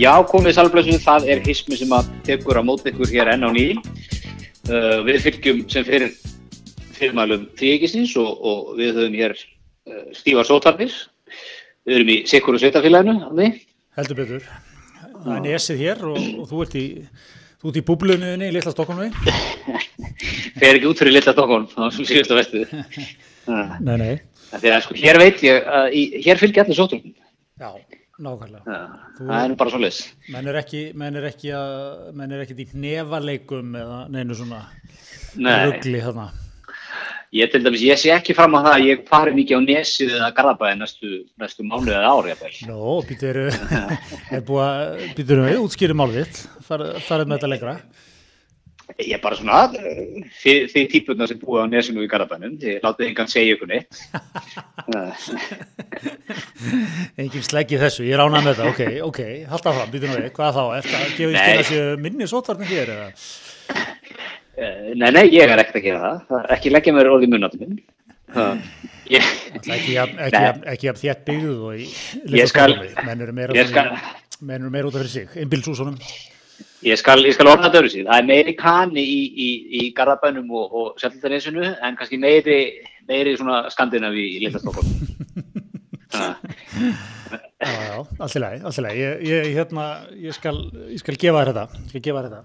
Já, 0.00 0.14
komið 0.24 0.54
sælblöðsum, 0.56 1.00
það 1.02 1.26
er 1.28 1.40
hismi 1.44 1.76
sem 1.76 1.90
að 1.92 2.06
tekur 2.24 2.56
á 2.56 2.64
mót 2.64 2.86
ykkur 2.88 3.10
hér 3.10 3.28
enn 3.34 3.44
á 3.44 3.50
ný. 3.52 3.66
Uh, 4.64 5.02
við 5.04 5.26
fylgjum 5.26 5.58
sem 5.68 5.84
fyrir 5.84 6.14
fyrirmælum 6.96 7.42
þrýegisins 7.58 8.14
og, 8.20 8.30
og 8.40 8.70
við 8.78 8.94
höfum 8.96 9.18
hér 9.18 9.34
uh, 9.36 10.06
stífar 10.16 10.48
sótarnir. 10.48 10.94
Við 11.84 11.98
erum 11.98 12.12
í 12.14 12.16
Sikkur 12.30 12.56
og 12.56 12.62
Sveitafélaginu, 12.62 13.18
þannig. 13.26 13.60
Heldur 14.00 14.20
betur. 14.22 14.48
Það 15.18 15.30
er 15.34 15.44
nesið 15.50 15.84
hér 15.84 16.02
og, 16.14 16.18
og 16.40 16.48
þú 16.48 16.64
ert 16.64 16.78
í, 16.80 16.86
þú 17.60 17.74
ert 17.74 17.82
í 17.82 17.84
búblunuðinni 17.92 18.48
í 18.48 18.56
Lilla 18.56 18.72
Stokkólmi. 18.72 19.12
Fer 20.62 20.80
ekki 20.80 20.88
út 20.88 21.04
fyrir 21.04 21.18
Lilla 21.18 21.36
Stokkólm, 21.36 21.68
það 21.74 21.84
var 21.84 21.96
sem 21.98 22.08
síðust 22.08 22.32
á 22.32 22.40
vestu. 22.40 22.64
Nei, 23.84 23.96
nei. 24.00 24.12
Þegar 24.56 24.88
sko, 24.88 24.96
hér 25.04 25.20
veit 25.20 25.44
ég 25.44 25.72
að 25.76 25.92
hér 26.24 26.40
fylgja 26.40 26.64
allir 26.64 26.80
sótarnir. 26.80 27.18
Já, 27.60 27.74
nákvæmlega. 28.24 28.76
Það 29.20 29.40
er 29.44 29.56
bara 29.62 29.72
svo 29.72 29.80
leys. 29.80 30.02
Menn 30.32 30.50
er 30.50 30.60
ekki, 30.60 30.84
menn 31.00 31.18
er 31.20 31.26
ekki 31.30 31.54
að, 31.56 31.80
menn 32.18 32.36
er 32.36 32.44
ekki 32.44 32.58
í 32.60 32.68
hnefaleikum 32.74 33.74
eða 33.80 34.04
neinu 34.12 34.36
svona 34.38 34.62
Nei. 35.40 35.56
ruggli 35.66 36.04
þarna. 36.04 36.28
Ég 37.30 37.46
til 37.52 37.60
dæmis, 37.62 37.82
ég 37.86 37.98
sé 38.00 38.10
ekki 38.10 38.34
fram 38.34 38.56
á 38.58 38.66
það 38.66 38.72
að 38.72 38.86
ég 38.88 39.02
fari 39.06 39.32
mikið 39.36 39.60
á 39.60 39.60
nesið 39.62 40.14
eða 40.16 40.30
garðabæði 40.34 40.78
næstu, 40.80 41.10
næstu 41.38 41.62
mánuð 41.62 41.92
eða 41.94 42.08
ári 42.10 42.32
jafnvel. 42.32 42.56
Nó, 42.66 42.94
býtur, 43.06 43.38
er 44.34 44.42
búið 44.48 44.64
að, 44.64 45.04
býtur 45.14 45.94
málið 45.94 46.24
þitt, 46.24 46.40
farið, 46.66 47.28
með 47.30 47.36
þetta 47.36 47.52
lengra. 47.52 47.76
Ég 48.98 49.14
er 49.16 49.20
bara 49.22 49.36
svona, 49.38 49.58
þið, 50.42 50.58
þið 50.72 50.84
típurna 50.92 51.26
sem 51.30 51.38
búið 51.40 51.62
á 51.62 51.66
nesinu 51.70 52.02
í 52.04 52.08
garðabænum, 52.10 52.54
þið 52.60 52.74
látið 52.84 53.06
engan 53.10 53.28
segja 53.30 53.54
ykkur 53.56 53.68
neitt. 53.70 53.92
Engin 57.20 57.44
sleggi 57.46 57.76
í 57.76 57.80
þessu, 57.80 58.02
ég 58.08 58.16
ánað 58.20 58.44
með 58.46 58.50
þetta, 58.50 58.64
ok, 58.72 58.82
ok, 59.08 59.20
halda 59.52 59.70
fram, 59.76 59.90
býtur 59.94 60.10
við, 60.14 60.26
hvað 60.36 60.50
þá, 60.58 60.62
eftir 60.80 60.96
að 60.98 61.02
gefa 61.16 61.30
í 61.30 61.32
Nei. 61.36 61.40
skilja 61.40 61.66
sér 61.70 61.84
minni 62.06 62.24
sótvarnir 62.30 62.68
hér 62.70 62.88
eða? 62.96 63.08
Eh, 64.60 64.80
Nei, 65.00 65.10
nei, 65.16 65.24
ég 65.32 65.44
er 65.48 65.58
ekkert 65.62 65.78
að 65.80 65.84
gera 65.86 66.00
það. 66.04 66.16
það. 66.30 66.42
Ekki 66.56 66.68
leggja 66.74 66.92
mér 66.96 67.06
orðið 67.14 67.26
í 67.28 67.30
munnatum 67.34 67.60
minn. 67.64 67.76
Það- 68.34 68.60
Ég, 69.10 69.24
Það 69.56 69.72
ekki, 69.74 69.94
jafn 70.86 71.00
þétt 71.02 71.22
byggðu 71.26 71.54
og 71.66 71.72
í 71.74 71.76
Ég 71.88 71.94
Litlastokkhólmi. 72.30 72.90
menn 73.08 73.20
eru 73.24 73.32
meira, 73.34 73.50
ég 73.56 73.60
út 74.86 74.94
af 74.94 75.00
fyrir 75.00 75.10
sig, 75.10 75.26
innbílsúsunum. 75.42 75.96
Ég 76.86 77.00
skal, 77.00 77.20
ég 77.26 77.36
skal 77.36 77.50
orða 77.50 77.68
þetta 77.68 77.80
öðru 77.82 77.92
síðan. 77.92 78.10
Það 78.12 78.22
er 78.22 78.28
meiri 78.30 78.54
kani 78.58 79.04
í, 79.04 79.20
í, 79.30 79.48
í 79.80 79.86
garðabænum 79.96 80.50
og, 80.56 80.74
og 80.80 81.00
sjálfdanesinu 81.02 81.64
en 81.70 81.98
kannski 81.98 82.20
meiri, 82.20 82.60
meiri 83.10 83.36
skandinavi 83.74 84.26
í 84.36 84.44
Lindastokkum. 84.44 84.86
Já, 87.60 87.68
já, 87.76 87.96
allt 88.18 88.34
í 88.34 88.40
lagi, 88.40 88.60
allt 88.66 88.78
í 88.80 88.82
lagi, 88.82 89.00
ég, 89.04 89.20
ég, 89.28 89.48
hérna, 89.54 89.82
ég 90.18 90.34
skal, 90.34 90.56
ég 90.90 90.98
skal 91.02 91.18
gefa 91.20 91.42
þér 91.44 91.50
þetta, 91.50 91.80
ég 91.84 91.92
skal 91.92 92.02
gefa 92.06 92.22
þetta. 92.24 92.40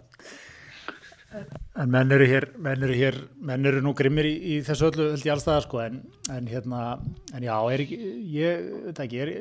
En 1.81 1.89
menn 1.91 2.11
eru 2.15 2.27
hér, 2.29 2.45
menn 2.61 2.83
eru 2.85 2.97
hér, 2.99 3.17
menn 3.47 3.65
eru 3.71 3.81
nú 3.83 3.95
grimmir 3.97 4.27
í, 4.27 4.35
í 4.35 4.59
þessu 4.67 4.89
öllu, 4.91 5.07
held 5.13 5.25
ég 5.25 5.33
allstaðar, 5.33 5.65
sko, 5.65 5.81
en, 5.85 5.97
en 6.35 6.51
hérna, 6.51 6.81
en 7.31 7.47
já, 7.47 7.55
er 7.55 7.85
ekki, 7.85 7.99
ég, 8.35 8.67
veit 8.89 9.01
ekki, 9.05 9.23
er, 9.23 9.33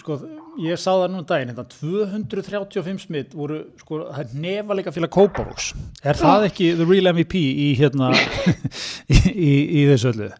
sko, 0.00 0.16
ég 0.64 0.80
sá 0.80 0.90
það 0.90 1.04
nú 1.12 1.20
um 1.20 1.26
daginn, 1.28 1.52
hérna, 1.52 1.64
235 1.70 3.04
smitt 3.06 3.34
voru, 3.38 3.60
sko, 3.80 4.00
það 4.10 4.22
er 4.24 4.40
nefalega 4.44 4.92
félag 4.94 5.12
Kópavóks. 5.14 5.70
Er 6.02 6.18
það 6.18 6.46
ekki 6.48 6.70
the 6.80 6.86
real 6.88 7.10
MVP 7.12 7.38
í, 7.38 7.68
hérna, 7.78 8.10
í, 9.14 9.20
í, 9.30 9.52
í 9.82 9.84
þessu 9.92 10.10
öllu? 10.14 10.30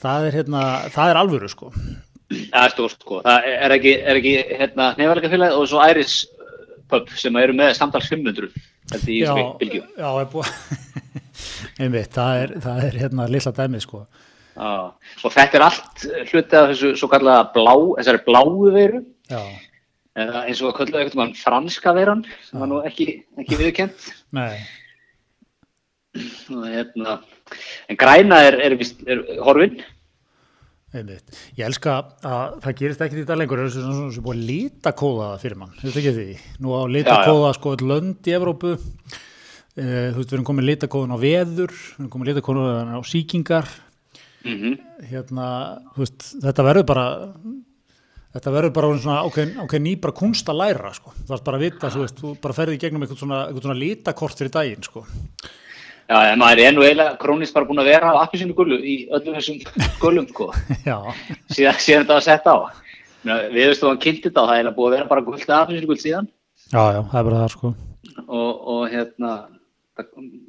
Það 0.00 0.28
er, 0.28 0.38
hérna, 0.40 0.64
það 0.92 1.12
er 1.12 1.20
alvöru, 1.22 1.50
sko. 1.52 1.72
Það 2.30 2.62
er 2.66 2.74
stórt, 2.74 3.00
sko. 3.04 3.22
Það 3.26 3.48
er 3.56 3.74
ekki, 3.76 3.94
er 4.00 4.20
ekki 4.20 4.34
hérna, 4.60 4.90
nefnilega 4.98 5.32
félagi 5.32 5.56
og 5.60 5.66
svo 5.72 5.82
Æris 5.84 6.18
pub 6.90 7.10
sem 7.18 7.36
eru 7.40 7.54
með 7.56 7.74
samtals 7.78 8.08
500 8.10 8.50
held 8.90 9.04
ég, 9.04 9.10
í 9.12 9.18
Já, 9.22 9.30
þessu 9.30 9.58
bylgju. 9.60 9.82
já, 10.00 10.08
er 10.20 10.30
búið, 10.32 10.54
einmitt, 11.84 12.12
það 12.16 12.40
er, 12.44 12.54
það 12.64 12.84
er, 12.88 12.96
hérna, 13.04 13.26
lilla 13.30 13.52
dæmið, 13.56 13.84
sko. 13.86 14.00
Já. 14.56 14.70
Og 15.24 15.32
þetta 15.34 15.58
er 15.58 15.64
allt 15.66 16.04
hluti 16.32 16.58
af 16.58 16.70
þessu 16.72 16.92
svo 16.98 17.08
kallaða 17.12 17.48
blá, 17.54 17.74
þessari 18.00 18.24
bláu 18.26 18.70
veiru, 18.74 19.04
Já, 19.30 19.40
eða 20.20 20.44
eins 20.48 20.60
og 20.66 20.74
kallaðu 20.76 21.04
einhvern 21.04 21.22
veginn 21.22 21.38
franska 21.38 21.94
veiran, 21.96 22.24
sem 22.48 22.60
var 22.60 22.70
nú 22.70 22.82
ekki, 22.88 23.06
ekki 23.40 23.60
Og, 26.50 26.64
hérna, 26.66 27.20
en 27.86 27.98
græna 27.98 28.40
er, 28.48 28.56
er, 28.66 28.74
er, 28.74 29.20
er 29.20 29.42
horfin. 29.46 29.76
einmitt. 30.90 31.36
Ég 31.54 31.62
elska 31.68 31.92
að 32.26 32.56
það 32.64 32.78
gerist 32.80 33.02
ekki 33.06 33.20
þetta 33.20 33.36
lengur, 33.38 33.60
það 33.62 33.68
er 33.68 33.74
svona 33.76 33.94
svona 33.94 34.14
sem 34.16 34.24
búið 34.26 34.40
að 34.40 34.48
litakóða 34.48 35.28
það 35.28 35.44
fyrir 35.44 35.60
mann, 35.60 35.76
þetta 35.78 36.00
ekki 36.00 36.14
því. 36.16 36.38
Nú 36.64 36.74
á 36.74 36.82
litakóða 36.90 37.52
sko 37.54 37.74
öll 37.76 37.86
lönd 37.92 38.26
í 38.26 38.34
Evrópu, 38.34 38.72
uh, 38.74 38.88
þú 39.78 40.18
veist, 40.18 40.32
við 40.32 40.34
erum 40.34 40.48
komið 40.50 40.68
litakóðan 40.72 41.14
á 41.14 41.18
veður, 41.22 41.76
við 41.78 42.02
erum 42.02 42.10
komið 42.16 42.32
litakóðan 42.32 42.90
á 42.90 43.00
síkingar, 43.06 43.70
Mm 44.44 44.78
hérna, 45.10 45.46
þú 45.94 46.04
veist, 46.04 46.26
þetta 46.42 46.64
verður 46.64 46.86
bara, 46.88 47.04
þetta 48.36 48.52
verður 48.54 48.72
bara 48.76 48.90
svona 49.00 49.22
ákveðin, 49.24 49.54
ákveðin 49.64 49.86
ný 49.86 49.94
bara 50.02 50.16
kunst 50.20 50.50
að 50.52 50.60
læra, 50.60 50.92
sko. 50.96 51.12
Það 51.26 51.36
er 51.36 51.44
bara 51.46 51.60
að 51.60 51.64
vita, 51.64 51.90
þú 51.94 52.02
veist, 52.04 52.20
þú 52.20 52.32
bara 52.44 52.56
ferði 52.56 52.76
í 52.76 52.82
gegnum 52.82 53.04
eitthvað 53.06 53.22
svona, 53.22 53.40
eitthvað 53.46 53.66
svona 53.66 53.80
litakort 53.80 54.40
fyrir 54.40 54.52
daginn, 54.56 54.86
sko. 54.86 55.04
Já, 56.10 56.16
en 56.32 56.40
maður 56.42 56.62
er 56.64 56.74
nú 56.74 56.84
eiginlega 56.84 57.18
krónist 57.22 57.54
bara 57.54 57.68
búin 57.68 57.80
að 57.80 57.92
vera 57.92 58.10
á 58.10 58.22
appisinu 58.24 58.56
gullu 58.58 58.80
í 58.82 58.96
öllum 59.14 59.36
þessum 59.38 59.60
gullum, 60.02 60.26
sko. 60.32 60.50
Síðan, 61.54 61.78
síðan 61.78 62.04
þetta 62.04 62.16
var 62.16 62.26
sett 62.26 62.50
á. 62.50 62.56
Við 63.22 63.62
veistum 63.62 63.88
að 63.88 63.94
hann 63.94 64.02
kynnti 64.02 64.26
þetta 64.26 64.42
og 64.42 64.50
það 64.50 64.54
er 64.54 64.60
eiginlega 64.60 64.78
búið 64.80 64.90
að 64.90 64.96
vera 64.96 65.10
bara 65.14 65.24
gullt 65.28 65.48
af 65.48 65.64
appisinu 65.64 65.90
gull 65.90 66.02
síðan. 66.02 66.28
já, 66.72 66.82
já, 66.82 67.00
það 67.12 67.18
er 67.20 67.26
bara 67.30 67.40
það, 67.40 67.54
sko. 67.54 67.72
og, 68.26 68.50
og 68.74 68.84
hérna 68.90 69.32
það, 70.00 70.06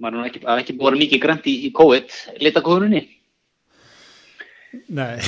er 0.10 0.20
ekki, 0.26 0.44
ekki 0.56 0.78
búið 0.78 0.88
að 0.88 0.90
vera 0.90 1.02
mikið 1.04 1.24
grænt 1.26 1.50
í, 1.52 1.56
í 1.68 1.72
COVID, 1.78 2.16
litakóðuninni 2.42 3.04
Nei, 4.72 5.20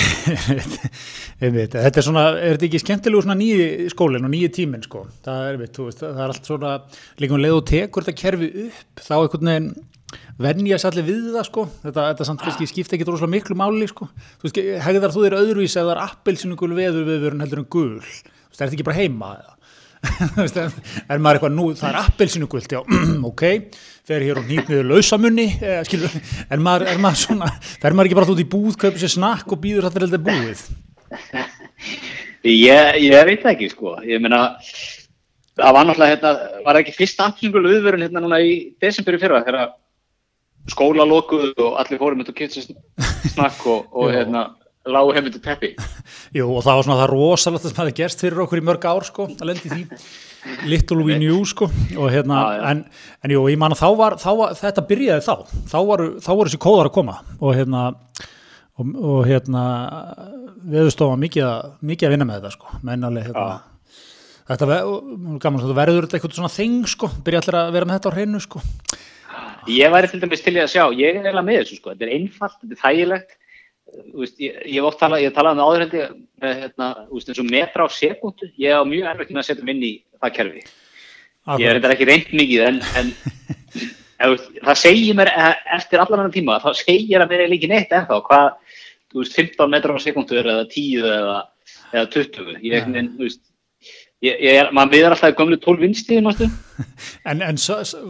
einmitt, 1.44 1.74
þetta 1.74 2.00
er 2.00 2.06
svona, 2.06 2.22
er 2.38 2.54
þetta 2.56 2.68
ekki 2.70 2.80
skemmtilegu 2.80 3.24
svona 3.26 3.36
nýji 3.36 3.90
skólinn 3.92 4.24
og 4.24 4.31
nýji 4.31 4.52
tíminn 4.56 4.86
sko, 4.86 5.02
það 5.26 5.48
er, 5.48 5.58
einmitt, 5.58 5.80
veist, 5.84 6.04
það 6.04 6.22
er 6.24 6.31
allt 6.31 6.48
svona, 6.48 6.76
líka 7.20 7.36
um 7.36 7.44
leið 7.44 7.58
og 7.58 7.66
tekur 7.68 8.06
þetta 8.08 8.22
kerfi 8.22 8.50
upp, 8.64 9.04
þá 9.04 9.12
einhvern 9.18 9.52
veginn 9.52 9.68
venjast 10.46 10.88
allir 10.88 11.08
við 11.09 11.26
það 11.34 11.48
sko, 11.50 11.66
þetta, 11.84 12.06
þetta 12.14 12.28
samt 12.30 12.46
kannski 12.46 12.70
skipta 12.72 12.96
ekki 12.96 13.09
rosalega 13.09 13.34
miklu 13.36 13.58
máli 13.59 13.90
sko, 13.92 14.08
þú 14.40 14.48
veist, 14.48 14.62
hegðar 14.88 15.16
þú 15.16 15.26
þér 15.26 15.38
öðruvís 15.42 15.75
ef 15.75 15.81
það 15.81 15.92
er 15.98 16.04
appelsinu 16.06 16.60
gul 16.64 16.72
veður 16.78 17.10
viðvörun 17.12 17.44
heldur 17.44 17.64
en 17.66 17.70
gul, 17.75 17.90
þú 18.00 18.00
veist, 18.00 18.31
það 18.54 18.64
er 18.64 18.64
þetta 18.64 18.78
ekki 18.80 18.88
bara 18.88 19.00
heima? 19.02 19.34
eða? 19.42 19.53
Er 21.12 21.19
maður 21.19 21.38
eitthvað 21.38 21.53
nú, 21.56 21.68
það 21.80 21.90
er 21.90 22.00
appelsinu 22.02 22.47
gult, 22.52 22.72
já, 22.72 22.81
ok, 23.30 23.44
fer 24.08 24.25
hér 24.28 24.41
og 24.41 24.50
nýtt 24.50 24.72
niður 24.72 24.90
lausamunni, 24.91 25.47
eh, 25.64 25.81
skilur, 25.88 26.18
er 26.50 26.64
maður, 26.64 26.90
er 26.91 27.03
maður 27.03 27.22
svona, 27.22 27.52
fer 27.81 27.96
maður 27.96 28.12
ekki 28.12 28.19
bara 28.19 28.34
út 28.36 28.44
í 28.44 28.50
búð, 28.56 28.75
kaupir 28.81 29.03
sér 29.03 29.13
snakk 29.16 29.56
og 29.56 29.62
býður 29.63 29.88
þetta 29.88 30.06
heldur 30.06 30.25
búið? 30.28 30.66
ég, 32.44 33.00
ég 33.03 33.25
veit 33.30 33.46
ekki 33.53 33.69
sko 33.72 33.96
ég 34.08 34.22
meina 34.24 34.50
það 35.58 35.75
var 35.78 35.88
náttúrulega 35.88 36.16
hérna, 36.16 36.34
var 36.66 36.80
ekki 36.81 36.96
fyrsta 36.97 37.30
appisingul 37.30 37.63
viðvörun 37.68 38.03
hérna 38.06 38.24
núna 38.24 38.42
í 38.44 38.53
desember 38.81 39.18
í 39.18 39.22
fyrra 39.22 39.44
þegar 39.46 39.74
skóla 40.72 41.06
lokuðu 41.08 41.53
og 41.59 41.80
allir 41.81 42.02
fórum 42.02 42.22
með 42.22 42.34
að 42.34 42.40
kynna 42.42 42.66
snakk 43.34 43.66
og, 43.69 43.88
og 43.92 44.12
hérna 44.16 44.47
lágu 44.89 45.13
heim 45.16 45.29
til 45.31 45.41
teppi. 45.44 45.73
Jú, 46.38 46.47
og 46.49 46.61
það 46.66 46.77
var 46.79 46.88
svona 46.88 46.99
það 47.03 47.11
rosalegt 47.13 47.66
sem 47.67 47.77
hefði 47.79 47.95
gerst 48.01 48.23
fyrir 48.23 48.44
okkur 48.44 48.59
í 48.61 48.66
mörg 48.67 48.88
ár, 48.89 49.05
sko, 49.07 49.27
að 49.31 49.49
lendi 49.51 49.71
því. 49.71 49.83
Little 50.67 51.05
We 51.07 51.16
Knew, 51.16 51.38
sko 51.47 51.69
og 51.71 52.09
hérna, 52.11 52.39
Já, 52.44 52.55
já. 52.57 52.63
en, 52.73 52.79
en 53.23 53.31
jú, 53.31 53.44
ég 53.47 53.59
man 53.61 53.71
að 53.71 53.79
þá 53.79 53.89
var, 53.95 54.15
þá 54.19 54.30
var 54.41 54.56
þetta 54.59 54.81
byrjaði 54.89 55.24
þá, 55.24 55.53
þá 55.71 55.77
voru, 55.88 56.07
þessi 56.19 56.59
kóðar 56.59 56.89
að 56.89 56.95
koma 56.97 57.13
og 57.39 57.53
hérna 57.56 57.83
og, 57.94 58.89
og 58.91 59.21
hérna 59.30 59.62
viðstofa 60.74 61.15
mikið, 61.21 61.69
mikið 61.88 62.09
að 62.09 62.15
vinna 62.18 62.27
með 62.27 62.41
þetta, 62.41 62.51
sko 62.57 62.81
menn 62.89 63.07
alveg, 63.07 63.29
hérna 63.29 63.62
þetta 64.51 64.68
gaman, 65.45 65.62
þetta 65.63 65.77
verður 65.79 66.09
eitthvað 66.09 66.36
svona 66.36 66.51
þing, 66.51 66.81
sko, 66.91 67.07
byrja 67.24 67.44
allir 67.45 67.59
að 67.62 67.71
vera 67.77 67.88
með 67.88 68.00
þetta 68.01 68.12
á 68.12 68.15
hreinu, 68.18 68.44
sko. 68.44 68.63
Ég 69.71 69.94
væri 69.95 70.12
til 70.12 70.19
dæmis 70.19 70.44
til 70.44 70.57
í 70.57 70.59
að 70.59 70.74
sjá, 70.74 70.83
ég 70.91 71.07
er 71.07 71.21
eiginlega 71.21 71.47
með 71.47 71.62
þessu 71.62 71.79
sko 71.79 71.94
þetta 71.94 72.03
er 72.09 72.13
einfalt, 72.18 72.57
þetta 72.59 72.75
er 72.75 72.81
þægilegt 72.83 73.38
veist, 74.13 74.38
ég, 74.42 74.56
ég 74.68 74.80
hef 74.80 74.88
oft 74.90 75.01
talað, 75.01 75.24
ég 75.24 75.31
hef 75.31 75.36
talað 75.38 75.60
með 75.60 75.68
áður 75.68 75.84
held 75.84 75.98
ég 76.00 76.16
með 76.44 76.56
hérna, 76.63 76.88
veist, 77.12 77.30
eins 77.30 77.42
og 77.44 77.51
metra 77.51 77.86
á 77.86 77.90
sekúndu 77.94 78.50
ég 78.62 78.74
á 78.74 78.81
mjög 78.88 79.10
erfitt 79.12 79.34
með 79.34 79.44
að 79.44 79.50
setja 79.50 79.68
mig 79.68 79.75
inn 79.78 79.86
í 79.90 79.94
það 80.22 80.36
kerfi 80.40 80.63
Ég 81.44 81.66
er 81.68 81.75
Akkurat. 81.75 81.81
þetta 81.84 81.95
ekki 81.98 82.06
reynd 82.07 82.30
mikið 82.40 82.62
en, 82.69 82.78
en 83.00 83.10
veist, 84.31 84.45
það 84.63 84.78
segir 84.80 85.18
mér 85.19 85.31
e- 85.34 85.56
eftir 85.75 86.00
allan 86.04 86.22
annan 86.24 86.36
tíma, 86.36 86.60
þá 86.63 86.69
segir 86.80 87.19
að 87.24 87.34
mér 87.34 87.44
er 87.44 87.51
líki 87.51 87.68
neitt 87.68 87.92
ennþá, 87.92 88.19
hvað, 88.30 88.78
þú 89.12 89.24
veist, 89.24 89.40
15 89.42 89.74
metrar 89.74 90.00
á 90.00 90.06
sekundur 90.06 90.48
eða 90.54 90.69
10 90.72 91.10
eða, 91.18 91.39
eða 91.92 92.06
20, 92.16 92.54
ég, 92.63 92.88
en, 92.88 93.12
þú 93.18 93.28
veist, 93.28 93.44
ég, 94.24 94.39
ég 94.39 94.62
er, 94.62 94.72
maður 94.72 94.96
miður 94.96 95.18
alltaf 95.18 95.36
gömlu 95.42 95.60
12 95.68 95.84
vinstíðin, 95.84 96.30
mástu, 96.30 96.48
En, 97.30 97.44
en 97.44 97.60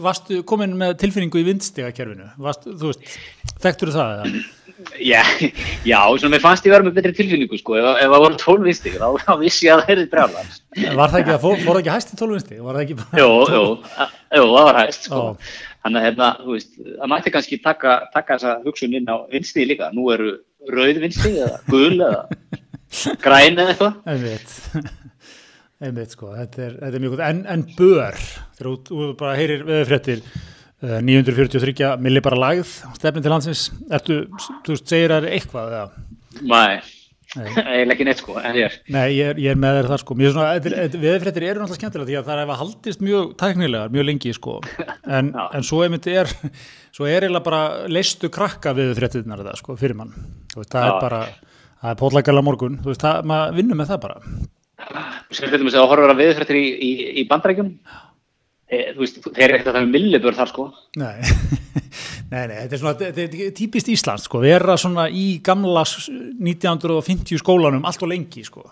varstu 0.06 0.44
komin 0.46 0.78
með 0.78 0.94
tilfinningu 1.02 1.42
í 1.42 1.48
vindstigakerfinu? 1.50 2.30
Varstu, 2.46 2.78
þú 2.78 2.92
veist, 2.92 3.18
þekktur 3.66 3.92
það 3.98 4.14
eða? 4.14 4.44
Já, 4.98 5.22
já, 5.90 5.98
svona 6.18 6.32
mér 6.34 6.42
fannst 6.42 6.64
ég 6.66 6.72
vera 6.74 6.82
með 6.82 6.96
betri 6.98 7.12
tilfinningu 7.14 7.58
sko, 7.60 7.76
ef, 7.78 7.86
ef 8.02 8.10
það 8.10 8.24
voru 8.24 8.38
tólvinsti, 8.40 8.94
þá, 8.98 9.06
þá 9.22 9.32
vissi 9.42 9.68
ég 9.68 9.76
að 9.76 9.84
það 9.84 9.92
er 9.94 10.08
brjálar. 10.10 10.48
Var 10.74 11.12
það 11.12 11.20
ekki 11.20 11.34
að 11.34 11.44
fór, 11.44 11.60
fór 11.62 11.78
ekki 11.80 11.94
hæst 11.94 12.10
í 12.14 12.58
bara... 12.58 12.82
Jú, 13.20 13.28
jú, 13.54 13.62
jú, 14.34 14.42
það 14.42 14.58
var 14.58 14.80
hægt 14.80 15.06
sko. 15.06 15.22
Þannig 15.84 16.00
að 16.00 16.06
hérna, 16.08 16.30
þú 16.40 16.56
veist, 16.56 16.74
það 16.80 17.10
mætti 17.12 17.32
kannski 17.34 17.60
taka, 17.62 17.94
taka 18.14 18.38
þessa 18.38 18.54
hugsun 18.64 18.96
inn 18.98 19.10
á 19.10 19.16
vinstið 19.30 19.68
líka. 19.68 19.90
Nú 19.92 20.08
eru 20.14 20.30
rauð 20.72 21.00
vinstið 21.02 21.34
eða 21.44 21.58
gul 21.68 21.94
eða 21.98 22.22
græn 23.20 23.60
eða 23.60 23.74
eitthvað. 23.74 23.98
Einmitt. 24.08 24.54
Einmitt, 25.84 26.16
sko. 26.16 26.32
Þetta 26.38 26.64
er, 26.64 26.78
þetta 26.80 26.96
er 26.96 27.04
mjög 27.04 27.14
gott. 27.14 27.24
En, 27.28 27.44
en 27.52 27.66
bör, 27.76 28.24
þú, 28.58 29.10
bara 29.20 29.36
heyrir 29.36 29.66
veðurfréttir, 29.68 30.24
uh, 30.24 30.50
943 30.84 31.94
milli 32.02 32.20
bara 32.24 32.38
lagð, 32.40 32.74
stefnin 32.98 33.24
til 33.24 33.32
landsins. 33.32 33.68
Ertu, 33.94 34.18
þú 34.66 34.76
segir 34.80 35.14
það 35.14 35.28
eitthvað, 35.32 35.74
eða? 35.78 36.04
Nei, 36.44 36.82
Nei. 37.34 37.46
eiginlega 37.74 37.94
ekki 37.96 38.06
neitt 38.08 38.20
sko, 38.22 38.36
en 38.38 38.58
ég 38.58 38.68
er. 38.68 38.76
Nei, 38.94 39.04
ég 39.16 39.30
er, 39.32 39.40
ég 39.42 39.54
er 39.54 39.60
með 39.60 39.78
þér 39.80 39.88
það 39.92 40.02
sko. 40.02 40.16
Er 40.22 40.68
er- 40.84 40.98
veðurfréttir 41.04 41.46
eru 41.48 41.62
náttúrulega 41.62 41.80
skemmtilega 41.80 42.08
því 42.10 42.18
að 42.20 42.28
það 42.28 42.42
er 42.42 42.52
að 42.52 42.60
haldist 42.62 43.04
mjög 43.06 43.32
tæknilegar, 43.40 43.94
mjög 43.94 44.08
lengi 44.10 44.34
sko. 44.36 44.58
En, 45.14 45.32
en 45.36 45.64
svo 45.66 45.82
einmitt 45.84 46.06
er, 46.08 46.30
svo 46.94 47.04
er 47.08 47.26
eiginlega 47.26 47.44
bara 47.44 47.62
leistu 47.92 48.30
krakka 48.32 48.72
veðurfréttirnar 48.76 49.42
þetta 49.42 49.58
sko, 49.60 49.76
fyrir 49.80 49.98
mann. 49.98 50.14
Veist, 50.56 50.70
það 50.72 50.86
Já. 50.86 50.92
er 50.94 51.02
bara, 51.02 51.22
það 51.82 51.90
er 51.94 51.98
pótlækala 52.00 52.44
morgun, 52.46 52.78
þú 52.84 52.92
veist, 52.92 53.04
það, 53.04 53.28
maður 53.32 53.58
vinnur 53.58 53.80
með 53.82 53.90
það 53.92 54.00
bara. 54.06 54.20
Sér 55.34 55.52
þetta 55.52 55.66
með 55.66 55.76
að 55.80 55.90
horfa 55.92 56.08
að 56.12 56.20
viðfrættir 56.22 56.58
í, 56.60 56.64
í, 56.72 56.90
í 57.20 57.26
bandarækjum. 57.30 57.68
E, 58.74 58.78
þú 58.96 59.02
veist, 59.04 59.18
þeir 59.28 59.44
eru 59.46 59.56
ekkert 59.58 59.70
að 59.70 59.76
það 59.76 59.82
er 59.84 59.90
millibör 59.92 60.36
þar 60.38 60.50
sko. 60.50 60.64
Nei, 61.00 61.14
nei, 62.32 62.44
nei, 62.50 62.56
þetta 62.64 62.76
er 62.76 62.80
svona, 62.82 62.94
þetta 63.00 63.24
er 63.46 63.52
típist 63.58 63.90
Íslands, 63.94 64.26
sko, 64.28 64.40
vera 64.42 64.76
svona 64.80 65.04
í 65.12 65.26
gamla 65.46 65.84
s- 65.86 66.08
1950 66.10 67.38
skólanum 67.42 67.84
allt 67.88 68.02
og 68.06 68.10
lengi, 68.12 68.44
sko. 68.48 68.64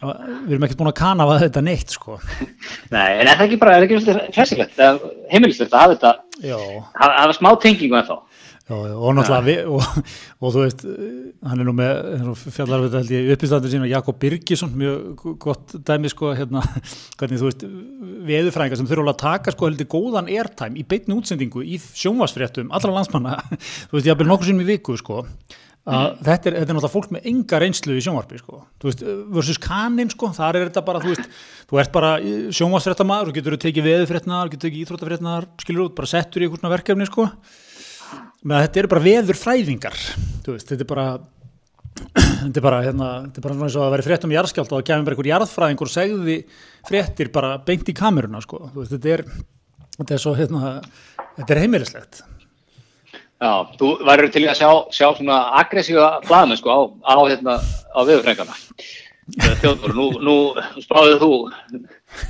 Við 0.00 0.52
erum 0.54 0.64
ekkert 0.68 0.78
búin 0.78 0.90
að 0.92 0.98
kanafa 1.00 1.38
þetta 1.44 1.62
neitt, 1.66 1.94
sko. 1.96 2.18
Nei, 2.94 3.08
en 3.20 3.26
er 3.26 3.32
það 3.34 3.46
ekki 3.48 3.60
bara, 3.62 3.78
er 3.80 3.86
ekki 3.88 3.98
eða 4.68 4.90
heimilislegt 5.32 5.72
að 5.74 5.80
hafa 5.82 5.96
þetta, 5.96 6.12
hafa 7.00 7.38
smá 7.38 7.50
tengingu 7.64 7.98
en 7.98 8.06
þá. 8.06 8.16
Já, 8.70 8.94
og 8.94 9.14
náttúrulega, 9.16 9.44
við, 9.46 9.60
og, 9.70 10.10
og 10.40 10.54
þú 10.54 10.64
veist, 10.64 10.84
hann 11.50 11.62
er 11.62 11.66
nú 11.68 11.74
með, 11.76 12.28
fjallar 12.54 12.84
við 12.84 12.88
þetta 12.88 13.00
held 13.02 13.14
ég 13.16 13.30
uppistandur 13.34 13.72
sína, 13.72 13.88
Jakob 13.90 14.20
Birgisson, 14.22 14.74
mjög 14.78 15.24
gott 15.42 15.74
dæmi, 15.86 16.12
sko, 16.12 16.34
hérna, 16.38 16.62
hvernig, 17.20 17.40
þú 17.40 17.48
veist, 17.48 17.64
veðurfræðingar 18.30 18.80
sem 18.80 18.90
þurfa 18.90 19.14
að 19.14 19.22
taka, 19.24 19.56
sko, 19.56 19.70
heldur 19.70 19.90
góðan 19.96 20.30
airtime 20.30 20.78
í 20.78 20.86
beinni 20.86 21.16
útsendingu 21.16 21.64
í 21.66 21.80
sjónvarsfréttum, 21.80 22.70
allra 22.76 22.94
landsmanna, 22.94 23.40
þú 23.88 23.98
veist, 23.98 24.06
ég 24.06 24.14
hafði 24.14 24.30
nokkuð 24.30 24.52
sinnum 24.52 24.64
í 24.66 24.70
viku, 24.70 24.98
sko, 25.00 25.24
að 25.90 26.20
þetta 26.20 26.50
er, 26.50 26.54
þetta 26.60 26.60
er 26.60 26.76
náttúrulega 26.76 26.92
fólk 26.92 27.12
með 27.14 27.26
enga 27.30 27.58
reynslu 27.62 27.94
í 27.96 28.02
sjónvarpi 28.04 28.38
sko. 28.38 28.58
þú 28.82 28.90
veist, 28.90 29.04
versus 29.32 29.60
kanin 29.64 30.10
sko, 30.12 30.28
þar 30.36 30.58
er 30.58 30.68
þetta 30.68 30.82
bara, 30.84 31.00
þú 31.00 31.14
veist, 31.14 31.38
þú 31.70 31.80
ert 31.80 31.94
bara 31.94 32.10
sjónvarsfréttamaður, 32.58 33.30
þú 33.30 33.36
getur 33.38 33.56
tekið 33.64 33.88
veðurfréttnar 33.88 34.52
getur 34.52 34.66
tekið 34.66 34.84
íþróttafréttnar, 34.84 35.48
skilur 35.64 35.86
út, 35.86 35.96
bara 35.96 36.12
settur 36.12 36.44
í 36.44 36.46
eitthvað 36.46 36.60
svona 36.60 36.74
verkefni 36.74 37.08
sko 37.08 37.26
með 38.44 38.56
að 38.56 38.64
þetta 38.66 38.82
eru 38.82 38.90
bara 38.94 39.06
veðurfræðingar. 39.06 40.00
Þú 40.44 40.56
veist, 40.56 40.72
þetta 40.72 40.86
er 40.86 40.90
bara 40.90 41.06
þetta 42.46 42.60
er 42.60 42.64
bara, 42.64 42.82
hérna, 42.86 43.08
þetta 43.26 43.40
er 43.40 43.46
bara 43.46 43.56
eins 43.66 43.76
og 43.76 43.84
að 43.84 43.94
vera 43.96 44.06
frétt 44.06 44.26
um 44.26 44.34
jarðskjált 44.34 44.70
og 44.70 44.78
það 44.78 44.86
kemur 44.88 45.14
einhver 45.14 45.30
jarðfræðingur 45.30 45.90
og 45.90 45.94
segði 45.94 46.36
fréttir 46.88 47.32
bara 47.34 47.56
beint 47.66 47.90
í 47.90 47.96
kameruna 47.96 48.40
sko, 48.44 48.62
veist, 48.76 48.94
þetta 48.94 49.16
er 49.18 49.24
þetta 50.00 50.16
er 50.16 50.22
svo, 50.22 50.34
hérna, 50.38 50.74
þetta 51.36 51.54
er 51.54 51.62
heimilislegt. 51.64 52.22
Já, 53.40 53.52
þú 53.80 53.90
væri 54.04 54.28
til 54.32 54.42
að 54.48 54.58
sjá, 54.58 54.70
sjá 54.92 55.06
svona 55.16 55.38
aggressífa 55.60 56.08
blaðmenn 56.26 56.60
sko 56.60 56.74
á, 56.76 56.80
á, 57.08 57.16
hérna, 57.24 57.56
á 57.96 58.00
viðurfrængana. 58.04 58.56
Þjóður, 59.60 59.94
nú, 59.96 60.06
nú 60.24 60.34
spáðið 60.82 61.16
þú 61.22 61.30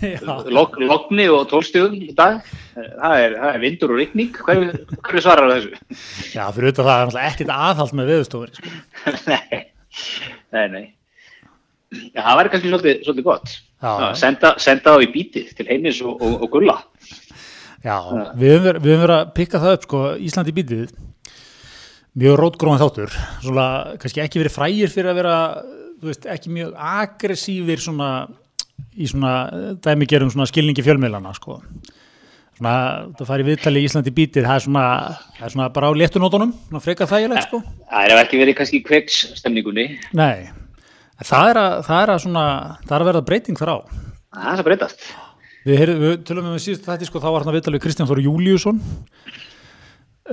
Já. 0.02 0.32
log, 0.52 0.76
logni 0.82 1.26
og 1.32 1.46
tólstíðum 1.50 1.96
í 1.96 2.12
dag. 2.16 2.40
Það 2.74 3.16
er, 3.24 3.36
það 3.38 3.50
er 3.50 3.62
vindur 3.64 3.94
og 3.94 4.00
rigning. 4.00 4.38
Hverju, 4.46 5.22
svarar 5.22 5.52
þessu? 5.54 5.98
Já, 6.34 6.44
fyrir 6.52 6.70
auðvitað 6.70 6.88
það 6.90 6.94
er 6.94 7.10
náttúrulega 7.10 7.32
ekkert 7.32 7.52
aðhald 7.56 7.96
með 7.98 8.12
veðustofur 8.14 8.54
sko. 8.56 8.74
nei, 9.32 9.60
nei, 10.54 10.66
nei. 10.76 10.86
Já, 11.90 12.22
það 12.22 12.40
væri 12.40 12.54
kannski 12.54 12.72
svolítið, 12.72 13.04
svolítið 13.06 13.28
gott. 13.30 13.54
Já. 13.80 13.92
Senda, 14.20 14.54
senda 14.60 14.94
á 14.94 14.96
í 15.00 15.10
bítið 15.10 15.54
til 15.58 15.68
heimis 15.70 16.00
og, 16.04 16.20
og, 16.20 16.40
og 16.44 16.52
gulla. 16.52 16.80
Já, 17.80 17.96
við 18.36 18.58
höfum 18.58 18.66
verið, 18.68 18.90
verið 18.90 19.14
að 19.16 19.30
pikka 19.38 19.62
það 19.62 19.78
upp 19.78 19.86
sko, 19.88 20.02
Íslandi 20.20 20.52
bítið 20.54 20.90
mjög 22.18 22.38
rótgróðan 22.40 22.80
þáttur 22.82 23.12
svona, 23.40 23.66
kannski 24.02 24.22
ekki 24.24 24.40
verið 24.42 24.54
frægir 24.54 24.92
fyrir 24.92 25.12
að 25.12 25.20
vera 25.20 25.36
veist, 26.08 26.26
ekki 26.30 26.52
mjög 26.54 26.74
aggressífir 26.90 27.82
svona, 27.82 28.10
í 28.96 29.08
svona 29.10 29.32
dæmi 29.84 30.08
gerum 30.10 30.30
svona 30.32 30.48
skilningi 30.50 30.84
fjölmiðlana 30.86 31.34
sko. 31.36 31.60
svona, 32.58 32.74
það 33.18 33.30
fari 33.32 33.46
viðtali 33.48 33.82
í 33.82 33.88
Íslandi 33.88 34.14
bítið, 34.16 34.48
það 34.48 34.56
er 34.56 34.64
svona, 34.66 34.86
það 35.38 35.48
er 35.48 35.54
svona 35.56 35.68
bara 35.76 35.90
á 35.90 35.92
léttunótonum, 36.02 36.54
svona 36.68 36.84
frekar 36.84 37.10
þægilegt 37.10 37.48
sko. 37.48 37.62
Það 37.90 38.06
er 38.06 38.22
ekki 38.24 38.42
verið 38.42 38.58
kannski 38.60 38.82
kveiks 38.86 39.22
stemningunni. 39.40 39.88
Nei, 40.16 40.50
það 41.24 41.54
er 41.54 41.62
að, 41.64 41.80
það 41.88 42.04
er 42.04 42.14
að 42.14 42.22
svona, 42.26 42.46
það 42.86 42.96
er 42.96 43.04
að 43.04 43.12
verða 43.12 43.26
breyting 43.30 43.60
þar 43.60 43.74
á 43.74 43.78
Það 44.30 44.50
er 44.52 44.60
að 44.60 44.66
breytast. 44.68 45.06
Við, 45.66 45.80
við 46.00 46.12
tölum 46.28 46.52
við 46.54 46.60
síðust 46.64 46.84
þetta 46.86 47.06
sko, 47.08 47.20
þá 47.20 47.32
var 47.34 47.42
hann 47.42 47.50
að 47.50 47.56
viðtalið 47.58 47.82
Kristján 47.84 48.08
Þór 48.08 48.20
Júliusson 48.24 48.78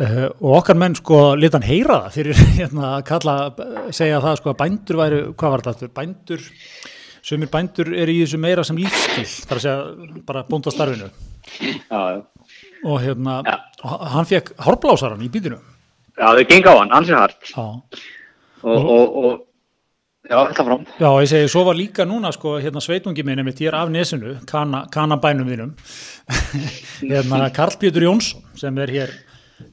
uh, 0.02 0.28
og 0.42 0.58
okkar 0.62 0.78
menn 0.80 0.96
sko 0.98 1.22
lit 1.40 1.56
hann 1.58 1.66
heyra 1.68 2.02
það 2.08 2.18
fyrir 2.18 2.42
hérna, 2.60 2.92
að 2.98 3.06
kalla, 3.12 3.36
segja 3.96 4.22
það 4.24 4.38
sko 4.42 4.54
að 4.54 4.60
bændur 4.64 5.02
væri, 5.02 5.22
hvað 5.38 5.56
var 5.56 5.66
þetta 5.70 5.90
bændur 6.02 6.46
sumir 7.28 7.50
bændur 7.52 7.90
er 7.92 8.08
í 8.14 8.20
þessu 8.24 8.40
meira 8.40 8.64
sem 8.68 8.78
lífstíl, 8.80 9.26
þar 9.50 9.60
að 9.60 9.66
segja 9.66 10.22
bara 10.30 10.46
bóndastarfinu 10.48 11.10
Já, 11.58 12.00
já. 12.12 12.22
og 12.84 12.98
hérna, 13.04 13.40
Já. 13.48 13.58
hann 14.14 14.28
fekk 14.28 14.54
hárplásaran 14.66 15.24
í 15.24 15.30
bítinu 15.32 15.58
Já, 16.18 16.32
þau 16.34 16.46
gengi 16.50 16.66
á 16.72 16.76
hann, 16.80 16.90
hans 16.96 17.12
er. 17.14 17.34
Já, 17.54 17.66
Og, 18.66 18.88
og, 18.90 19.18
og, 19.22 19.34
já, 20.26 20.40
þetta 20.50 20.64
fram. 20.66 20.86
Já, 20.98 21.08
ég 21.22 21.28
segi, 21.30 21.50
svo 21.54 21.62
var 21.68 21.78
líka 21.78 22.08
núna 22.10 22.32
sko, 22.34 22.56
hérna 22.60 22.82
sveitungi 22.82 23.22
minn, 23.24 23.38
einmitt, 23.44 23.60
ég 23.62 23.70
er 23.70 23.78
af 23.78 23.92
nesinu 23.94 24.34
kana, 24.50 24.80
kanabænum 24.92 25.48
þínum 25.52 25.76
hérna 27.12 27.52
Karl 27.54 27.78
Pétur 27.80 28.08
Jónsson 28.08 28.42
sem 28.58 28.80
er 28.82 28.92
hér 28.96 29.14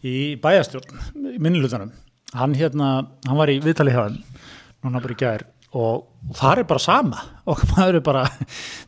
í 0.05 0.37
bæjastjórn 0.43 1.35
í 1.35 1.41
minnlutanum, 1.43 1.93
hann 2.35 2.57
hérna 2.59 2.95
hann 3.27 3.41
var 3.41 3.53
í 3.53 3.61
viðtali 3.65 3.95
hjá 3.95 4.05
hann 4.07 4.23
núna 4.85 5.03
bara 5.03 5.17
í 5.17 5.21
gær 5.21 5.47
og 5.75 6.35
það 6.39 6.63
er 6.63 6.71
bara 6.71 6.85
sama 6.87 7.25
og 7.51 7.61
maður 7.75 8.01
er 8.01 8.07
bara 8.07 8.25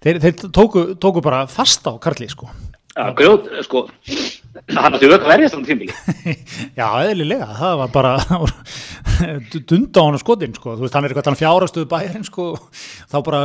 þeir, 0.04 0.22
þeir 0.22 0.40
tóku, 0.48 0.88
tóku 1.00 1.24
bara 1.24 1.44
fast 1.50 1.86
á 1.88 1.92
Karli 2.00 2.30
sko 2.32 2.50
Já, 2.96 3.10
grjót, 3.12 3.48
sko, 3.66 3.82
hann 4.72 4.94
átti 4.96 5.08
auka 5.10 5.28
verðist 5.28 5.52
á 5.52 5.60
tímili. 5.68 5.92
Já, 6.78 6.86
eðlilega, 7.04 7.48
það 7.58 7.74
var 7.82 7.90
bara 7.92 8.12
dunda 9.68 10.00
á 10.00 10.04
hann 10.06 10.16
skotin 10.22 10.54
sko. 10.56 10.78
þú 10.78 10.86
veist, 10.86 10.96
hann 10.96 11.04
er 11.04 11.12
eitthvað 11.12 11.36
fjárastuðu 11.42 11.90
bæjarinn 11.90 12.24
sko. 12.24 12.46
þá 13.12 13.16
bara, 13.26 13.42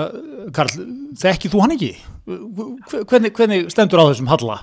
Karl 0.55 0.71
þekki 1.19 1.51
þú 1.51 1.65
hann 1.65 1.75
ekki? 1.75 1.91
Hvernig, 3.11 3.33
hvernig 3.35 3.67
stendur 3.75 3.99
á 3.99 4.07
þessum 4.13 4.31
halla? 4.31 4.61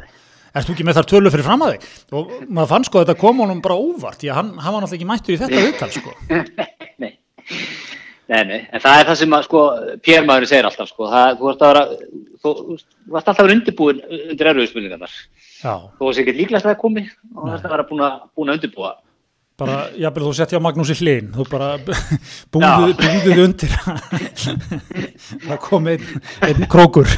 Erst 0.55 0.69
þú 0.71 0.75
ekki 0.76 0.87
með 0.88 0.99
þar 1.00 1.09
tölu 1.12 1.33
fyrir 1.35 1.47
fram 1.49 1.64
að 1.67 1.75
þig? 1.75 1.88
Og 2.19 2.33
maður 2.49 2.71
fann 2.73 2.87
sko 2.88 3.00
að 3.00 3.07
þetta 3.09 3.21
kom 3.21 3.43
honum 3.45 3.61
bara 3.64 3.76
óvart 3.78 4.23
að 4.25 4.37
hann, 4.38 4.52
hann 4.59 4.75
var 4.76 4.85
náttúrulega 4.85 4.99
ekki 5.00 5.11
mættur 5.12 5.35
í 5.35 5.40
þetta 5.43 5.64
viðtal 5.67 5.90
sko. 5.97 6.14
Nei. 7.02 7.12
Nei, 8.28 8.43
nei, 8.45 8.59
en 8.76 8.81
það 8.85 8.99
er 9.00 9.07
það 9.09 9.17
sem 9.23 9.35
að, 9.38 9.45
sko, 9.47 9.61
Pér-maðurinn 10.05 10.49
segir 10.50 10.67
alltaf, 10.69 10.90
sko, 10.90 11.07
það, 11.09 11.31
þú 11.38 11.47
að 11.49 11.93
þú, 12.45 12.50
þú 12.52 12.75
þú 12.75 12.75
ert 12.76 13.14
alltaf 13.23 13.38
að 13.38 13.47
vera 13.47 13.55
undirbúin 13.57 14.02
undir 14.19 14.50
erfiðu 14.50 14.69
spurningarnar. 14.69 15.14
Já, 15.62 15.73
Þú 15.97 16.11
veist 16.11 16.21
ekki 16.21 16.35
líklegast 16.37 16.67
að 16.69 16.75
það 16.75 16.81
komi 16.83 17.05
og 17.33 17.47
er 17.49 17.55
að 17.57 17.73
vera 17.73 17.87
búin 17.88 18.05
að, 18.05 18.19
búin 18.37 18.52
að 18.52 18.59
undirbúa. 18.59 18.90
bara, 19.59 19.78
jafnvel 19.97 20.26
þú 20.28 20.35
setti 20.38 20.61
á 20.61 20.62
Magnúsi 20.62 20.95
Hlyn 21.00 21.33
þú 21.35 21.49
bara 21.50 21.71
búðuð 22.52 23.40
undir 23.47 23.73
það 25.49 25.57
kom 25.71 25.88
einn, 25.90 26.05
einn 26.47 26.69
krókur 26.71 27.09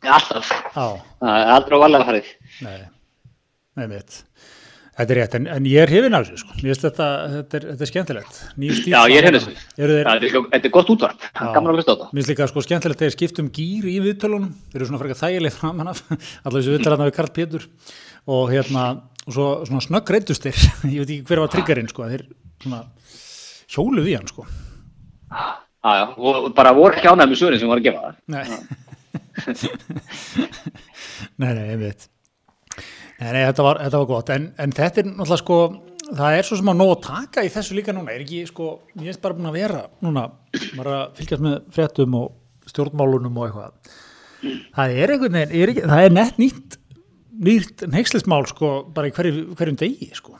Alltaf. 0.00 0.50
Já 0.74 0.86
Það 1.20 1.36
er 1.36 1.52
aldrei 1.56 1.76
á 1.76 1.80
valega 1.84 2.08
farið. 2.08 2.32
Nei, 3.80 3.86
mitt. 3.90 4.22
Þetta 5.00 5.14
er 5.14 5.18
rétt, 5.20 5.34
en, 5.38 5.46
en 5.48 5.66
ég 5.68 5.80
er 5.80 5.90
hefinn 5.94 6.16
af 6.16 6.26
þessu, 6.26 6.42
sko. 6.42 6.54
Þetta, 6.60 7.04
þetta 7.32 7.56
er, 7.56 7.66
þetta 7.70 7.84
er 7.86 7.88
skemmtilegt. 7.88 8.38
Já, 8.90 8.98
ég 9.08 9.20
er 9.20 9.26
hefinn 9.28 9.38
af 9.38 9.44
þessu. 9.46 9.62
Það 9.78 9.92
er, 9.94 10.34
þetta 10.50 10.68
er 10.68 10.72
gott 10.74 10.90
útvarp. 10.92 11.22
Já. 11.30 11.44
Gaman 11.54 11.70
að 11.70 11.78
hlusta 11.78 11.94
á 11.94 11.94
þetta. 11.94 12.08
mér 12.10 12.20
finnst 12.20 12.32
líka 12.32 12.48
sko 12.50 12.64
skemmtilegt 12.66 13.00
þegar 13.04 13.14
skiptum 13.14 13.48
gýr 13.56 13.86
í 13.88 13.94
viðtölunum. 14.04 14.50
Þeir 14.72 14.80
eru 14.80 14.88
svona 14.90 15.00
frekar 15.00 15.20
þægileg 15.22 15.54
framan 15.56 15.92
af, 15.94 16.02
allaveg 16.44 16.58
þessu 16.58 16.74
viðtölana 16.74 17.08
við 17.08 17.16
Karl 17.16 17.32
Pétur 17.38 17.64
og 18.36 18.52
hérna, 18.52 18.84
og 19.24 19.36
svo 19.38 19.48
svona 19.70 19.86
snögg 19.86 20.12
reyndustir. 20.16 20.60
ég 20.92 21.00
veit 21.00 21.14
ekki 21.16 21.30
hver 21.30 21.44
var 21.46 21.54
triggerinn, 21.54 21.88
sko. 21.94 22.10
Þeir 22.10 22.26
svona 22.66 22.82
hjóluð 23.72 24.12
í 24.12 24.18
hann, 24.18 24.28
sko. 24.28 24.44
Já, 25.30 25.90
já, 25.96 26.06
og 26.18 26.52
bara 26.58 26.76
voru 26.76 26.98
ekki 26.98 27.08
ánægð 27.08 27.32
með 27.32 27.40
svörin 27.40 27.62
sem 27.62 27.70
voru 27.72 27.80
að 27.80 27.88
gefa 27.88 28.10
það. 28.10 28.88
Nei. 31.40 31.52
nei, 31.54 31.66
ég 31.70 31.78
veit. 31.80 32.08
Nei, 33.20 33.30
nei, 33.34 33.44
þetta 33.44 33.64
var, 33.66 33.80
þetta 33.84 34.00
var 34.00 34.08
gott, 34.08 34.32
en, 34.32 34.50
en 34.60 34.74
þetta 34.76 35.02
er 35.02 35.08
náttúrulega 35.10 35.40
sko, 35.42 35.58
það 36.08 36.36
er 36.38 36.48
svo 36.48 36.58
sem 36.60 36.70
að 36.72 36.78
nóg 36.80 36.92
að 36.94 37.02
taka 37.06 37.44
í 37.44 37.50
þessu 37.52 37.76
líka 37.76 37.94
núna, 37.96 38.14
er 38.14 38.24
ekki, 38.24 38.42
sko, 38.48 38.68
ég 39.00 39.12
er 39.12 39.22
bara 39.22 39.36
búin 39.36 39.50
að 39.50 39.58
vera 39.58 39.82
núna, 40.04 40.26
maður 40.78 40.92
að 40.96 41.16
fylgjast 41.18 41.44
með 41.44 41.56
fréttum 41.76 42.16
og 42.20 42.70
stjórnmálunum 42.70 43.40
og 43.40 43.48
eitthvað. 43.48 43.96
Það 44.76 44.94
er 44.96 45.14
einhvern 45.14 45.36
veginn, 45.36 45.56
er 45.60 45.72
ekki, 45.74 45.86
það 45.90 46.04
er 46.06 46.14
nett 46.16 46.40
nýtt, 46.40 46.78
nýtt 47.50 47.84
neykslismál, 47.92 48.44
sko, 48.48 48.72
bara 48.96 49.10
í 49.10 49.16
hverju, 49.16 49.50
hverjum 49.58 49.80
degi, 49.80 50.08
sko. 50.16 50.38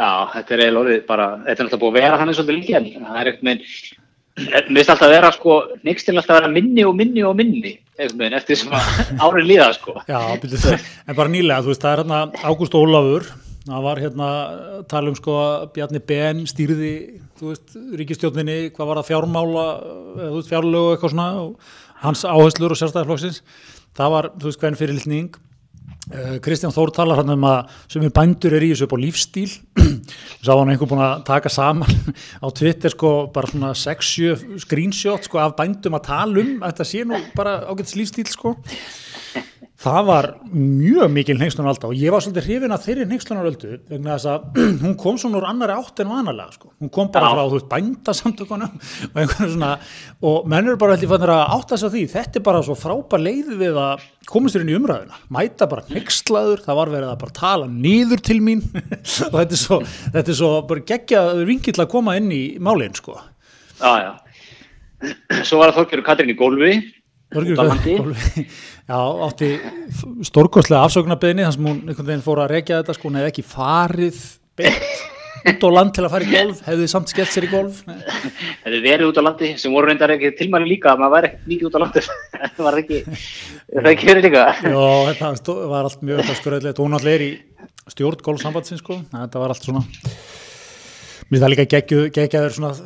Já, 0.00 0.10
þetta 0.32 0.54
er 0.54 0.62
eiginlega 0.64 0.84
orðið 0.86 1.02
bara, 1.10 1.26
þetta 1.44 1.50
er 1.50 1.66
náttúrulega 1.66 1.82
búið 1.82 1.92
að 1.92 1.98
vera 2.00 2.20
hann 2.20 2.30
eins 2.32 2.38
og 2.40 2.46
þetta 2.46 2.56
líka, 2.56 2.80
en 2.80 3.04
það 3.04 3.18
er 3.20 3.30
eitthvað 3.30 3.48
með, 3.50 3.58
mér 4.48 4.66
finnst 4.66 4.92
alltaf 4.92 5.06
að 5.06 5.14
vera, 5.14 5.30
sko, 5.36 5.56
neykstin 5.86 6.18
alltaf 6.20 6.36
að 6.36 6.40
vera 6.40 6.52
minni 6.54 6.84
og 6.86 6.96
minni 6.98 7.24
og 7.26 7.36
minni, 7.38 7.74
með, 8.16 8.36
eftir 8.38 8.58
sem 8.60 8.74
árið 9.24 9.48
líða, 9.50 9.68
sko. 9.76 9.96
Já, 10.08 10.20
en 10.36 11.18
bara 11.18 11.32
nýlega, 11.32 11.64
þú 11.64 11.72
veist, 11.72 11.84
það 11.84 11.92
er 11.92 12.02
hérna 12.04 12.20
Ágúst 12.50 12.76
Ólafur, 12.78 13.28
það 13.66 13.84
var 13.88 14.02
hérna 14.04 14.30
tala 14.90 15.12
um 15.12 15.18
sko 15.18 15.36
að 15.42 15.66
Bjarni 15.76 16.02
Ben 16.12 16.42
stýrði, 16.48 16.94
þú 17.40 17.52
veist, 17.52 17.76
ríkistjóninni, 18.00 18.58
hvað 18.76 18.90
var 18.92 19.02
það 19.02 19.10
fjármála, 19.12 19.68
eða, 20.16 20.30
þú 20.30 20.38
veist, 20.38 20.50
fjárlögu 20.54 20.94
eitthvað 20.94 21.14
svona, 21.14 21.28
og 21.44 21.76
hans 22.06 22.24
áherslur 22.24 22.74
og 22.74 22.80
sérstæðarflokksins, 22.80 23.42
það 24.00 24.16
var, 24.16 24.32
þú 24.40 24.50
veist, 24.50 24.62
hvern 24.64 24.80
fyrirlitning, 24.80 25.40
Kristján 26.42 26.74
Þór 26.74 26.90
talar 26.94 27.20
hann 27.20 27.34
um 27.36 27.44
að 27.46 27.74
sem 27.92 28.04
er 28.06 28.14
bændur 28.14 28.56
er 28.56 28.64
í 28.66 28.70
þessu 28.72 28.86
upp 28.88 28.94
á 28.98 29.02
lífstíl 29.04 29.50
sá 30.44 30.52
hann 30.52 30.72
einhver 30.72 30.90
búin 30.90 31.02
að 31.04 31.22
taka 31.28 31.52
saman 31.52 32.14
á 32.44 32.46
Twitter 32.50 32.94
sko 32.94 33.12
bara 33.34 33.50
svona 33.50 33.70
6-7 33.78 34.58
screenshot 34.64 35.28
sko 35.28 35.42
af 35.42 35.54
bændum 35.58 35.98
að 35.98 36.08
tala 36.08 36.42
um 36.42 36.56
þetta 36.64 36.88
sé 36.88 37.04
nú 37.06 37.20
bara 37.36 37.60
ágætis 37.70 37.98
lífstíl 38.00 38.26
sko 38.30 38.56
það 39.80 40.00
var 40.10 40.26
mjög 40.52 41.12
mikil 41.14 41.36
neykslunar 41.40 41.78
og 41.88 41.94
ég 41.96 42.12
var 42.12 42.20
svolítið 42.20 42.46
hrifin 42.46 42.74
að 42.74 42.84
þeirri 42.84 43.06
neykslunar 43.08 43.46
vegna 43.48 44.16
þess 44.16 44.28
að 44.28 44.58
hún 44.82 44.96
kom 45.00 45.16
svona 45.20 45.40
úr 45.40 45.46
annari 45.48 45.76
átt 45.76 46.02
en 46.04 46.10
vanalega 46.12 46.52
sko, 46.56 46.72
hún 46.82 46.92
kom 46.92 47.08
bara 47.14 47.30
frá 47.32 47.42
þú 47.46 47.56
veist 47.56 47.70
bændasamtökunum 47.70 48.74
og 49.08 49.20
einhvern 49.22 49.52
svona 49.54 49.72
og 50.20 50.48
mennur 50.52 50.76
bara 50.80 50.96
heldur 50.96 51.12
fannir 51.14 51.32
að 51.32 51.42
átta 51.56 51.76
þess 51.76 51.88
að 51.88 51.96
því. 51.96 52.04
Þetta 52.12 52.40
er 52.40 52.46
bara 52.50 52.62
svo 52.66 52.76
frábær 52.76 53.24
leið 53.24 53.50
við 53.60 53.80
að 53.80 54.06
komast 54.28 54.56
þér 54.56 54.66
inn 54.66 54.72
í 54.72 54.78
umræðuna, 54.78 55.20
mæta 55.32 55.68
bara 55.70 55.86
neykslaður, 55.88 56.64
það 56.66 56.80
var 56.80 56.94
verið 56.94 57.10
að 57.10 57.20
bara 57.24 57.36
tala 57.40 57.68
nýður 57.72 58.24
til 58.28 58.40
mín. 58.44 58.64
Og 59.30 59.36
þetta 59.38 59.56
er 59.56 59.62
svo 59.64 59.80
þetta 59.86 60.24
er 60.26 60.40
svo 60.42 60.54
bara 60.68 60.88
geggja 60.92 61.24
ringill 61.40 61.78
að 61.80 61.92
koma 61.94 62.18
inn 62.20 62.28
í 62.34 62.44
málinn 62.60 62.96
sko. 62.98 63.16
Já, 63.80 63.92
já. 64.04 64.12
Svo 65.48 65.56
var 65.62 65.70
það 65.70 65.78
Þorgjörður 65.78 66.08
Katrín 66.10 66.34
í 66.34 66.36
gólfi 66.36 66.74
Já, 68.90 68.98
átti 69.26 69.52
stórkostlega 70.26 70.82
afsögnarbeginni 70.88 71.44
þannig 71.46 71.56
sem 71.56 71.68
hún 71.68 71.80
einhvern 71.84 72.08
veginn 72.08 72.24
fór 72.24 72.42
að 72.42 72.52
rekja 72.56 72.80
þetta 72.80 72.96
sko, 72.96 73.06
hún 73.06 73.18
hefði 73.20 73.30
ekki 73.30 73.44
farið 73.46 74.20
beint 74.58 74.88
út 75.40 75.62
á 75.64 75.70
land 75.72 75.92
til 75.96 76.04
að 76.04 76.12
fara 76.12 76.26
í 76.26 76.32
golf, 76.32 76.62
hefði 76.66 76.82
þið 76.82 76.90
samt 76.92 77.12
skellt 77.12 77.32
sér 77.32 77.46
í 77.46 77.50
golf. 77.52 77.78
Hefði 78.64 78.80
verið 78.84 79.06
út 79.06 79.20
á 79.20 79.22
landi 79.24 79.52
sem 79.62 79.72
voru 79.72 79.88
reyndar 79.88 80.12
ekki 80.16 80.32
tilmæli 80.40 80.72
líka 80.72 80.92
að 80.92 81.04
maður 81.04 81.14
væri 81.14 81.30
ekki 81.30 81.52
mikið 81.52 81.68
út 81.68 81.78
á 81.78 81.82
landi. 81.84 82.02
Það 82.40 82.64
var 82.66 82.78
ekki, 82.82 82.98
ekki 83.94 84.10
verið 84.10 84.26
líka. 84.26 84.42
Já, 84.66 84.82
þetta 85.22 85.56
var 85.70 85.88
allt 85.88 86.04
mjög 86.10 86.32
skurðilegt, 86.34 86.82
hún 86.82 86.98
allir 86.98 87.14
er 87.14 87.24
í 87.24 87.30
stjórn 87.94 88.24
golfsambandsins 88.26 88.82
sko, 88.82 88.98
þetta 89.14 89.42
var 89.42 89.54
allt 89.54 89.68
svona 89.70 89.84
Mér 91.30 91.44
það 91.44 91.52
líka 91.52 91.64
geggjaður 91.70 92.08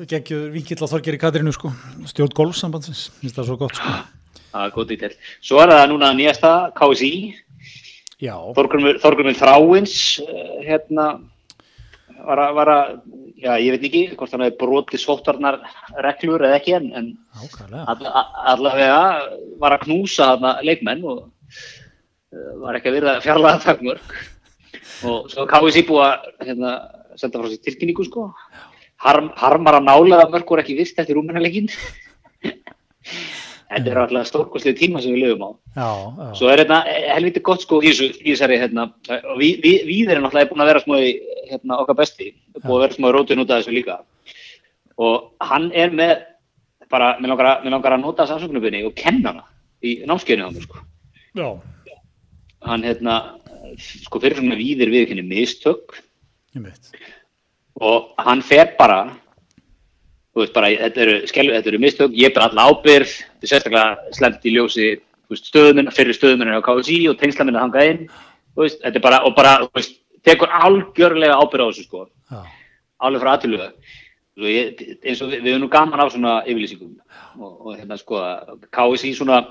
geggjaður 0.04 0.50
vinkill 0.52 0.84
á 0.84 0.92
Þorgeri 0.92 1.20
Katrinu 1.22 1.54
sko, 1.56 1.72
stjórn 2.10 2.36
golfsambandsins, 2.36 3.06
mér 3.14 3.24
finnst 3.24 3.40
það 3.40 3.48
svo 3.48 3.56
gott 3.62 3.80
sko 3.80 3.94
Er 4.54 4.70
góð 4.74 4.92
dítel. 4.92 5.14
Svo 5.42 5.58
er 5.62 5.72
það 5.72 5.88
núna 5.90 6.12
nýjasta 6.14 6.52
KSI. 6.78 7.14
Já. 8.22 8.36
Þorgrumil 8.54 9.34
Þráins, 9.34 9.94
hérna, 10.62 11.06
var 12.24 12.40
að, 12.40 12.52
var 12.56 12.70
að, 12.72 12.92
já, 13.42 13.50
ég 13.60 13.74
veit 13.74 13.86
ekki 13.88 14.02
hvort 14.14 14.34
hann 14.34 14.44
hefði 14.46 14.58
brotið 14.62 15.02
sóttarnar 15.02 15.58
reglur 16.06 16.44
eða 16.46 16.58
ekki, 16.60 16.76
en, 16.78 16.86
en 16.96 17.10
all, 17.82 18.06
allavega 18.54 19.00
var 19.60 19.76
að 19.76 19.86
knúsa 19.88 20.30
þarna 20.32 20.54
leikmenn 20.64 21.04
og 21.04 21.24
uh, 21.26 22.52
var 22.62 22.78
ekki 22.78 22.92
að 22.92 22.98
verða 23.00 23.16
fjarlaga 23.24 23.62
takmörk. 23.66 24.18
Og 25.04 25.30
svo 25.32 25.48
KSI 25.50 25.84
búið 25.88 26.06
að, 26.06 26.28
hérna, 26.48 26.76
senda 27.20 27.42
frá 27.42 27.50
sér 27.50 27.64
tilkynningu, 27.66 28.06
sko. 28.08 28.28
Harm, 29.04 29.32
harmar 29.36 29.80
að 29.80 29.88
nálega 29.90 30.30
mörg 30.32 30.48
voru 30.48 30.62
ekki 30.62 30.78
vist 30.78 31.00
eftir 31.02 31.18
rúmennaleginn. 31.18 31.68
Þetta 33.70 33.90
er 33.90 34.00
alltaf 34.02 34.28
stórkoslega 34.28 34.78
tíma 34.78 35.00
sem 35.02 35.14
við 35.14 35.24
lögum 35.24 35.44
á. 35.48 35.50
Já, 35.74 35.88
já. 36.18 36.26
Svo 36.38 36.50
er 36.52 36.62
þetta 36.62 36.78
helviti 37.14 37.42
gott 37.48 37.64
sko 37.64 37.80
í 37.82 37.92
þessari, 37.94 38.58
hérna, 38.60 38.86
við, 39.38 39.62
við, 39.64 39.78
við 39.88 40.12
erum 40.14 40.28
alltaf 40.28 40.50
búin 40.50 40.64
að 40.64 40.70
vera 40.70 40.82
smá 40.84 40.96
í 41.00 41.14
hérna, 41.50 41.78
okkar 41.80 41.98
besti, 42.02 42.28
búin 42.60 42.76
að 42.76 42.84
vera 42.84 42.98
smá 42.98 43.08
í 43.08 43.14
rótun 43.16 43.42
út 43.44 43.54
af 43.54 43.62
þessu 43.62 43.74
líka. 43.74 43.98
Og 45.00 45.48
hann 45.48 45.70
er 45.74 45.94
með, 45.96 46.14
bara, 46.92 47.14
mér 47.18 47.32
langar 47.32 47.64
langar 47.66 47.96
að 47.96 48.04
nota 48.04 48.28
samsöknubinni 48.30 48.84
og 48.86 48.94
kenna 48.98 49.32
hana 49.32 49.48
í 49.84 49.96
námskeiðinu 50.08 50.46
á 50.46 50.54
mér 50.54 50.68
sko. 50.68 50.84
Já. 51.34 51.48
Hann, 52.68 52.86
hérna, 52.86 53.18
sko 53.80 54.22
fyrir 54.22 54.38
svona 54.38 54.60
víðir 54.60 54.92
við 54.92 55.08
ekki 55.08 55.26
mistök. 55.26 55.98
Ég 56.54 56.68
veit. 56.68 56.94
Og 57.82 58.12
hann 58.22 58.44
fer 58.44 58.76
bara 58.78 59.02
þú 60.34 60.42
veist 60.42 60.54
bara, 60.56 60.70
þetta 60.82 61.02
eru, 61.04 61.16
eru 61.60 61.80
mistök, 61.82 62.14
ég 62.18 62.34
ber 62.34 62.48
alla 62.48 62.68
ábyrð, 62.70 63.10
þetta 63.14 63.46
er 63.46 63.52
sérstaklega 63.52 64.14
slemt 64.16 64.46
í 64.46 64.54
ljósi 64.56 64.88
stöðuminn, 65.34 65.90
fyrir 65.94 66.16
stöðuminn 66.16 66.58
á 66.58 66.66
KSI 66.66 66.98
og 67.10 67.18
tengslaminn 67.20 67.58
að 67.58 67.66
hanga 67.68 67.84
inn, 67.90 68.00
veist, 68.58 68.80
þetta 68.82 69.00
er 69.00 69.04
bara, 69.06 69.20
og 69.26 69.36
bara, 69.38 69.54
þú 69.62 69.78
veist, 69.78 69.96
tekur 70.26 70.52
algjörlega 70.58 71.38
ábyrð 71.38 71.64
á 71.64 71.68
þessu 71.70 71.86
sko, 71.86 72.06
alveg 73.04 73.22
frá 73.22 73.32
aðtiluga, 73.34 73.70
eins 74.34 75.22
og 75.22 75.30
við, 75.30 75.40
við 75.44 75.50
erum 75.52 75.64
nú 75.64 75.70
gaman 75.70 76.02
á 76.02 76.06
svona 76.10 76.36
yfirlýsingum. 76.42 76.96
Og, 77.38 77.52
og 77.54 77.78
hérna 77.78 77.98
sko, 77.98 78.20
KSI 78.74 79.12
svona, 79.14 79.42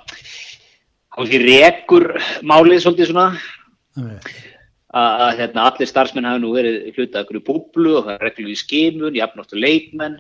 KSI 1.15 1.43
rekur 1.43 2.09
málið 2.43 2.83
svolítið 2.83 3.13
svona, 3.13 3.29
að 4.93 5.39
hérna, 5.39 5.69
allir 5.69 5.89
starfsmenn 5.89 6.27
hafa 6.27 6.43
nú 6.43 6.51
verið 6.53 6.91
hlutað 6.93 7.23
ykkur 7.23 7.39
í 7.39 7.45
búblu 7.47 7.97
og 7.97 8.07
það 8.07 8.15
er 8.17 8.25
reglum 8.27 8.51
í 8.51 8.59
skimun, 8.59 9.17
jafnáttu 9.17 9.57
leikmenn, 9.57 10.19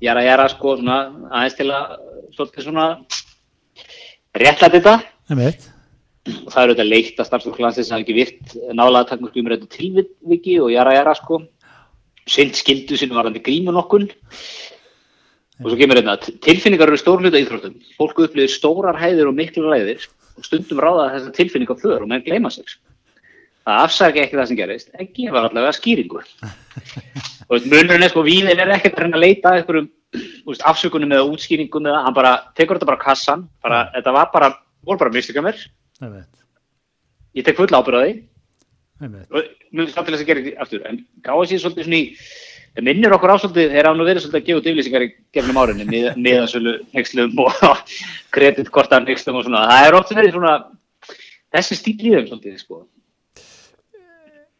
jara 0.00 0.22
jara 0.24 0.46
sko 0.52 0.76
svona 0.78 0.96
aðeins 1.30 1.56
til 1.58 1.68
að 1.74 1.94
svolítið 2.36 2.66
svona 2.66 2.86
réttlæta 4.38 4.76
þetta. 4.76 4.94
Og 6.30 6.52
það 6.52 6.62
eru 6.62 6.74
þetta 6.74 6.86
leitt 6.86 7.20
að 7.20 7.28
starfsfólklansið 7.30 7.86
sem 7.86 7.96
hafa 7.96 8.04
ekki 8.04 8.18
virt 8.18 8.54
nálaða 8.76 9.08
takmörku 9.14 9.40
um 9.40 9.50
þetta 9.50 9.70
tilviki 9.74 10.58
og 10.60 10.70
jara 10.74 10.94
jara 10.94 11.14
sko. 11.18 11.40
Sind 12.30 12.54
skildu 12.54 12.98
sinu 13.00 13.16
varandi 13.16 13.42
grímun 13.42 13.80
okkun 13.80 14.06
og 15.60 15.66
svo 15.66 15.76
kemur 15.80 15.98
þetta 15.98 16.36
tilfinningar 16.44 16.92
eru 16.92 17.00
stór 17.00 17.24
hluta 17.24 17.40
íþróttum. 17.40 17.74
Fólku 17.98 18.28
upplifir 18.28 18.52
stórar 18.52 19.00
hæðir 19.00 19.32
og 19.32 19.36
miklu 19.36 19.66
ræðir 19.66 20.06
og 20.36 20.46
stundum 20.46 20.80
ráða 20.80 21.10
þessa 21.16 21.34
tilfinninga 21.36 21.76
för 21.80 22.04
og 22.04 22.08
menn 22.08 22.24
gleyma 22.24 22.52
sig 22.52 22.68
það 23.70 23.86
afsækja 23.86 24.26
ekki 24.26 24.40
það 24.40 24.50
sem 24.50 24.60
gerist 24.60 24.92
en 24.94 25.10
gefa 25.16 25.46
allavega 25.46 25.76
skýringu 25.78 26.20
og 27.50 27.70
munurinn 27.70 28.06
er 28.06 28.12
sko 28.12 28.26
víðin 28.26 28.60
er 28.60 28.74
ekkert 28.76 28.98
að 28.98 29.06
reyna 29.06 29.18
að 29.18 29.26
leita 29.26 29.54
einhverjum 29.56 29.88
úst, 30.50 30.64
afsökunum 30.66 31.14
eða 31.14 31.28
útskýringum 31.30 31.86
eða 31.86 32.02
hann 32.06 32.16
bara 32.16 32.34
tekur 32.58 32.78
þetta 32.78 32.90
bara 32.90 33.04
kassan 33.04 33.46
bara, 33.62 33.84
mm. 33.86 33.94
þetta 33.98 34.14
var 34.16 34.28
bara, 34.34 34.50
voru 34.86 35.02
bara 35.02 35.14
mistika 35.14 35.44
mér. 35.44 35.58
Ég 37.36 37.46
tek 37.46 37.58
full 37.58 37.70
ábyrðaði 37.70 38.20
og 39.00 39.50
mjög 39.72 39.92
samt 39.94 40.08
til 40.08 40.14
þess 40.14 40.24
að 40.24 40.30
gera 40.30 40.44
þetta 40.44 40.64
aftur. 40.64 40.86
En 40.90 41.02
gáði 41.24 41.50
sér 41.50 41.62
svolítið 41.64 41.86
svona 41.86 42.00
í 42.00 42.06
það 42.70 42.86
minnir 42.86 43.14
okkur 43.16 43.34
ásvöldið, 43.34 43.72
þeir 43.74 43.88
hafa 43.88 43.98
nú 43.98 44.06
verið 44.06 44.24
svolítið 44.24 44.40
að 44.40 44.48
gefa 44.48 44.60
út 44.60 44.68
yfirlýsingar 44.70 45.04
í 45.06 45.10
gefnum 45.36 45.60
árinni 45.62 45.86
meðansölu 46.18 46.74
nexlum 46.96 47.42
og 47.44 47.82
kreditkortar 48.34 49.06
nexlum 49.06 49.40
og 49.40 49.46
svona, 49.46 49.66
það 49.70 49.88
er 49.88 49.98
oft 49.98 50.14
verið 50.14 50.36
svona 50.36 50.54
þessi 51.54 51.78
stíl 51.78 51.96
í 51.98 52.14
þeim 52.14 52.28
svolítið 52.28 52.60
sko 52.60 52.84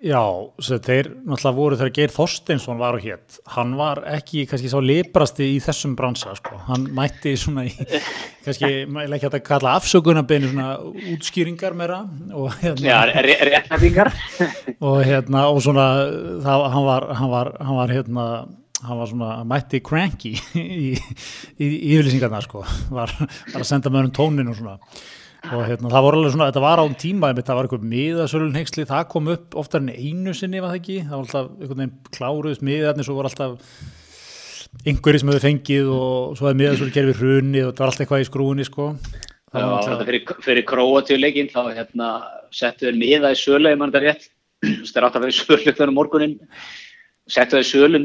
Já, 0.00 0.20
þeir 0.56 1.10
náttúrulega 1.28 1.50
voru 1.58 1.76
þegar 1.76 1.90
Geir 1.98 2.12
Þorsteinsson 2.14 2.78
var 2.80 2.96
og 2.96 3.02
hétt, 3.04 3.36
hann 3.52 3.74
var 3.76 3.98
ekki 4.08 4.46
kannski 4.48 4.70
sá 4.72 4.78
librasti 4.80 5.44
í 5.52 5.58
þessum 5.60 5.92
bransa 5.98 6.32
sko, 6.38 6.56
hann 6.70 6.86
mætti 6.96 7.34
svona 7.36 7.66
í 7.68 7.74
kannski, 8.46 8.70
maður 8.88 9.18
ekki 9.18 9.28
hægt 9.28 9.36
að 9.36 9.44
kalla 9.50 9.74
afsökunarbeinu 9.76 10.54
svona 10.54 10.70
útskýringar 11.12 11.76
meira 11.76 11.98
og 12.32 12.56
hérna 12.62 12.86
og 14.88 15.04
hérna, 15.04 15.44
og 15.52 15.60
svona 15.68 15.86
það, 16.46 16.66
hann 16.78 16.88
var, 16.88 17.08
hann 17.20 17.32
var, 17.36 17.52
hann 17.60 17.80
var 17.82 17.94
hérna 17.98 18.26
hann 18.80 19.02
var 19.02 19.12
svona 19.12 19.30
mætti 19.52 19.82
cranky 19.84 20.32
í, 20.56 20.94
í, 20.96 20.96
í 21.68 21.92
yfirlýsingarna 21.92 22.40
sko, 22.48 22.64
var, 22.88 23.12
var 23.20 23.60
að 23.60 23.68
senda 23.68 23.92
með 23.92 24.06
hann 24.06 24.14
tónin 24.16 24.48
og 24.48 24.56
svona 24.62 24.78
og 25.40 25.62
hérna, 25.64 25.88
það 25.88 26.04
voru 26.04 26.18
alveg 26.20 26.34
svona, 26.34 26.48
þetta 26.50 26.62
var 26.64 26.82
án 26.82 26.96
tíma 27.00 27.30
það 27.32 27.56
var 27.56 27.66
eitthvað 27.66 27.86
miðasölunhengsli, 27.94 28.84
það 28.90 29.06
kom 29.14 29.30
upp 29.32 29.56
oftar 29.62 29.80
en 29.80 29.94
einu 29.94 30.34
sinni 30.36 30.60
var 30.60 30.74
það 30.74 30.80
ekki? 30.80 30.98
Það 31.06 31.14
var 31.14 31.24
alltaf 31.24 31.46
einhvern 31.48 31.80
veginn 31.80 31.94
kláruðist 32.16 32.66
miðarnir 32.66 33.08
svo 33.08 33.16
voru 33.16 33.30
alltaf 33.30 33.52
einhverjir 34.84 35.22
sem 35.22 35.32
hefur 35.32 35.46
fengið 35.46 35.90
og 35.94 36.36
svo 36.36 36.48
hefði 36.48 36.60
miðasölu 36.60 36.94
gerfið 36.94 37.22
hrunni 37.22 37.64
og 37.64 37.72
það 37.72 37.82
var 37.82 37.92
alltaf 37.92 38.04
eitthvað 38.04 38.24
í 38.24 38.28
skrúni 38.28 38.68
sko. 38.68 38.90
það 39.50 39.64
var 39.64 39.78
alltaf 39.78 40.06
fyrir, 40.10 40.22
fyrir 40.44 40.68
króatíuleikin 40.68 41.50
þá 41.54 41.60
hérna, 41.72 42.12
settu 42.54 42.90
þeir 42.90 43.00
miða 43.00 43.32
í 43.32 43.40
sölu 43.40 43.72
ef 43.72 43.80
mann 43.80 43.96
rétt. 43.96 44.28
Þeir 44.92 45.06
átt 45.06 45.16
að 45.16 45.22
vera 45.24 45.32
í 45.32 45.38
sölu 45.40 45.56
fyrir 45.64 45.72
sölu 47.64 47.96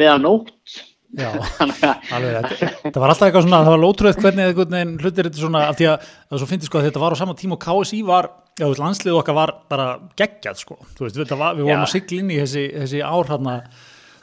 Já, 1.16 1.30
alveg, 2.16 2.34
þetta, 2.36 2.70
þetta 2.82 3.02
var 3.02 3.12
alltaf 3.14 3.28
eitthvað 3.30 3.46
svona, 3.46 3.62
það 3.64 3.72
var 3.72 3.82
lótröð 3.84 4.18
hvernig 4.20 4.50
einhvern 4.50 4.76
veginn 4.76 4.94
hlutir 5.00 5.30
þetta 5.30 5.40
svona, 5.40 5.62
af 5.70 5.78
því 5.80 5.88
að 5.92 6.08
það 6.10 6.42
svo 6.42 6.48
finnst 6.50 6.68
sko 6.68 6.80
að 6.82 6.88
þetta 6.90 7.04
var 7.04 7.16
á 7.16 7.22
sama 7.22 7.36
tíma 7.40 7.56
og 7.56 7.62
KSI 7.64 8.00
var, 8.08 8.30
já, 8.60 8.66
landslið 8.82 9.20
okkar 9.22 9.38
var 9.38 9.54
bara 9.72 9.86
geggjað, 10.20 10.64
sko, 10.64 10.80
þú 10.98 11.06
veist, 11.06 11.20
þetta 11.22 11.38
var, 11.40 11.60
við 11.60 11.70
vorum 11.70 11.84
Já. 11.84 11.88
að 11.88 11.94
sigla 11.94 12.20
inn 12.20 12.34
í 12.34 12.40
þessi, 12.42 12.64
þessi 12.74 13.04
ár 13.06 13.30
hérna, 13.32 13.54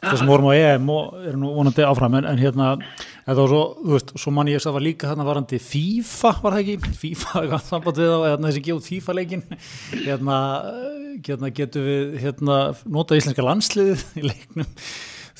það 0.03 0.19
sem 0.19 0.33
vorum 0.33 0.51
á 0.51 0.53
EM 0.59 0.91
og 0.93 1.17
erum 1.23 1.45
nú 1.45 1.55
vonandi 1.55 1.87
áfram, 1.87 2.19
en, 2.19 2.29
en 2.29 2.43
hérna, 2.43 2.69
þetta 3.23 3.39
var 3.39 3.55
svo, 3.55 3.62
þú 3.79 3.95
veist, 3.95 4.12
svo 4.25 4.35
mann 4.35 4.51
ég 4.51 4.61
að 4.61 4.67
það 4.67 4.77
var 4.77 4.87
líka 4.89 5.12
hérna 5.12 5.29
varandi 5.31 5.62
FIFA, 5.62 6.35
var 6.43 6.59
það 6.59 6.62
ekki, 6.67 6.93
FIFA, 7.05 7.33
eitthvað 7.45 7.65
samband 7.71 8.03
við 8.03 8.12
þá, 8.12 8.19
eða 8.33 8.43
þessi 8.49 8.65
gefið 8.69 8.91
FIFA 8.91 9.17
leikin, 9.21 9.47
hérna, 10.03 10.43
hérna 11.23 11.53
getum 11.57 11.89
við, 11.89 12.05
hérna, 12.27 12.61
nota 12.99 13.17
íslenska 13.17 13.47
landsliðið 13.47 14.07
í 14.19 14.27
leiknum, 14.27 14.71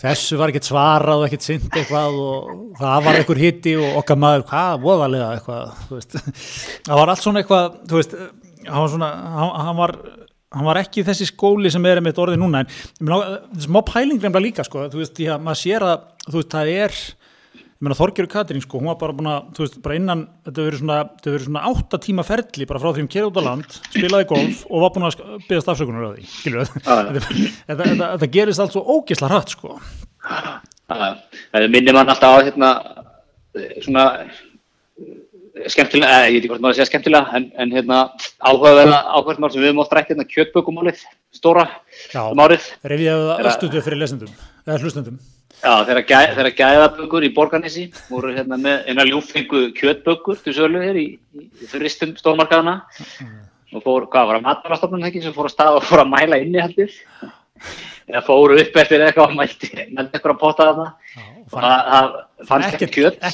þessu 0.03 0.39
var 0.41 0.53
ekkert 0.53 0.69
svarað 0.69 1.21
og 1.21 1.29
ekkert 1.29 1.47
synd 1.47 1.69
eitthvað 1.71 2.19
og 2.23 2.51
það 2.81 3.07
var 3.07 3.19
einhver 3.21 3.41
hitti 3.43 3.75
og 3.79 4.01
okkar 4.03 4.19
maður, 4.19 4.45
hvað, 4.51 4.81
voðalega 4.83 5.29
eitthvað, 5.37 5.79
þú 5.89 5.99
veist, 5.99 6.19
það 6.89 7.01
var 7.01 7.13
allt 7.13 7.23
svona 7.23 7.43
eitthvað, 7.43 7.79
þú 7.91 8.01
veist, 8.01 8.17
hann 8.67 8.85
var 8.85 8.93
svona, 8.97 9.11
hann, 9.39 9.73
var, 9.79 9.97
hann 10.57 10.69
var 10.69 10.83
ekki 10.83 11.07
þessi 11.07 11.29
skóli 11.31 11.73
sem 11.73 11.91
er 11.91 12.03
með 12.05 12.23
orðið 12.25 12.43
núna, 12.43 12.65
en 12.65 13.15
er 13.19 13.67
smá 13.67 13.83
pæling 13.89 14.19
nefnilega 14.19 14.47
líka, 14.49 14.67
sko, 14.67 14.89
þú 14.93 15.03
veist, 15.03 15.23
ég, 15.23 15.43
maður 15.43 15.63
sér 15.63 15.87
að, 15.87 16.09
þú 16.29 16.39
veist, 16.41 16.53
það 16.57 16.73
er, 16.75 17.03
ég 17.83 17.89
meina 17.89 17.99
Þorgerur 17.99 18.31
Katrín 18.31 18.63
sko, 18.63 18.79
hún 18.79 18.93
var 18.93 18.99
bara 19.01 19.15
búin 19.19 19.27
að, 19.27 19.47
þú 19.57 19.65
veist, 19.65 19.79
bara 19.83 19.97
innan 19.99 20.21
þetta 20.47 20.67
verið 20.69 20.83
svona, 20.85 20.99
þetta 21.17 21.33
verið 21.33 21.47
svona 21.49 21.63
átta 21.73 21.99
tíma 22.05 22.25
ferli 22.29 22.67
bara 22.71 22.83
frá 22.83 22.93
því 22.95 23.03
um 23.03 23.09
kera 23.11 23.27
út 23.27 23.41
á 23.43 23.49
land, 23.49 23.79
spilaði 23.89 24.29
golf 24.31 24.61
og 24.69 24.85
var 24.85 24.93
búin 24.95 25.09
að 25.09 25.17
byggast 25.49 25.73
afsökunar 25.73 26.07
á 26.07 26.11
því 26.15 26.23
já. 26.47 26.63
þetta, 27.67 28.31
gerist 28.39 28.63
allt 28.63 28.77
svo 28.77 28.85
ógisla 28.87 29.33
hratt 29.33 29.57
sko. 29.57 29.81
Það 30.93 31.69
minnir 31.75 31.99
mann 31.99 32.15
alltaf 32.15 32.39
á 32.39 32.45
hérna 32.47 32.71
svona 33.83 34.07
skemmtilega, 35.69 36.23
eh, 36.23 36.31
ég 36.31 36.39
veit 36.39 36.45
ekki 36.45 36.51
hvort 36.53 36.63
maður 36.63 36.73
að 36.73 36.79
segja 36.79 36.91
skemmtilega 36.93 37.37
en, 37.37 37.51
en 37.61 37.75
hérna 37.75 37.99
áhugaverða 38.41 38.99
áhugaverð 39.11 39.43
mál 39.43 39.53
sem 39.53 39.61
við 39.63 39.69
höfum 39.73 39.83
oft 39.83 39.93
rætt 39.99 40.11
hérna 40.13 40.27
kjötbökumálið 40.31 41.03
stóra 41.35 41.67
Já. 42.15 42.23
um 42.31 42.41
árið 42.43 42.71
Er 42.87 42.95
að- 42.95 43.51
östuðu 43.51 43.83
fyrir 43.85 44.01
lesendum 44.01 44.33
eða 44.67 44.79
hlustendum 44.81 45.19
Já, 45.63 45.85
þegar, 45.87 46.03
gæ, 46.03 46.17
þegar 46.35 46.55
gæðabökur 46.59 47.25
í 47.27 47.31
Borgarnesi 47.37 47.85
voru 48.09 48.33
hérna 48.35 48.57
með 48.59 48.89
eina 48.91 49.05
ljúfengu 49.07 49.69
kjötbökur 49.77 50.41
til 50.43 50.55
sölu 50.57 50.81
hér 50.83 50.99
í, 50.99 51.05
í 51.39 51.69
fyrirstum 51.71 52.17
stórmarkaðana 52.19 52.81
og 53.71 53.85
fór, 53.85 54.09
hvað 54.11 54.27
var 54.29 54.39
að 54.41 54.47
matvarastofnun 54.49 55.07
ekki 55.07 55.23
sem 55.23 55.37
fór 55.37 55.47
að 55.47 55.55
staða 55.55 55.79
og 55.79 55.87
fór 55.87 56.03
að 56.03 56.11
mæla 56.17 56.41
innihaldið 56.43 56.97
eða 58.11 58.25
fóru 58.27 58.59
upp 58.59 58.81
eftir 58.83 59.05
eitthvað 59.07 59.29
og 59.29 59.39
mælti 59.39 59.71
eitthvað 59.77 60.33
að 60.35 60.41
potta 60.41 60.67
þarna. 60.69 60.89
Og 61.53 61.55
það, 61.55 61.79
það 61.93 62.49
fannst 62.49 62.77
ekkert 62.77 62.97
kjöt. 62.97 63.23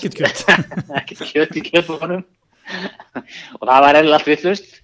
ekkert 1.00 1.24
kjöt. 1.32 1.56
Í 1.56 1.64
kjötbökunum. 1.70 2.26
Og 3.58 3.64
það 3.64 3.84
var 3.86 3.98
eða 4.02 4.18
allt 4.18 4.28
villust 4.28 4.76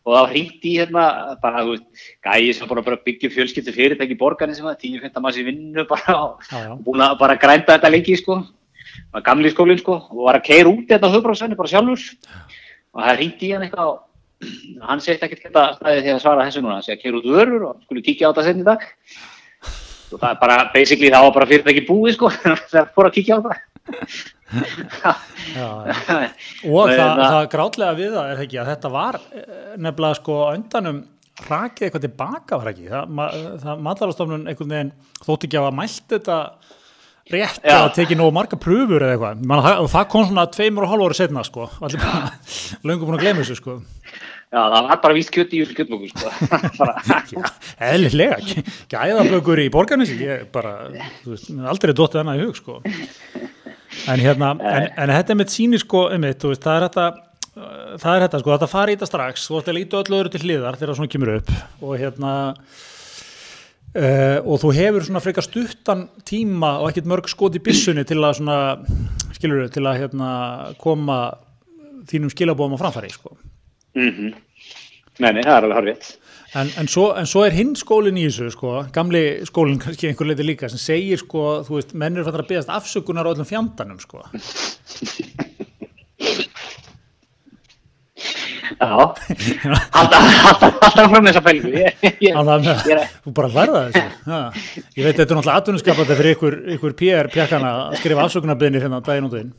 og 0.00 0.14
það 0.14 0.22
var 0.22 0.30
hringt 0.32 0.64
í 0.64 0.72
hérna 0.78 1.02
bara, 1.42 1.62
þú 1.66 1.74
veist, 1.74 2.04
gæi 2.24 2.54
sem 2.56 2.68
bara 2.70 2.82
bara 2.86 2.98
byggja 3.04 3.30
fjölskyldu 3.34 3.74
fyrirtæki 3.76 4.16
í 4.16 4.20
borgarni 4.20 4.56
sem 4.56 4.64
var 4.64 4.78
10-15 4.80 5.24
manns 5.24 5.38
í 5.40 5.44
vinnu 5.44 5.84
bara 5.90 6.14
og 6.24 6.46
Já, 6.48 6.62
já. 6.64 6.70
búin 6.86 7.04
að 7.04 7.18
bara 7.20 7.36
grænda 7.40 7.76
þetta 7.76 7.90
lengi 7.92 8.16
sko. 8.16 8.38
Var 9.12 9.24
gamli 9.26 9.50
skólinn 9.52 9.78
sko. 9.82 9.98
Og 10.10 10.24
var 10.28 10.38
að 10.40 10.46
keira 10.48 10.72
út 10.72 10.86
þetta 10.88 11.10
höfbráðsvenni 11.12 11.58
bara 11.58 11.72
sjálfur. 11.74 12.06
Og 12.96 13.04
það 13.04 13.20
ringdi 13.20 13.50
í 13.50 13.52
hann 13.54 13.66
eitthvað 13.68 13.92
og 13.92 14.00
hann 14.88 15.04
segist 15.04 15.22
ekkert 15.26 15.44
geta 15.44 15.66
staðið 15.76 16.02
því 16.06 16.14
að 16.14 16.22
svara 16.24 16.48
þessu 16.48 16.64
núna. 16.64 16.78
Hann 16.78 16.86
segi 16.88 16.96
að 16.96 17.02
keira 17.04 17.20
út 17.20 17.30
vörur 17.36 17.68
og 17.68 17.84
skulle 17.84 18.04
kíkja 18.08 18.28
á 18.28 18.32
þetta 18.32 18.46
senn 18.48 18.64
í 18.64 18.68
dag. 18.70 18.88
Og 20.10 20.18
það 20.18 20.30
er 20.32 20.40
bara 20.40 20.58
basically 20.74 21.12
það 21.12 21.26
var 21.28 21.34
bara 21.36 21.50
fyrirtæki 21.52 21.84
búið 21.86 22.16
sko 22.16 22.32
þegar 22.72 22.88
fór 22.96 23.10
að 23.10 23.16
kíkja 23.20 23.36
á 23.36 23.40
það 23.44 23.66
og 25.60 26.90
það, 26.90 26.98
það- 26.98 27.22
það 27.24 27.48
grátlega 27.54 27.96
við 28.00 28.10
það 28.16 28.32
er 28.34 28.42
ekki 28.44 28.58
að 28.62 28.70
þetta 28.74 28.90
var 28.96 29.18
eh, 29.20 29.46
nefnilega 29.78 30.18
sko 30.20 30.38
á 30.42 30.48
endanum 30.56 30.98
rakið 31.50 31.86
eitthvað 31.86 32.04
tilbaka 32.04 32.58
var 32.60 32.72
ekki? 32.74 32.88
Það, 32.90 33.12
ma- 33.16 33.30
það 33.62 33.84
matarastofnun 33.86 34.48
einhvern 34.50 34.74
veginn 34.74 34.92
þótti 35.24 35.48
ekki 35.48 35.60
að 35.60 35.64
hafa 35.68 35.78
mælt 35.80 36.04
þetta 36.16 36.38
rétt 37.30 37.60
Já. 37.62 37.70
eða 37.76 37.92
tekið 37.94 38.18
nógu 38.18 38.34
marga 38.34 38.58
pröfur 38.60 39.04
eða 39.06 39.14
eitthvað. 39.14 39.44
Man, 39.46 39.60
það, 39.64 39.84
það 39.92 40.08
kom 40.10 40.24
svona 40.26 40.44
tveimur 40.50 40.84
og 40.86 40.90
hálf 40.90 41.04
ári 41.06 41.18
setna 41.20 41.44
sko. 41.46 41.68
Allir 41.86 42.02
bara 42.02 42.32
löngu 42.90 43.06
búin 43.06 43.16
að 43.20 43.24
gleyma 43.24 43.44
þessu 43.44 43.56
sko. 43.60 43.76
Já, 44.50 44.58
það 44.66 44.88
var 44.90 44.98
bara 45.04 45.14
víst 45.14 45.30
kjöt 45.30 45.52
í 45.54 45.60
þessu 45.62 45.76
kjötbóku 45.78 46.10
sko. 46.10 46.26
eðlilega, 47.90 48.40
gæðabökur 48.90 49.62
í 49.62 49.68
borgarnesi 49.70 50.16
ég 50.24 50.48
bara, 50.50 50.72
þú 51.22 51.36
veist, 51.36 51.52
aldrei 51.70 51.94
dottið 51.94 52.24
annað 52.24 52.40
í 52.42 52.48
hug 52.48 52.58
sko 52.58 52.80
en 54.10 54.22
hérna, 54.22 54.52
en, 54.76 54.86
en 54.94 55.14
þetta 55.16 55.36
með 55.38 55.52
síni 55.54 55.80
sko 55.80 56.06
einmitt, 56.14 56.40
þú 56.42 56.52
veist, 56.52 56.64
það 56.66 56.78
er 56.78 56.86
þetta 56.88 57.06
uh, 57.10 57.96
það 58.02 58.12
er 58.12 58.24
þetta 58.26 58.42
sko, 58.42 58.54
þetta 58.54 58.70
fari 58.70 58.94
í 58.94 58.98
þetta 58.98 59.10
strax. 59.10 59.48
Þú 59.48 59.60
ætti 59.60 59.72
að 59.72 59.78
líta 59.80 60.00
öllu 60.04 60.20
öðru 60.20 60.34
til 60.34 60.42
hliðar 60.46 60.80
þegar 60.80 60.98
svona 61.00 61.14
kemur 61.16 61.34
upp 61.38 61.52
og 61.80 61.94
hérna 62.00 62.32
uh, 63.96 64.38
og 64.44 64.60
þú 64.64 64.74
hefur 64.78 65.08
svona 65.08 65.24
frekar 65.24 65.46
stuttan 65.46 66.06
tíma 66.28 66.76
og 66.82 66.90
ekkert 66.90 67.10
mörg 67.10 67.30
skot 67.32 67.58
í 67.58 67.64
byssunni 67.64 68.06
til 68.08 68.20
að 68.20 68.38
svona, 68.40 68.60
skilur 69.38 69.70
til 69.72 69.86
að 69.86 70.04
hérna 70.04 70.30
koma 70.82 71.22
þínum 72.10 72.32
skilabóðum 72.32 72.78
á 72.78 72.82
framfæri 72.84 73.12
sko. 73.14 73.36
Mm 73.98 74.32
Nei, 75.20 75.34
nei, 75.36 75.42
það 75.44 75.52
er 75.52 75.64
alveg 75.66 75.76
harfið 75.76 76.04
En, 76.58 76.66
en, 76.82 76.88
svo, 76.90 77.12
en 77.14 77.28
svo 77.30 77.44
er 77.46 77.54
hinn 77.54 77.76
skólinn 77.78 78.16
í 78.18 78.24
þessu 78.26 78.48
sko, 78.56 78.70
gamli 78.94 79.20
skólinn 79.46 79.78
kannski 79.78 80.08
einhver 80.10 80.26
leiti 80.32 80.42
líka 80.48 80.66
sem 80.72 80.80
segir 80.82 81.20
sko, 81.22 81.60
þú 81.66 81.76
veist, 81.78 81.92
menn 81.94 82.16
eru 82.18 82.24
fannir 82.26 82.42
að 82.42 82.48
beðast 82.50 82.72
afsökunar 82.74 83.28
á 83.28 83.30
öllum 83.30 83.46
fjandanum 83.46 84.00
sko. 84.02 84.24
Já, 88.80 88.90
alltaf 89.92 91.46
Ég, 91.50 91.96
ég, 92.22 92.34
Þannig 92.34 92.68
að 92.70 92.90
er- 92.94 93.06
þú 93.24 93.32
bara 93.36 93.50
lærða 93.54 93.80
þessu. 93.92 94.02
Ég 94.96 95.04
veit 95.06 95.16
þetta 95.18 95.26
er 95.26 95.38
náttúrulega 95.38 95.56
atvinnuskapandi 95.62 96.16
fyrir 96.18 96.36
ykkur, 96.36 96.56
ykkur 96.76 96.94
PR 96.98 97.30
pjakkana 97.34 97.72
að 97.90 97.96
skrifa 98.00 98.24
afsökunarbyðinir 98.26 98.84
hérna 98.86 99.00
daginn 99.06 99.28
og 99.28 99.36
inn. 99.40 99.52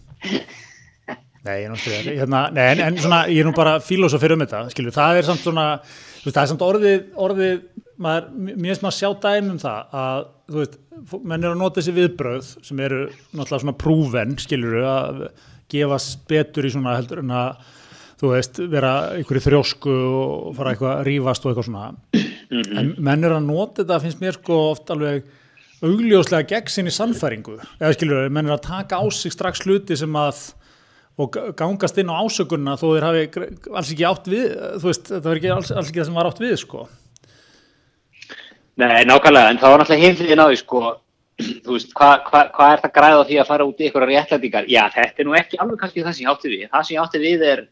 Nei, 1.41 1.55
ég 1.57 1.65
er 1.65 1.71
náttúrulega, 1.73 2.15
hérna, 2.21 2.41
nei, 2.55 2.65
en, 2.75 2.83
en 2.89 2.99
svona, 3.01 3.21
ég 3.31 3.41
er 3.43 3.49
nú 3.49 3.53
bara 3.57 3.77
fílósofir 3.83 4.35
um 4.35 4.43
þetta, 4.45 4.63
skilju, 4.73 4.93
það 4.95 5.21
er 5.21 5.29
samt 5.29 5.43
svona, 5.45 5.67
þú 6.21 6.27
veist, 6.27 6.35
það 6.37 6.43
er 6.43 6.51
samt 6.51 6.63
orðið, 6.65 7.03
orðið, 7.25 7.61
maður, 8.01 8.29
mér 8.37 8.69
finnst 8.69 8.85
maður 8.85 8.93
að 8.93 8.99
sjá 8.99 9.09
dæmi 9.25 9.51
um 9.51 9.59
það 9.61 9.95
að, 10.01 10.25
þú 10.51 10.61
veist, 10.61 10.79
menn 11.17 11.41
eru 11.41 11.51
að 11.55 11.61
nota 11.63 11.81
þessi 11.81 11.95
viðbröð 11.97 12.49
sem 12.67 12.81
eru 12.85 13.01
náttúrulega 13.09 13.61
svona 13.63 13.77
prúven, 13.81 14.35
skilju, 14.41 14.83
að 14.85 15.21
gefast 15.71 16.25
betur 16.29 16.67
í 16.67 16.73
svona 16.73 16.95
heldur 16.99 17.23
en 17.23 17.35
að, 17.41 17.67
þú 18.21 18.33
veist, 18.35 18.61
vera 18.69 18.93
einhverju 19.17 19.45
þrjósku 19.47 19.97
og 20.21 20.55
fara 20.59 20.75
eitthvað 20.75 20.93
að 20.93 21.05
rífast 21.09 21.45
og 21.45 21.51
eitthvað 21.51 21.69
svona. 21.71 21.85
En 22.51 22.95
menn 23.01 23.25
eru 23.25 23.39
að 23.39 23.47
nota 23.47 23.81
þetta, 23.81 24.01
finnst 24.03 24.21
mér 24.21 24.37
sko 24.37 24.59
oft 24.69 24.93
alveg 24.93 25.25
augljóslega 25.81 26.45
gegn 26.51 26.69
sinni 26.69 26.93
sannfæringu. 26.93 27.57
Eða 27.79 27.95
skilur, 27.95 28.27
menn 28.29 28.45
eru 28.45 28.59
að 28.59 28.67
taka 28.67 29.01
á 29.01 29.05
sig 29.09 29.33
strax 29.33 29.63
hluti 29.65 29.97
sem 29.97 30.19
að 30.21 30.43
og 31.21 31.29
ga- 31.35 31.51
gangast 31.61 31.99
inn 32.01 32.09
á 32.11 32.17
ásökunna 32.23 32.73
þó 32.81 32.87
þeir 32.95 33.05
hafi 33.07 33.23
alls 33.77 33.91
ekki 33.93 34.07
átt 34.09 34.27
við, 34.31 34.47
veist, 34.83 35.05
þetta 35.11 35.29
var 35.29 35.39
ekki 35.41 35.53
alls, 35.55 35.71
alls 35.75 35.91
ekki 35.91 36.01
það 36.01 36.09
sem 36.09 36.19
var 36.19 36.29
átt 36.31 36.41
við, 36.43 36.55
sko. 36.61 36.87
Nei, 38.81 39.03
nákvæmlega, 39.05 39.51
en 39.51 39.59
það 39.61 39.73
var 39.73 39.81
náttúrulega 39.83 40.05
heimliðin 40.07 40.41
á 40.41 40.47
því, 40.49 40.59
sko, 40.61 40.81
þú 41.65 41.75
veist, 41.75 41.91
hvað 41.97 42.25
hva, 42.29 42.41
hva 42.55 42.67
er 42.73 42.81
það 42.85 42.93
græð 42.97 43.17
á 43.19 43.23
því 43.29 43.39
að 43.41 43.49
fara 43.51 43.67
út 43.67 43.81
í 43.81 43.87
einhverja 43.87 44.09
réttlætingar? 44.23 44.69
Já, 44.71 44.83
þetta 44.95 45.21
er 45.23 45.27
nú 45.29 45.35
ekki 45.37 45.59
alveg 45.61 45.81
kannski 45.81 46.05
það 46.05 46.15
sem 46.17 46.25
ég 46.25 46.31
átti 46.33 46.51
við. 46.53 46.63
Það 46.71 46.85
sem 46.87 46.95
ég 46.95 47.03
átti 47.03 47.21
við 47.25 47.45
er, 47.51 47.63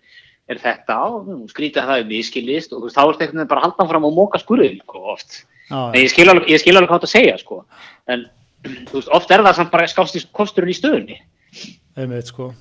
er 0.50 0.62
þetta 0.66 0.98
á, 1.00 1.08
skrítið 1.54 1.82
að 1.84 1.90
það 1.94 2.04
er 2.04 2.10
miskilist 2.12 2.74
og 2.76 2.82
þú 2.84 2.90
veist, 2.90 3.00
þá 3.00 3.04
er 3.06 3.20
þetta 3.24 3.48
bara 3.54 3.64
að 3.64 3.68
halda 3.70 3.88
fram 3.94 4.08
og 4.10 4.16
móka 4.20 4.42
skurðin, 4.44 4.80
sko, 4.84 5.04
oft. 5.16 5.42
Já, 5.70 5.80
Nei, 5.94 6.02
ég 6.04 6.14
skil 6.14 6.28
alveg, 6.34 6.50
ég 6.50 6.62
skil 6.64 6.76
alveg 6.76 6.90
hvað 6.92 7.04
þetta 7.04 7.14
segja, 7.16 7.36
sko, 7.42 7.62
en 8.10 8.26
þú 8.90 8.98
veist, 9.00 9.14
oft 9.20 9.32
er 9.36 9.46
það 9.46 9.60
samt 9.62 9.74
bara 9.74 9.90
skást 9.90 10.18
í 10.20 10.24
kosturinn 10.36 10.74
í 10.74 10.78
stöðunni. 10.78 11.20
einmitt, 11.96 12.34
sko. 12.34 12.52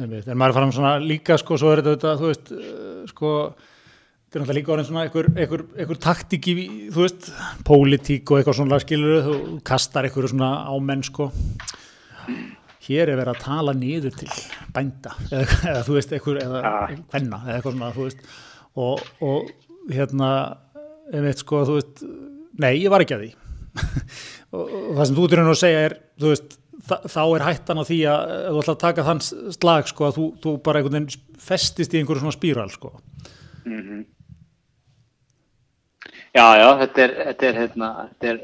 En 0.00 0.38
maður 0.38 0.52
er 0.52 0.56
farin 0.56 0.72
svona 0.76 0.94
líka, 1.02 1.36
sko, 1.40 1.58
svo 1.60 1.72
er 1.74 1.82
þetta, 1.86 2.14
þú 2.20 2.30
veist, 2.30 2.52
uh, 2.54 3.02
sko, 3.10 3.32
þetta 3.56 4.38
er 4.38 4.42
náttúrulega 4.44 4.58
líka 4.60 4.72
orðin 4.76 4.88
svona 4.88 5.02
einhver, 5.06 5.28
einhver, 5.34 5.64
einhver 5.76 6.00
taktík 6.00 6.48
í, 6.52 6.54
þú 6.94 7.04
veist, 7.04 7.28
pólitík 7.68 8.30
og 8.32 8.40
eitthvað 8.40 8.58
svona 8.60 8.78
skilur, 8.84 9.18
þú 9.26 9.36
kastar 9.66 10.08
einhverju 10.08 10.32
svona 10.34 10.50
ámenn, 10.70 11.04
sko. 11.06 11.30
Hér 12.86 13.10
er 13.12 13.18
verið 13.20 13.34
að 13.34 13.42
tala 13.44 13.74
niður 13.76 14.14
til 14.22 14.30
bænda, 14.74 15.12
eða, 15.28 15.58
eða 15.72 15.82
þú 15.86 15.98
veist, 15.98 16.14
einhver, 16.16 16.40
eða 16.46 16.62
Ah. 16.64 16.94
hvenna, 17.12 17.42
eða 17.44 17.58
eitthvað 17.58 17.76
svona, 17.76 17.92
þú 17.98 18.06
veist, 18.06 18.24
og, 18.80 19.04
og 19.20 19.92
hérna, 19.92 20.30
einmitt, 21.12 21.42
sko, 21.44 21.64
þú 21.68 21.76
veist, 21.80 22.02
nei, 22.62 22.72
ég 22.80 22.90
var 22.92 23.04
ekki 23.04 23.18
að 23.18 23.26
því. 23.26 23.34
og, 24.56 24.64
og 24.64 24.96
það 24.96 25.04
sem 25.10 25.18
þú 25.18 25.26
ert 25.26 25.34
í 25.36 25.40
raun 25.42 25.52
að 25.52 25.60
segja 25.60 25.84
er, 25.88 25.98
þú 26.22 26.32
veist, 26.32 26.56
þá 26.86 27.20
er 27.22 27.44
hættan 27.44 27.80
á 27.80 27.84
því 27.86 27.98
að 28.10 28.32
þú 28.46 28.62
ætla 28.62 28.74
að 28.74 28.80
taka 28.84 29.04
þann 29.06 29.22
slag, 29.56 29.90
sko, 29.90 30.06
að 30.08 30.16
þú, 30.16 30.26
þú 30.42 30.54
bara 30.64 30.80
einhvern 30.80 30.96
veginn 30.96 31.36
festist 31.40 31.94
í 31.94 32.00
einhverju 32.00 32.24
svona 32.24 32.36
spíral, 32.36 32.70
sko. 32.72 32.94
Já, 36.30 36.46
já, 36.60 36.68
þetta 36.84 37.04
er, 37.04 37.14
þetta 37.26 37.48
er, 37.48 37.60
hérna, 37.60 37.90
þetta 38.06 38.30
er, 38.30 38.40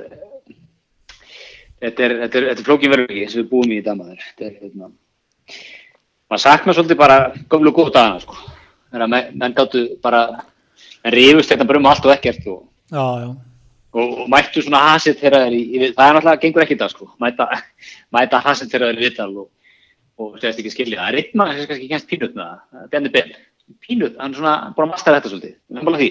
þetta 1.87 2.07
er, 2.09 2.15
þetta 2.25 2.41
er, 2.41 2.49
er 2.51 2.65
flókin 2.67 2.93
verðurki 2.93 3.27
sem 3.31 3.43
við 3.43 3.51
búum 3.53 3.73
í 3.73 3.81
í 3.81 3.87
damaður. 3.87 4.23
Þetta 4.31 4.49
er, 4.49 4.55
hérna, 4.65 4.91
maður 6.27 6.45
saknar 6.45 6.79
svolítið 6.79 7.01
bara 7.01 7.19
gömlu 7.53 7.73
góð 7.77 7.93
dagana, 7.95 8.23
sko. 8.25 8.39
Þegar 8.91 9.13
menn, 9.13 9.35
menn 9.39 9.57
gáttu 9.57 9.85
bara, 10.03 10.25
menn 11.05 11.15
rífust 11.15 11.53
þetta 11.53 11.69
bara 11.69 11.83
um 11.83 11.91
allt 11.93 12.09
og 12.09 12.17
ekkert 12.17 12.49
og, 12.51 12.65
Já, 12.87 13.03
já, 13.19 13.31
og, 13.97 14.15
og 14.23 14.31
mættu 14.33 14.63
svona 14.65 14.83
hasið 14.93 15.21
þegar 15.23 15.47
þeir 15.47 15.57
í, 15.57 15.61
í, 15.65 15.91
það 15.97 16.07
er 16.09 16.17
náttúrulega, 16.19 16.41
gengur 16.45 16.65
ekki 16.65 16.79
dag, 16.81 16.93
sko. 16.93 17.11
Mæta, 17.23 17.49
mæta 18.17 18.41
hasið 18.45 18.73
þegar 18.73 18.93
þeir 18.93 19.03
í 19.03 19.07
vital 19.09 19.29
og, 19.43 19.51
og 20.21 20.41
segist 20.41 20.63
ekki 20.63 20.75
skilja. 20.75 21.03
Það 21.03 21.13
er 21.13 21.21
einn 21.23 21.39
maður 21.43 21.61
sem 21.61 21.71
kannski 21.73 21.93
kennst 21.93 22.11
pínut 22.11 22.35
með 22.39 22.51
það, 22.57 22.89
Benny 22.95 23.13
Bell. 23.15 23.37
Pínut, 23.83 24.19
hann 24.21 24.35
er 24.35 24.41
svona 24.41 24.59
að 24.71 24.91
mastera 24.93 25.21
þetta 25.21 25.33
svolítið. 25.33 25.55
Við 25.57 25.81
erum 25.81 25.89
bara 25.91 26.03
því. 26.03 26.11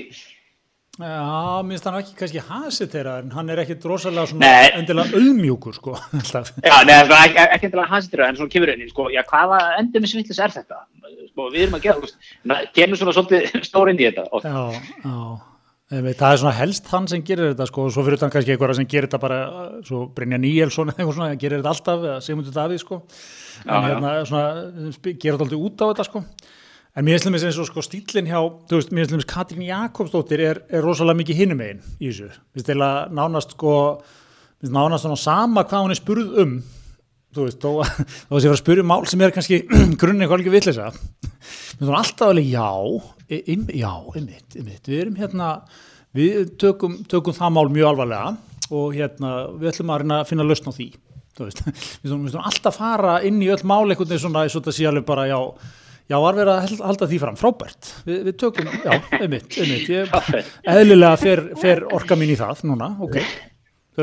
Já, 0.95 1.61
minnst 1.67 1.87
hann 1.89 1.97
ekki 1.99 2.13
kannski 2.15 2.41
hasið 2.47 2.91
þeirra 2.93 3.15
en 3.19 3.31
hann 3.35 3.49
er 3.51 3.59
ekkit 3.65 3.87
rosalega 3.89 4.29
svona 4.31 4.51
endilega 4.77 5.19
auðmjúkur 5.19 5.75
sko. 5.75 5.95
Já, 6.69 6.75
neða, 6.87 7.17
ekki, 7.25 7.41
ekki 7.57 7.67
endilega 7.67 7.99
til 8.05 8.19
það, 8.21 8.27
en 8.29 8.37
svona 8.39 8.53
kemur 8.53 8.71
í, 8.71 8.87
sko, 8.93 9.09
já, 9.11 9.19
hvaða 9.27 9.57
endur 9.81 10.05
með 10.05 10.13
svillis 10.13 10.39
er 10.39 10.55
þetta? 10.55 10.79
Sko, 11.33 11.49
við 11.51 11.65
erum 11.65 11.75
að 11.75 11.89
gera, 11.89 12.61
kemur 12.77 13.01
svona 13.01 13.15
svolítið 13.17 13.59
stór 13.67 13.91
inn 13.91 13.99
í 13.99 14.07
þetta. 14.07 14.23
Já, 14.47 14.87
já 15.03 15.17
það 15.91 16.31
er 16.31 16.39
svona 16.41 16.55
helst 16.57 16.87
hann 16.89 17.05
sem 17.11 17.21
gerir 17.25 17.51
þetta 17.51 17.67
sko 17.69 17.83
og 17.85 17.91
svo 17.93 18.03
fyrir 18.07 18.17
utan 18.17 18.31
kannski 18.33 18.55
einhverja 18.55 18.77
sem 18.79 18.87
gerir 18.89 19.05
þetta 19.05 19.19
bara 19.21 19.39
svo 19.85 19.99
Brynja 20.17 20.39
Níelsson 20.41 20.89
eða 20.89 20.97
eitthvað 20.97 21.17
svona 21.19 21.35
gerir 21.43 21.61
þetta 21.61 21.73
alltaf 21.75 22.05
eða 22.07 22.15
Sigmundur 22.25 22.55
Davíð 22.55 22.81
sko. 22.81 22.97
En 23.65 23.69
Já, 23.69 23.75
já. 23.75 23.83
hérna 23.91 24.13
svona 24.25 24.91
sp- 24.95 25.13
gerir 25.21 25.37
þetta 25.37 25.45
alltaf 25.45 25.65
út 25.67 25.83
á 25.83 25.85
þetta 25.91 26.07
sko. 26.09 26.23
En 26.95 27.03
mér 27.05 27.19
finnst 27.19 27.43
eins 27.45 27.59
og 27.61 27.67
sko 27.69 27.83
stílinn 27.83 28.29
hjá 28.31 28.39
þú 28.71 28.79
veist, 28.79 28.91
mér 28.95 29.09
finnst 29.11 29.27
Katrín 29.29 29.65
Jakobsdóttir 29.67 30.41
er, 30.41 30.61
er 30.71 30.81
rosalega 30.81 31.19
mikið 31.21 31.41
hinum 31.43 31.59
megin 31.61 31.81
í 31.99 32.09
þessu. 32.09 32.31
Mér 32.33 32.55
finnst 32.61 32.71
eða 32.73 32.89
nánast 33.11 33.53
sko 33.57 33.73
mér 34.01 34.65
finnst 34.65 34.73
nánast 34.79 35.05
svona 35.05 35.19
sama 35.21 35.65
hvað 35.69 35.85
hún 35.85 35.93
er 35.93 35.99
spurð 36.01 36.39
um 36.41 36.55
þú 37.35 37.47
veist, 37.49 37.59
þó 37.61 37.71
að 37.83 37.91
þó 37.99 38.31
að 38.31 38.39
að 38.39 38.47
fara 38.47 38.55
að 38.55 38.63
spyrja 38.63 38.85
um 38.85 38.91
mál 38.93 39.03
sem 39.11 39.25
er 39.25 39.35
kannski 39.35 39.61
grunni 40.01 40.25
eitthvað 40.25 40.39
alveg 40.39 40.55
vitleysa 40.55 40.89
mér 40.89 41.75
finnst 41.75 41.89
hún 41.89 41.99
alltaf 41.99 42.31
alveg 42.31 42.49
já 42.49 42.69
im, 43.29 43.65
já, 43.73 43.91
einmitt, 44.15 44.55
einmitt 44.55 44.89
við 44.89 45.01
erum 45.05 45.15
hérna, 45.19 45.53
við 46.15 46.51
tökum, 46.61 46.99
tökum 47.09 47.35
það 47.35 47.55
mál 47.55 47.71
mjög 47.73 47.91
alvarlega 47.93 48.35
og 48.73 48.93
hérna, 48.97 49.31
við 49.59 49.71
ætlum 49.71 49.93
að 49.93 50.03
reyna 50.03 50.19
að 50.21 50.29
finna 50.31 50.45
lausn 50.45 50.69
á 50.69 50.73
því. 50.73 50.89
Þú 51.35 51.47
veist, 51.47 51.63
við 52.03 52.13
hún 52.13 52.37
alltaf 52.41 52.77
fara 52.79 53.17
inn 53.27 53.41
í 53.43 53.49
öll 53.53 53.65
mál 53.67 53.83
veginn 53.89 54.21
svona, 54.21 54.45
þetta 54.51 54.75
sé 54.75 54.87
alveg 54.89 55.07
bara 55.07 55.25
já, 55.29 55.39
já, 56.09 56.17
var 56.21 56.37
verið 56.37 56.53
að 56.53 56.85
halda 56.85 57.09
því 57.11 57.19
fram, 57.25 57.39
frábært. 57.41 57.91
Við, 58.05 58.21
við 58.29 58.39
tökum, 58.45 58.71
já, 58.85 58.93
einmitt, 59.19 59.59
einmitt 59.59 59.91
ég, 59.91 60.15
eðlilega 60.75 61.21
fer, 61.21 61.43
fer 61.61 61.85
orka 61.97 62.17
mín 62.19 62.33
í 62.33 62.39
það 62.39 62.65
núna, 62.69 62.93
ok 63.05 63.19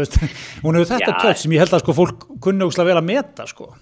veist, 0.00 0.18
hún 0.64 0.78
hefur 0.78 0.90
þetta 0.94 1.12
Já. 1.12 1.18
tött 1.22 1.42
sem 1.42 1.55
ég 1.57 1.62
held 1.64 1.76
að 1.76 1.83
sko 1.85 1.96
fólk 1.96 2.28
kunni 2.42 2.64
ógslag 2.66 2.88
vel 2.88 2.98
að 3.00 3.09
meta 3.09 3.46
sko 3.50 3.72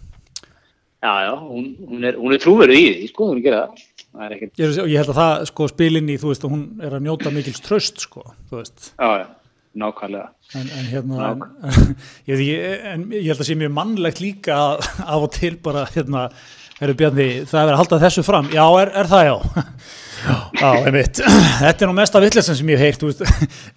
já, 1.01 1.13
já, 1.25 1.33
hún, 1.41 1.69
hún 1.89 2.05
er, 2.05 2.19
er 2.19 2.43
trúverið 2.43 2.77
í 2.79 2.87
því, 2.91 3.11
sko, 3.15 3.29
hún 3.33 3.43
gera 3.45 3.61
það. 3.65 3.85
Er 4.21 4.33
ekkert, 4.37 4.53
ég, 4.61 4.79
ég 4.91 4.99
held 5.01 5.13
að 5.15 5.21
það 5.21 5.45
sko 5.49 5.69
spilin 5.71 6.09
í, 6.11 6.17
þú 6.21 6.33
veist, 6.33 6.47
hún 6.51 6.65
er 6.83 6.97
að 6.99 7.05
njóta 7.07 7.31
mikils 7.33 7.63
tröst 7.65 8.03
sko, 8.03 8.25
þú 8.51 8.59
veist 8.59 8.91
já, 8.91 9.23
já, 9.23 9.27
nákvæmlega. 9.81 10.33
en, 10.59 10.73
en 10.81 10.89
hérna 10.91 11.29
en, 11.31 11.45
ég, 12.33 12.43
en 12.91 13.07
ég 13.15 13.31
held 13.31 13.39
að 13.39 13.49
sé 13.49 13.57
mjög 13.61 13.77
mannlegt 13.79 14.21
líka 14.25 14.59
af 14.83 15.15
og 15.17 15.31
til 15.39 15.55
bara 15.63 15.87
hérna, 15.95 16.27
herru 16.83 16.99
Bjarni, 16.99 17.29
það 17.49 17.63
er 17.63 17.75
að 17.77 17.83
halda 17.85 18.03
þessu 18.05 18.27
fram 18.27 18.51
já, 18.53 18.65
er, 18.83 18.93
er 18.99 19.11
það 19.15 19.27
já 19.31 19.35
já, 20.61 20.69
einmitt, 20.85 21.21
þetta 21.61 21.85
er 21.85 21.89
nú 21.91 21.95
mesta 21.97 22.21
vittlesan 22.23 22.57
sem 22.59 22.71
ég 22.75 22.81
veist, 22.83 23.23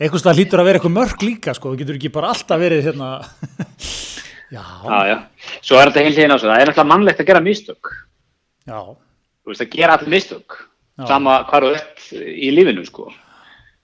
einhvers 0.01 0.25
það 0.25 0.39
lítur 0.41 0.61
að 0.63 0.67
vera 0.69 0.79
eitthvað 0.81 0.95
mörg 0.97 1.23
líka, 1.25 1.53
sko, 1.57 1.71
þú 1.73 1.79
getur 1.83 1.99
ekki 1.99 2.11
bara 2.13 2.31
alltaf 2.33 2.59
verið 2.61 2.87
hérna. 2.89 3.09
Já, 4.53 4.61
Já, 4.85 4.97
já, 5.09 5.15
svo 5.65 5.79
er 5.81 5.89
þetta 5.89 6.03
heil 6.05 6.17
hérna 6.17 6.35
það 6.41 6.51
er 6.59 6.67
náttúrulega 6.69 6.89
mannlegt 6.91 7.21
að 7.23 7.29
gera 7.31 7.41
mistök. 7.41 7.89
já, 8.69 8.79
Þú 9.43 9.51
veist, 9.51 9.63
að 9.65 9.71
gera 9.75 9.95
allir 9.97 10.11
mistök, 10.13 10.57
Já. 10.99 11.05
sama 11.09 11.39
hvar 11.49 11.65
þú 11.65 11.71
ert 11.75 12.03
í 12.21 12.51
lífinu, 12.53 12.83
sko. 12.85 13.07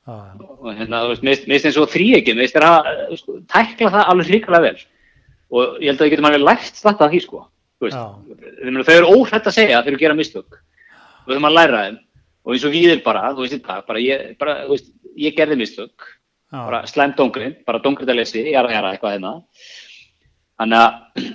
já, 0.07 0.17
og 0.59 0.69
hérna, 0.77 1.01
þú 1.07 1.09
veist, 1.15 1.23
mér 1.25 1.39
finnst 1.49 1.65
eins 1.71 1.79
og 1.81 1.89
þríegin, 1.91 2.37
mér 2.37 2.45
finnst 2.47 2.57
þér 2.59 2.67
að 2.69 3.17
sko, 3.23 3.37
tækla 3.55 3.91
það 3.95 4.11
alveg 4.13 4.29
hrikalega 4.33 4.67
vel. 4.67 4.83
Og 5.49 5.79
ég 5.81 5.89
held 5.89 5.99
að 6.03 6.05
við 6.05 6.13
getum 6.13 6.27
alveg 6.29 6.45
lært 6.45 6.77
þetta 6.83 7.07
af 7.07 7.11
því, 7.15 7.21
sko. 7.25 7.41
Þú 7.79 7.87
veist, 7.87 8.85
þau 8.89 8.95
eru 8.99 9.11
óhrætt 9.17 9.49
að 9.49 9.55
segja 9.57 9.81
þegar 9.81 9.97
þú 9.97 10.01
gera 10.03 10.17
mistök. 10.19 10.59
Og 11.25 11.31
þurfum 11.33 11.49
að 11.49 11.57
læra 11.57 11.81
þeim 11.87 11.97
og 12.45 12.54
eins 12.54 12.65
og 12.67 12.73
við 12.73 12.93
er 12.93 13.04
bara, 13.06 13.30
þú 13.36 13.45
veist, 13.45 13.58
í 13.58 13.65
dag, 13.65 13.84
bara 13.88 14.02
ég, 14.04 14.32
bara, 14.39 14.56
þú 14.67 14.75
veist, 14.75 14.93
ég 15.19 15.36
gerði 15.38 15.60
mistök. 15.60 16.08
Já. 16.49 16.65
bara 16.65 16.86
slæm 16.89 17.12
dóngrin, 17.13 17.52
bara 17.65 17.78
dóngriðalessi 17.78 18.41
jara, 18.49 18.71
jara, 18.73 18.95
eitthvað 18.95 19.12
hérna. 19.13 19.34
Þannig 20.58 20.80
að 20.80 21.28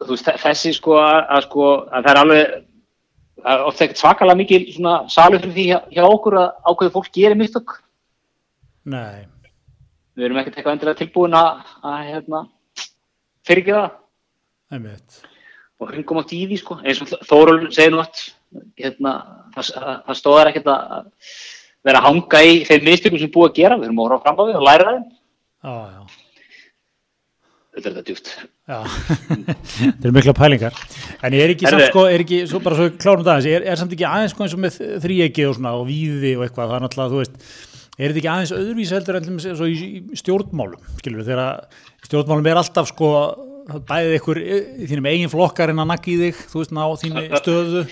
þú 0.00 0.14
veist, 0.14 0.30
þessi 0.40 0.72
sko 0.72 0.94
að, 1.02 1.18
að 1.36 1.42
sko, 1.48 1.66
að 1.84 2.06
það 2.06 2.10
er 2.12 2.20
alveg 2.22 2.54
það 3.44 3.52
er 3.52 3.66
oft 3.68 3.84
ekkert 3.84 4.00
svakalega 4.00 4.40
mikil 4.40 4.62
svona 4.72 4.94
salur 5.12 5.42
fyrir 5.42 5.54
því 5.58 5.66
hjá, 5.68 5.78
hjá 5.98 6.06
okkur 6.06 6.38
að 6.40 6.48
ákveðu 6.70 6.94
fólk 6.96 7.12
gerir 7.18 7.40
mistök. 7.42 7.76
Nei. 8.88 9.28
Við 10.16 10.28
erum 10.30 10.40
ekkert 10.40 10.56
eitthvað 10.56 10.78
endilega 10.78 11.00
tilbúin 11.02 11.36
að, 11.36 11.62
að 11.84 12.08
hérna, 12.08 12.42
fyrirgefa 13.44 13.84
það. 13.84 14.02
Einmitt 14.72 15.22
og 15.82 15.90
hringum 15.90 16.20
átt 16.20 16.34
í 16.36 16.44
því 16.48 16.58
sko, 16.60 16.78
eins 16.84 17.02
og 17.02 17.12
Þórul 17.28 17.58
segir 17.74 17.92
nú 17.94 18.02
átt 18.02 18.24
hérna, 18.78 19.14
það, 19.54 19.70
það, 20.06 20.18
stóðar 20.20 20.50
ekkert 20.52 20.70
að 20.72 21.08
vera 21.84 22.00
að 22.00 22.06
hanga 22.08 22.42
í 22.46 22.60
þeim 22.68 22.86
mistökum 22.88 23.20
sem 23.20 23.28
er 23.28 23.34
búið 23.34 23.50
að 23.50 23.58
gera, 23.58 23.78
við 23.80 23.88
erum 23.88 24.00
að 24.02 24.08
horfa 24.08 24.22
fram 24.24 24.38
á 24.40 24.44
við 24.44 24.60
og 24.60 24.68
læra 24.68 24.92
þeim. 24.92 25.08
Já, 25.64 25.74
já. 25.94 26.20
Þetta 27.74 27.88
er 27.90 27.94
þetta 27.96 28.06
djúpt. 28.06 28.28
Já, 28.70 28.76
þetta 29.80 30.06
eru 30.06 30.14
mikla 30.14 30.34
pælingar. 30.38 30.80
En 31.26 31.34
ég 31.34 31.42
er 31.42 31.52
ekki 31.56 31.66
samt 31.66 31.88
sko, 31.88 32.04
er 32.06 32.22
ekki, 32.22 32.42
svo 32.50 32.60
bara 32.62 32.78
svo 32.78 32.90
klárum 32.94 33.24
það 33.26 33.32
aðeins, 33.34 33.48
er, 33.58 33.66
er 33.72 33.80
samt 33.80 33.94
ekki 33.96 34.06
aðeins 34.06 34.34
sko 34.36 34.46
eins 34.46 34.54
og 34.54 34.62
með 34.62 34.76
þríegi 35.02 35.48
og 35.48 35.56
svona 35.58 35.74
og 35.80 35.88
víði 35.90 36.36
og 36.38 36.44
eitthvað, 36.46 36.70
það 36.70 36.76
er 36.78 36.84
náttúrulega, 36.86 37.14
þú 37.14 37.24
veist 37.24 37.72
er 37.94 38.10
þetta 38.10 38.20
ekki 38.20 38.30
aðeins 38.30 38.54
öðruvísi 38.54 38.96
heldur 38.96 39.18
en 39.18 39.24
til 39.24 39.32
dæmis 39.32 39.48
eins 39.50 39.64
og 39.64 39.74
í, 39.74 39.90
stjórnmálum, 40.18 40.86
skilur 41.00 41.26
þegar 41.26 41.82
stjórnmálum 42.06 42.48
er 42.50 42.60
alltaf 42.62 42.90
sko 42.90 43.10
bæðið 43.64 44.16
ykkur 44.18 44.40
í 44.40 44.88
þínum 44.90 45.06
eigin 45.08 45.30
flokkar 45.32 45.72
en 45.72 45.80
að 45.80 45.88
nakki 45.92 46.16
þig, 46.20 46.40
þú 46.50 46.60
veist, 46.60 46.74
ná 46.76 46.82
þínu 47.00 47.22
stöðu. 47.40 47.84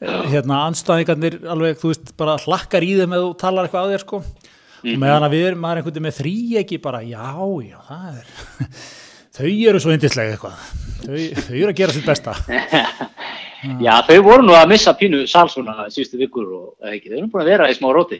Eh, 0.00 0.20
hérna, 0.32 0.62
anstæðingarnir 0.70 1.36
alveg, 1.52 1.76
þú 1.80 1.90
veist, 1.90 2.12
bara 2.20 2.38
hlakkar 2.40 2.86
í 2.86 2.94
þeim 2.96 3.16
eða 3.16 3.26
þú 3.26 3.34
talar 3.42 3.68
eitthvað 3.68 3.88
að 3.88 3.92
þér, 3.94 4.04
sko. 4.06 4.20
Og 4.80 4.96
meðan 5.02 5.26
að 5.26 5.34
við 5.34 5.46
erum, 5.50 5.60
maður 5.60 5.74
er 5.74 5.82
einhvern 5.82 5.92
veginn 5.92 6.06
með 6.06 6.16
þríegi 6.22 6.78
bara, 6.80 7.02
já, 7.04 7.26
já, 7.66 7.76
það 7.90 8.14
er 8.22 8.78
þau 9.36 9.50
eru 9.50 9.82
svo 9.84 9.92
yndislega 9.92 10.38
eitthvað. 10.38 10.64
Þau, 11.02 11.18
þau 11.44 11.58
eru 11.58 11.68
að 11.68 11.76
gera 11.82 11.96
sitt 11.96 12.08
besta. 12.08 12.36
Já, 13.60 13.92
þau 14.08 14.22
voru 14.24 14.44
nú 14.46 14.54
að 14.56 14.70
missa 14.70 14.94
pínu 14.96 15.18
salsuna 15.28 15.84
síðustu 15.92 16.16
vikur 16.16 16.46
og 16.56 16.88
ekki, 16.94 17.10
þau 17.10 17.16
eru 17.18 17.26
búin 17.28 17.42
að 17.42 17.50
vera 17.50 17.66
í 17.68 17.74
smá 17.76 17.90
róti. 17.92 18.16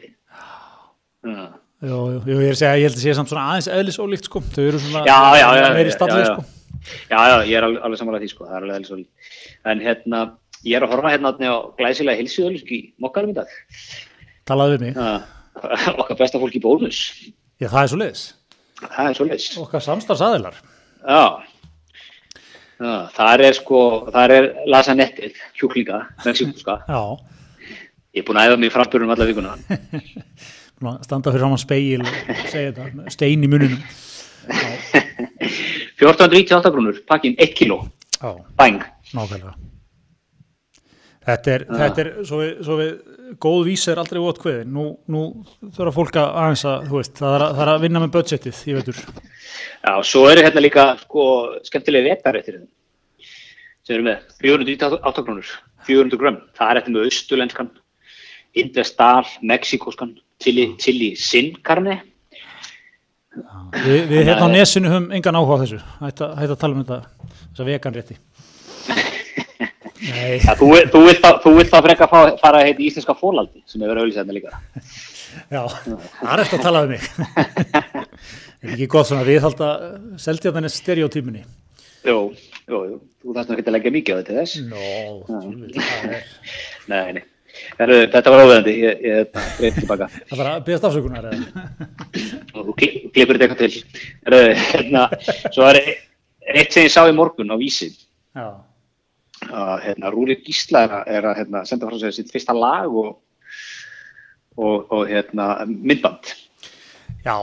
Já, 1.25 1.47
jú, 1.81 1.97
jú, 2.29 2.35
ég 2.35 2.51
er 2.51 2.53
að 2.53 2.59
segja, 2.59 2.75
ég 2.77 2.85
held 2.85 2.99
að 2.99 3.01
sé 3.07 3.15
samt 3.17 3.33
svona 3.33 3.47
aðeins 3.49 3.71
eðlisólíkt 3.73 4.29
sko, 4.29 4.43
þau 4.53 4.61
eru 4.67 4.81
svona 4.83 5.01
Já, 5.09 5.17
já, 5.41 5.47
já, 5.57 5.65
meiri 5.73 5.95
stallið 5.97 6.27
sko 6.29 6.45
já, 7.11 7.17
já, 7.17 7.35
ég 7.49 7.55
er 7.59 7.67
alveg, 7.67 7.97
samanlega 7.99 8.23
því 8.25 8.31
sko, 8.33 8.47
það 8.49 8.55
er 8.57 8.65
alveg 8.65 8.75
alveg 8.77 8.89
svolítið. 8.89 9.31
En 9.73 9.83
hérna, 9.85 10.21
ég 10.67 10.77
er 10.79 10.85
að 10.87 10.93
horfa 10.95 11.13
hérna 11.13 11.33
á 11.37 11.55
glæsilega 11.79 12.21
hilsuðölusk 12.21 12.71
í 12.75 12.81
mokkarum 13.01 13.33
í 13.33 13.37
dag. 13.37 13.55
Talaðu 14.49 14.75
við 14.77 14.85
mig, 14.87 14.97
Já, 14.97 15.21
okkar 16.01 16.17
besta 16.19 16.39
fólk 16.41 16.55
í 16.57 16.61
bónus 16.63 16.99
já 17.61 17.67
það 17.69 17.81
er 17.83 17.89
svo 17.91 17.97
leiðis 17.99 18.21
Það 18.81 19.07
er 19.09 19.17
svo 19.17 19.25
leist 19.29 19.57
okkar 19.61 19.83
samstarfsaðilar. 19.85 20.55
Já. 21.05 21.23
Já, 22.81 22.93
þar 23.13 23.43
er 23.45 23.53
sko, 23.53 23.81
þar 24.09 24.33
er 24.33 24.47
lasanettið, 24.73 25.35
hjúklinga, 25.59 25.99
mexíkuska. 26.25 26.79
já, 26.89 27.01
Ég 28.11 28.23
er 28.23 28.25
búin 28.27 28.39
að 28.41 28.49
æfa 28.49 28.57
mig 28.59 28.71
í 28.71 28.73
framburunum 28.73 29.13
alla 29.13 29.27
vikuna. 29.29 29.53
Standa 31.05 31.29
fyrir 31.29 31.43
saman 31.45 31.61
speil 31.61 32.01
og 32.01 32.41
segja 32.49 32.71
þetta, 32.73 33.05
stein 33.13 33.45
í 33.45 33.49
mununum 33.51 33.77
1498 36.01 36.71
grúnur, 36.73 37.01
pakkin 37.07 37.35
1 37.37 37.53
kíló, 37.57 37.77
já, 38.17 38.31
bæng. 38.57 38.81
þetta 41.25 41.55
er, 41.55 41.65
þetta 41.69 42.03
er 42.05 42.09
svo 42.25 42.37
við, 42.41 42.53
svo 42.65 42.77
við 42.79 42.91
góð 43.41 43.61
vísa 43.69 43.91
er 43.93 44.01
aldrei 44.01 44.21
ótt 44.21 44.41
kveðin. 44.41 44.71
Nú, 44.75 44.85
nú 45.11 45.21
þurfa 45.75 45.93
fólk 45.95 46.15
að 46.19 46.33
aðeins 46.43 46.65
að 46.67 46.87
þú 46.89 46.95
veist, 46.99 47.15
það 47.19 47.35
er 47.35 47.45
að, 47.45 47.51
það 47.57 47.65
er 47.65 47.73
að 47.73 47.83
vinna 47.85 48.03
með 48.03 48.15
budgetið 48.17 48.63
ég 48.71 48.79
veitur, 48.79 48.97
Já, 49.81 49.93
svo 50.05 50.27
eru 50.29 50.43
hérna 50.45 50.61
líka 50.61 50.83
sko 51.01 51.23
skemmtilegi 51.65 52.09
vettaréttir 52.09 52.59
sem 53.81 53.95
eru 53.95 54.05
með 54.05 54.27
498 54.43 55.23
grúnur, 55.25 55.53
400 55.87 56.19
grömm. 56.21 56.41
Það 56.57 56.71
er 56.71 56.79
eftir 56.81 56.95
með 56.95 57.07
austulenskan, 57.09 57.71
indestal, 58.61 59.25
mexikoskan, 59.41 60.13
chili, 60.41 60.67
chili 60.81 61.15
sin 61.17 61.55
carne. 61.65 62.01
Við, 63.31 64.01
við 64.11 64.25
hérna 64.27 64.47
á 64.47 64.49
nesinu 64.51 64.91
höfum 64.91 65.11
engan 65.15 65.37
áhuga 65.39 65.57
á 65.57 65.61
þessu, 65.63 65.79
hætt 66.01 66.23
að, 66.25 66.43
að 66.47 66.57
tala 66.59 66.75
um 66.75 66.83
þetta 66.83 66.99
þessa 67.51 67.67
veganrétti. 67.69 68.17
Nei, 70.01 70.39
Ja, 70.41 70.55
þú, 70.57 70.71
þú 70.89 70.99
vilt 71.05 71.25
þú 71.43 71.51
vilt 71.59 71.69
þá 71.69 71.79
frekka 71.85 72.07
fá, 72.09 72.19
fara 72.41 72.61
að 72.61 72.71
heita 72.71 72.81
íslenska 72.87 73.13
fólaldi, 73.19 73.61
sem 73.69 73.83
hefur 73.85 73.99
auðvitað 74.01 74.23
hérna 74.23 74.33
líka. 74.33 74.61
já, 75.53 75.61
það 76.17 76.31
er 76.33 76.43
eftir 76.43 76.57
að 76.57 76.63
tala 76.65 76.81
um 76.87 76.93
mig. 76.95 77.09
Er 78.61 78.73
ekki 78.75 78.87
gott 78.93 79.09
svona 79.09 79.25
við 79.25 79.39
halda 79.45 79.67
seltjarnarnes 80.21 80.75
stereotypunni 80.81 81.39
Jú, 82.05 82.17
jú, 82.65 82.79
jú, 82.89 82.97
þú 83.21 83.33
þarfst 83.35 83.53
ekki 83.55 83.63
að 83.69 83.75
leggja 83.77 83.93
mikið 83.93 84.13
á 84.13 84.19
þetta 84.19 84.37
þess. 84.39 84.53
Nó, 84.65 84.81
tjúvill, 85.29 85.75
það 85.77 86.15
er 86.17 86.25
Nei, 86.89 87.13
nei. 87.19 87.23
Þetta 87.81 88.31
var 88.33 88.43
óveðandi, 88.45 88.73
ég, 88.81 89.01
ég 89.05 89.17
þetta, 89.21 89.43
greið 89.59 89.77
tilbaka. 89.79 90.07
Það 90.29 90.41
þarf 90.41 90.51
að 90.51 90.65
beðast 90.69 90.87
afsökunar 90.89 91.27
eða? 91.31 91.65
Þú 92.51 92.75
kli- 92.77 92.91
klippir 93.15 93.39
þetta 93.39 93.47
eitthvað 93.47 93.61
til. 93.61 93.83
Hérna, 94.71 95.03
svo 95.53 95.67
er 95.69 95.79
eitt 96.55 96.73
sem 96.75 96.85
ég 96.87 96.93
sá 96.93 97.01
í 97.09 97.15
morgun 97.17 97.53
á 97.53 97.57
vísi. 97.61 97.91
Já, 98.35 98.47
hérna, 99.85 100.11
Rúri 100.13 100.35
Gísla 100.45 100.83
er 101.09 101.25
að, 101.31 101.39
hérna, 101.41 101.63
senda 101.65 101.89
frá 101.89 101.97
sér 102.01 102.13
sitt 102.13 102.29
fyrsta 102.33 102.53
lag 102.53 102.91
og, 102.93 103.15
og, 104.57 104.91
og 104.93 105.07
hérna, 105.09 105.65
myndband. 105.67 106.33
já, 107.25 107.37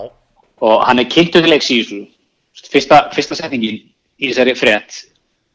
Og 0.59 0.81
hann 0.87 0.99
er 0.99 1.07
kynntu 1.07 1.39
til 1.43 1.51
leiks 1.53 1.69
í 1.71 1.81
þessu. 1.83 2.01
Fyrsta, 2.73 3.05
fyrsta 3.15 3.37
setningin 3.39 3.77
í 4.19 4.31
þessari 4.33 4.55
frétt 4.59 5.05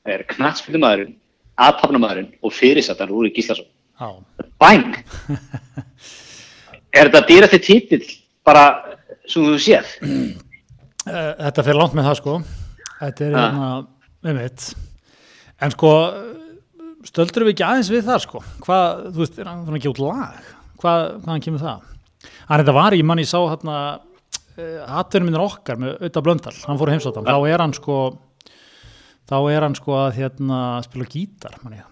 er 0.07 0.21
knatsfjöldumæðurinn, 0.29 1.17
aðtapnumæðurinn 1.59 2.29
og 2.43 2.53
fyrirsættan 2.55 3.11
Rúri 3.11 3.33
Gíslason. 3.35 3.67
Bang! 4.59 4.95
er 6.93 7.09
þetta 7.09 7.21
dýrasti 7.29 7.59
titill 7.63 8.05
bara 8.45 8.63
sem 9.29 9.43
þú 9.45 9.57
séð? 9.61 9.91
Eh, 10.03 11.33
Þetta 11.39 11.63
fyrir 11.67 11.79
langt 11.79 11.95
með 11.97 12.07
það 12.09 12.17
sko. 12.21 12.33
Þetta 12.99 13.25
er 13.27 13.35
Ha. 13.37 13.43
hérna 13.43 13.69
með 14.23 14.37
mitt 14.39 14.65
En 15.63 15.71
sko 15.73 15.91
stöldur 17.07 17.45
við 17.47 17.53
ekki 17.55 17.65
aðeins 17.67 17.91
við 17.91 18.05
það 18.07 18.21
sko? 18.25 18.41
Hvað, 18.65 19.01
þú 19.13 19.21
veist, 19.23 19.37
er 19.39 19.47
hann 19.51 19.63
að 19.67 19.79
gefa 19.83 19.93
út 19.93 20.01
lag? 20.03 20.49
Hvað, 20.83 21.03
hvaðan 21.23 21.43
kemur 21.45 21.63
það? 21.63 21.85
Hann 22.49 22.63
þetta 22.63 22.75
var, 22.75 22.95
ég 22.97 23.05
mann 23.07 23.21
ég 23.23 23.29
sá 23.29 23.39
hérna 23.43 23.77
Hattunum 24.87 25.27
minnir 25.31 25.41
okkar 25.41 25.79
með 25.81 25.95
auðvitað 25.97 26.25
blöndal. 26.27 26.53
Hann 26.67 26.77
fór 26.77 26.91
að 26.91 26.93
heimsóttan, 26.97 27.25
þá 27.25 27.37
er 27.49 27.63
hann 27.63 27.73
sko 27.73 27.95
Þá 29.31 29.35
er 29.55 29.63
hann 29.65 29.75
sko 29.79 29.95
að 29.97 30.17
hérna 30.19 30.59
spila 30.85 31.07
gítar, 31.09 31.55
mann 31.63 31.77
ég 31.79 31.87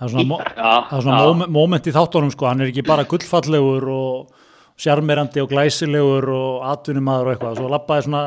Það 0.00 0.06
er 0.06 0.12
svona, 0.14 0.36
Já, 0.56 0.74
það 0.88 0.98
er 0.98 1.04
svona 1.04 1.22
já. 1.22 1.48
moment, 1.60 1.88
í 1.90 1.92
þáttunum 1.92 2.30
sko, 2.32 2.46
hann 2.48 2.64
er 2.64 2.70
ekki 2.70 2.84
bara 2.86 3.04
gullfallegur 3.08 3.88
og 3.92 4.38
sjarmerandi 4.80 5.42
og 5.42 5.50
glæsilegur 5.50 6.26
og 6.32 6.62
atvinnumadur 6.70 7.28
og 7.28 7.34
eitthvað, 7.34 7.58
svo 7.58 7.68
labbaði 7.68 8.06
svona, 8.06 8.22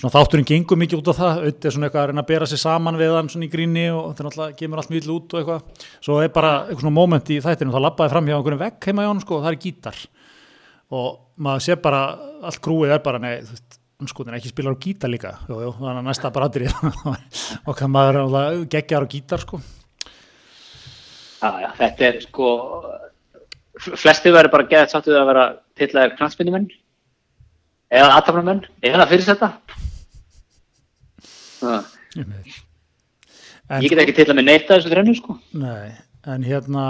svona 0.00 0.12
þátturinn 0.14 0.46
gengur 0.48 0.78
mikið 0.80 1.02
út 1.02 1.10
á 1.12 1.14
það, 1.18 1.40
auðvitað 1.42 1.68
er 1.68 1.74
svona 1.74 1.88
eitthvað 1.90 2.02
að 2.02 2.12
reyna 2.12 2.22
að 2.24 2.30
bera 2.30 2.48
sig 2.48 2.62
saman 2.62 3.00
við 3.00 3.16
hann 3.16 3.28
svona 3.32 3.44
í 3.44 3.50
gríni 3.52 3.82
og 3.92 4.06
er 4.14 4.28
náttúrulega 4.28 4.56
kemur 4.56 4.80
allt 4.80 4.92
mjög 4.94 5.10
út 5.16 5.34
og 5.34 5.42
eitthvað, 5.42 5.82
svo 6.06 6.16
er 6.24 6.32
bara 6.32 6.52
eitthvað 6.62 6.86
svona 6.86 6.96
moment 6.96 7.28
í 7.34 7.36
þættinu, 7.44 7.74
þá 7.74 7.84
labbaði 7.84 8.14
fram 8.14 8.30
hjá 8.30 8.36
einhverjum 8.38 8.62
vegg 8.62 8.88
heima 8.88 9.04
hjá 9.04 9.10
hann 9.10 9.20
sko 9.26 9.36
og 9.36 9.44
það 9.44 9.52
er 9.52 9.60
gítar. 9.66 10.00
Og 10.96 11.10
maður 11.44 11.66
sé 11.66 11.76
bara, 11.84 12.00
allt 12.48 12.62
krúið 12.64 12.94
er 12.96 13.04
bara, 13.04 13.20
nei, 13.22 13.34
þú 13.44 13.52
veist, 13.58 13.76
sko, 14.14 14.24
það 14.24 14.32
er 14.32 14.38
ekki 14.40 14.54
spilar 14.54 14.80
á 14.80 14.82
gítar 14.86 15.12
líka, 15.12 15.34
jú, 15.44 15.60
jú, 15.66 15.74
þannig 15.76 16.00
að 16.00 16.08
næsta 16.08 16.32
bara 16.32 16.48
aðrið 16.48 16.72
og 17.68 17.76
kann 17.76 17.92
maður 17.92 18.64
geggjar 18.72 19.04
á 19.04 19.12
gítar 19.12 19.44
sko, 19.44 19.60
Já, 21.40 21.50
já, 21.62 21.68
þetta 21.78 22.06
er 22.06 22.18
sko, 22.24 22.48
flesti 23.80 24.32
verður 24.34 24.52
bara 24.52 24.68
geðað 24.68 24.90
sáttuð 24.92 25.18
að 25.20 25.28
vera 25.30 25.44
tillaðir 25.80 26.16
knatsmyndumenn 26.18 26.66
eða 27.90 28.10
aðtapnumenn 28.18 28.66
eða 28.86 29.06
fyrirsætta. 29.10 29.48
en, 32.20 32.34
Ég 33.80 33.88
get 33.92 34.02
ekki 34.02 34.16
tillað 34.18 34.40
með 34.40 34.46
neitt 34.50 34.68
að 34.68 34.76
þessu 34.80 34.92
þrennu 34.92 35.16
sko. 35.16 35.38
Nei, 35.56 35.90
en 36.28 36.44
hérna 36.44 36.84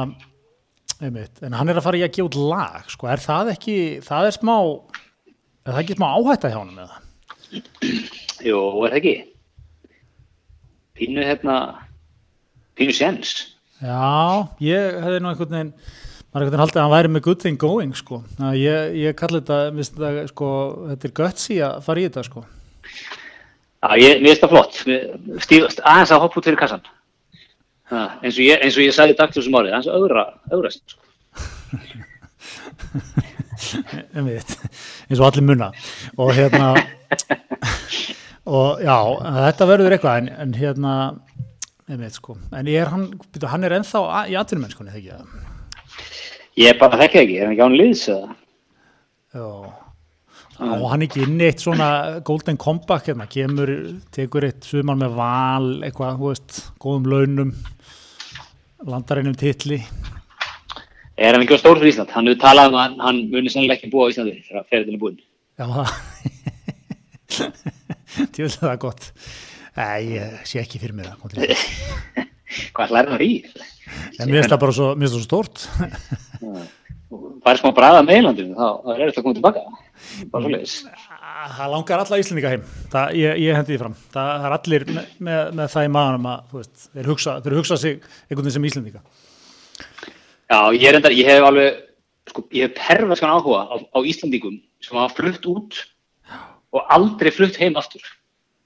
einmitt, 1.01 1.41
en 1.45 1.55
hann 1.57 1.71
er 1.71 1.79
að 1.81 1.87
fara 1.87 2.01
í 2.01 2.05
að 2.05 2.15
gefa 2.17 2.29
út 2.29 2.39
lag 2.51 2.91
sko, 2.93 3.09
er 3.11 3.23
það 3.23 3.53
ekki, 3.55 3.77
það 4.05 4.31
er 4.31 4.37
smá 4.37 4.57
er 4.57 5.71
það 5.75 5.83
ekki 5.85 5.97
smá 5.99 6.09
áhætta 6.11 6.51
hjá 6.53 6.59
hann 6.59 6.75
með 6.77 6.91
það? 6.91 7.07
Jú, 8.47 8.61
er 8.87 8.95
það 8.95 8.99
ekki? 9.01 9.15
Pínu 11.01 11.25
hérna, 11.25 11.57
pínu 12.77 12.95
séns. 12.97 13.35
Já, 13.81 14.49
ég 14.64 15.01
hefði 15.01 15.23
nú 15.23 15.31
einhvern 15.31 15.55
veginn 15.57 15.73
maður 16.31 16.45
einhvern 16.45 16.51
veginn 16.51 16.62
haldið 16.64 16.81
að 16.81 16.85
hann 16.85 16.95
væri 16.95 17.12
með 17.14 17.25
good 17.27 17.40
thing 17.43 17.61
going 17.61 17.97
sko, 17.97 18.21
ég, 18.55 18.95
ég 19.01 19.16
kalli 19.19 19.40
þetta 19.40 19.59
þetta, 19.75 20.27
sko, 20.31 20.51
þetta 20.90 21.09
er 21.09 21.16
gutsy 21.16 21.59
að 21.64 21.81
fara 21.87 22.03
í 22.03 22.07
þetta 22.07 22.27
sko 22.29 22.45
Já, 23.81 23.95
ég, 23.97 24.19
finnst 24.21 24.43
það 24.45 24.51
flott. 24.53 24.75
Stíf, 25.40 25.79
aðeins 25.88 26.11
að 26.12 26.21
hoppa 26.21 26.37
út 26.37 26.45
fyrir 26.45 26.61
kassan. 26.61 26.83
Ha, 27.90 28.03
eins, 28.21 28.37
og 28.37 28.45
ég, 28.45 28.61
eins 28.61 28.77
og 28.77 28.85
ég 28.85 28.93
sagði 28.95 29.16
dagtljósum 29.19 29.57
árið, 29.57 29.73
aðeins 29.73 29.88
að 29.88 29.95
augra 30.53 30.71
sig, 30.75 30.83
sko. 30.93 31.01
eins 34.21 35.19
og 35.19 35.27
allir 35.27 35.45
munna 35.47 35.69
og 36.19 36.31
hérna 36.35 36.69
og 38.59 38.81
já, 38.83 38.97
þetta 39.47 39.69
verður 39.69 39.95
eitthvað 39.97 40.21
en, 40.23 40.31
en 40.45 40.55
hérna 40.57 40.95
einmitt 41.94 42.16
sko, 42.16 42.37
en 42.53 42.68
er 42.68 42.90
hann 42.92 43.07
hann 43.50 43.64
er 43.64 43.74
ennþá 43.79 44.00
að- 44.07 44.31
í 44.33 44.38
atvinnumennskunni 44.40 44.92
þegar 44.94 45.00
ekki 45.00 45.16
það 45.16 45.59
Ég 46.61 46.79
bara 46.81 46.98
þekki 46.98 47.14
það 47.16 47.22
ekki, 47.24 47.37
er 47.38 47.46
hann 47.46 47.55
ekki 47.55 47.66
án 47.66 47.76
liðs 47.79 48.03
eða? 48.11 48.35
Já, 49.35 49.46
og 50.66 50.87
hann 50.90 51.05
ekki 51.07 51.22
inn 51.24 51.38
í 51.40 51.46
eitt 51.46 51.62
svona 51.62 51.88
golden 52.26 52.59
comeback 52.61 53.07
hérna, 53.09 53.26
kemur, 53.31 53.70
tekur 54.12 54.44
eitt 54.48 54.66
sumar 54.66 54.98
með 55.00 55.14
val, 55.16 55.68
eitthvað, 55.87 56.18
þú 56.18 56.33
veist, 56.33 56.59
góðum 56.83 57.07
launum, 57.12 57.53
landar 58.90 59.22
einum 59.22 59.38
titli. 59.38 59.79
Er 61.20 61.37
hann 61.37 61.44
ekki 61.44 61.57
á 61.57 61.62
stór 61.62 61.79
fyrir 61.81 61.92
Ísland? 61.94 62.12
Hann 62.16 62.29
hefur 62.29 62.42
talað 62.42 62.72
um 62.72 62.76
að 62.81 62.85
hann, 62.85 62.98
hann 63.07 63.22
muni 63.33 63.53
sannlega 63.53 63.79
ekki 63.79 63.92
búa 63.92 64.09
á 64.09 64.11
Íslandi 64.12 64.37
þegar 64.48 64.68
ferðin 64.72 64.96
er 64.98 65.03
búinn. 65.05 65.20
Já, 65.61 65.64
það, 65.70 65.88
tjóðlega 68.35 68.72
er 68.74 68.81
gott. 68.85 69.11
Æ, 69.76 69.85
ég 70.02 70.40
sé 70.48 70.61
ekki 70.62 70.80
fyrir 70.83 70.96
mér 70.98 71.12
það. 71.12 71.54
Hvað 72.74 72.92
hlæður 72.92 73.12
það 73.14 73.24
í? 73.26 73.33
En 74.18 74.30
mér 74.30 74.40
finnst 74.40 74.52
það 74.52 74.62
bara 74.64 74.76
svo, 74.76 74.88
svo 75.12 75.22
stórt. 75.22 75.64
Það 77.11 77.50
er 77.52 77.59
smá 77.59 77.70
bræða 77.74 78.02
með 78.06 78.20
Ílandinu, 78.20 78.56
þá 78.59 78.92
er 78.94 79.00
þetta 79.02 79.20
að 79.20 79.24
koma 79.26 79.37
tilbaka. 79.38 79.62
Bara 80.30 80.44
svo 80.44 80.52
leiðis. 80.52 80.74
Það 81.56 81.72
langar 81.72 82.02
alla 82.02 82.18
Íslendinga 82.20 82.52
heim, 82.52 82.64
það, 82.92 83.14
ég, 83.18 83.38
ég 83.46 83.56
hendi 83.56 83.72
því 83.72 83.78
fram. 83.80 83.96
Það, 84.14 84.44
er 84.46 84.54
allir 84.56 84.85
með, 84.90 85.14
með, 85.28 85.40
með 85.59 85.72
það 85.72 85.87
í 85.87 85.92
maðanum 85.96 86.28
að, 86.30 86.42
þú 86.50 86.61
veist, 86.61 86.85
þeir 86.90 87.11
hugsa, 87.11 87.37
hugsa 87.56 87.78
sig 87.80 87.96
einhvern 87.96 88.44
veginn 88.44 88.56
sem 88.56 88.68
Íslendinga. 88.70 89.02
Já, 90.50 90.59
ég 90.76 90.98
endar, 90.98 91.16
ég 91.16 91.30
hef 91.30 91.46
alveg, 91.46 91.80
sko, 92.30 92.44
ég 92.54 92.68
hef 92.68 92.76
perverskan 92.78 93.35
áhuga 93.35 93.62
á, 93.70 93.74
á 93.78 93.98
Íslandingum 94.02 94.59
sem 94.83 94.98
hafa 94.98 95.16
flutt 95.18 95.50
út 95.50 95.80
og 96.74 96.94
aldrei 96.94 97.33
flutt 97.35 97.59
heim 97.62 97.78
aftur. 97.80 98.02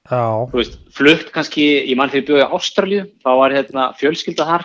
Veist, 0.04 0.74
flutt 0.92 1.30
kannski, 1.32 1.62
ég 1.88 1.96
mann 1.96 2.10
þegar 2.12 2.20
ég 2.20 2.26
bjóði 2.28 2.44
á 2.44 2.52
Ástralju, 2.52 3.04
þá 3.24 3.30
var 3.40 3.54
hérna 3.56 3.84
fjölskylda 3.96 4.44
þar 4.44 4.64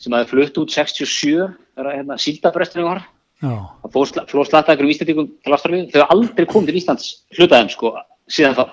sem 0.00 0.14
hafi 0.16 0.30
flutt 0.30 0.56
út 0.62 0.72
67, 0.72 1.50
þegar 1.76 1.98
hérna 1.98 2.16
síldabresturinn 2.18 2.88
var. 2.88 3.02
Það 3.42 4.24
flóð 4.30 4.48
slatta 4.48 4.72
einhverjum 4.72 4.94
Íslandingum 4.94 5.28
til 5.44 5.56
Ástralju. 5.56 5.82
Þau 5.92 5.98
hafa 6.00 6.14
aldrei 6.16 6.46
komið 6.48 6.70
til 6.72 6.78
Íslands 6.80 7.10
hlutaðum, 7.36 7.70
sko, 7.74 7.92
síðan 8.32 8.56
þá. 8.56 8.64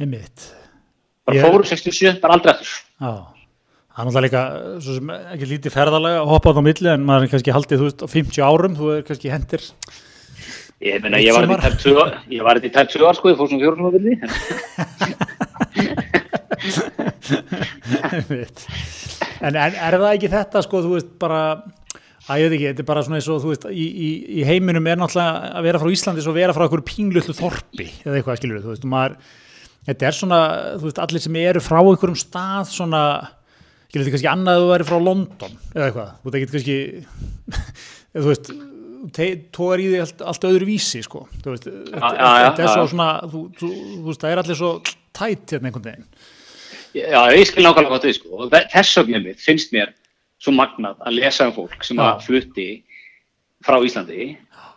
einmitt. 0.00 0.48
Bara 1.26 1.36
Ég- 1.36 1.44
fóru 1.44 1.64
67, 1.66 2.20
bara 2.22 2.32
aldrei 2.38 2.54
aftur. 2.54 2.72
Já, 3.02 3.12
það 3.92 3.98
er 3.98 4.04
náttúrulega 4.08 4.24
líka 4.24 4.42
svo 4.80 4.94
sem 4.94 5.08
ekki 5.10 5.48
lítið 5.52 5.74
ferðalega 5.76 6.20
að 6.22 6.28
hoppa 6.32 6.48
á 6.48 6.52
það 6.56 6.62
á 6.62 6.68
milli 6.68 6.88
en 6.94 7.04
maður 7.04 7.22
er 7.26 7.32
kannski 7.34 7.52
haldið, 7.52 7.78
þú 7.78 7.88
veist, 7.90 8.00
á 8.00 8.08
50 8.08 8.46
árum 8.48 8.76
þú 8.78 8.92
er 8.96 9.02
kannski 9.02 9.28
hendir 9.34 9.60
Ég 10.78 11.02
meina, 11.02 11.18
ég 11.18 11.34
var 11.34 11.42
þetta 11.48 11.58
í 11.58 11.64
tæp 11.64 11.80
tvö 11.82 11.94
ár, 12.04 12.12
ég 12.30 13.18
sko, 13.18 13.32
ég 13.32 13.38
fór 13.38 13.48
svona 13.50 13.66
á 13.82 13.94
vildi. 13.96 14.14
Einmitt. 18.12 18.62
en, 19.42 19.56
en 19.56 19.74
er 19.74 19.96
það 19.98 20.12
ekki 20.12 20.30
þetta 20.30 20.62
sko, 20.62 20.82
þú 20.84 20.92
veist, 20.94 21.10
bara 21.18 21.40
að 22.28 22.42
ég 22.42 22.46
veit 22.46 22.56
ekki, 22.58 22.68
þetta 22.70 22.84
er 22.84 22.88
bara 22.92 23.02
svona 23.06 23.18
eins 23.18 23.30
og 23.32 23.42
þú 23.42 23.50
veist, 23.52 23.66
í, 23.72 23.88
í, 23.88 24.08
í 24.38 24.46
heiminum 24.46 24.86
er 24.90 25.00
náttúrulega 25.00 25.50
að 25.58 25.66
vera 25.66 25.82
frá 25.82 25.90
Íslandi 25.96 26.24
svo 26.24 26.34
að 26.34 26.40
vera 26.42 26.54
frá 26.56 26.64
einhverju 26.66 26.88
pínlutlu 26.92 27.34
þorpi 27.36 27.88
eða 28.04 28.16
eitthvað 28.20 28.40
skilur 28.40 28.62
þú 28.62 28.72
veist, 28.74 28.88
maður 28.94 29.18
þetta 29.88 30.08
er 30.08 30.18
svona, 30.20 30.40
þú 30.78 30.88
veist, 30.88 31.02
allir 31.04 31.24
sem 31.24 31.38
eru 31.42 31.64
frá 31.64 31.78
einhverjum 31.80 32.22
stað 32.22 32.72
svona 32.74 33.02
skilur 33.88 34.04
þetta 34.04 34.14
kannski 34.14 34.30
annað 34.30 34.54
að 34.54 34.62
þú 34.62 34.72
væri 34.74 34.88
frá 34.92 34.98
London 35.00 35.54
eða 35.74 35.86
eitthvað, 35.88 36.10
þú 36.18 36.28
veit 36.28 36.38
ekki 36.38 36.52
kannski 36.54 36.78
þú 38.18 38.28
veist 38.28 38.52
tógar 39.54 39.82
í 39.82 39.86
því 39.92 40.00
allt, 40.04 40.22
allt 40.32 40.46
öðru 40.48 40.66
vísi 40.68 41.00
sko. 41.04 41.26
Þú 41.44 41.54
veist, 41.54 41.68
þetta 41.92 42.64
er 42.64 42.72
svo 42.72 42.86
svona 42.90 43.08
þú, 43.28 43.42
þú, 43.60 43.70
þú 43.98 44.04
veist, 44.08 44.24
það 44.24 44.34
er 44.34 44.42
allir 44.42 44.58
svo 44.58 44.72
tætt 45.18 45.54
hérna 45.54 45.70
einhvern 45.70 45.86
veginn 45.88 46.08
Já, 46.98 47.20
ég 47.36 47.44
skil 47.46 47.62
nákvæmlega 47.66 47.92
hvað 47.92 48.04
þau, 48.06 48.12
sko. 48.16 48.28
Og 48.42 48.50
þe- 48.52 48.66
Þess 48.72 48.96
vegna 49.02 49.18
mitt 49.22 49.42
finnst 49.44 49.72
mér 49.76 49.90
svo 50.42 50.54
magnað 50.56 50.96
að 51.06 51.16
lesa 51.18 51.46
um 51.46 51.52
fólk 51.56 51.84
sem 51.84 51.98
að 52.00 52.22
flutti 52.24 52.66
frá 53.66 53.76
Íslandi 53.84 54.30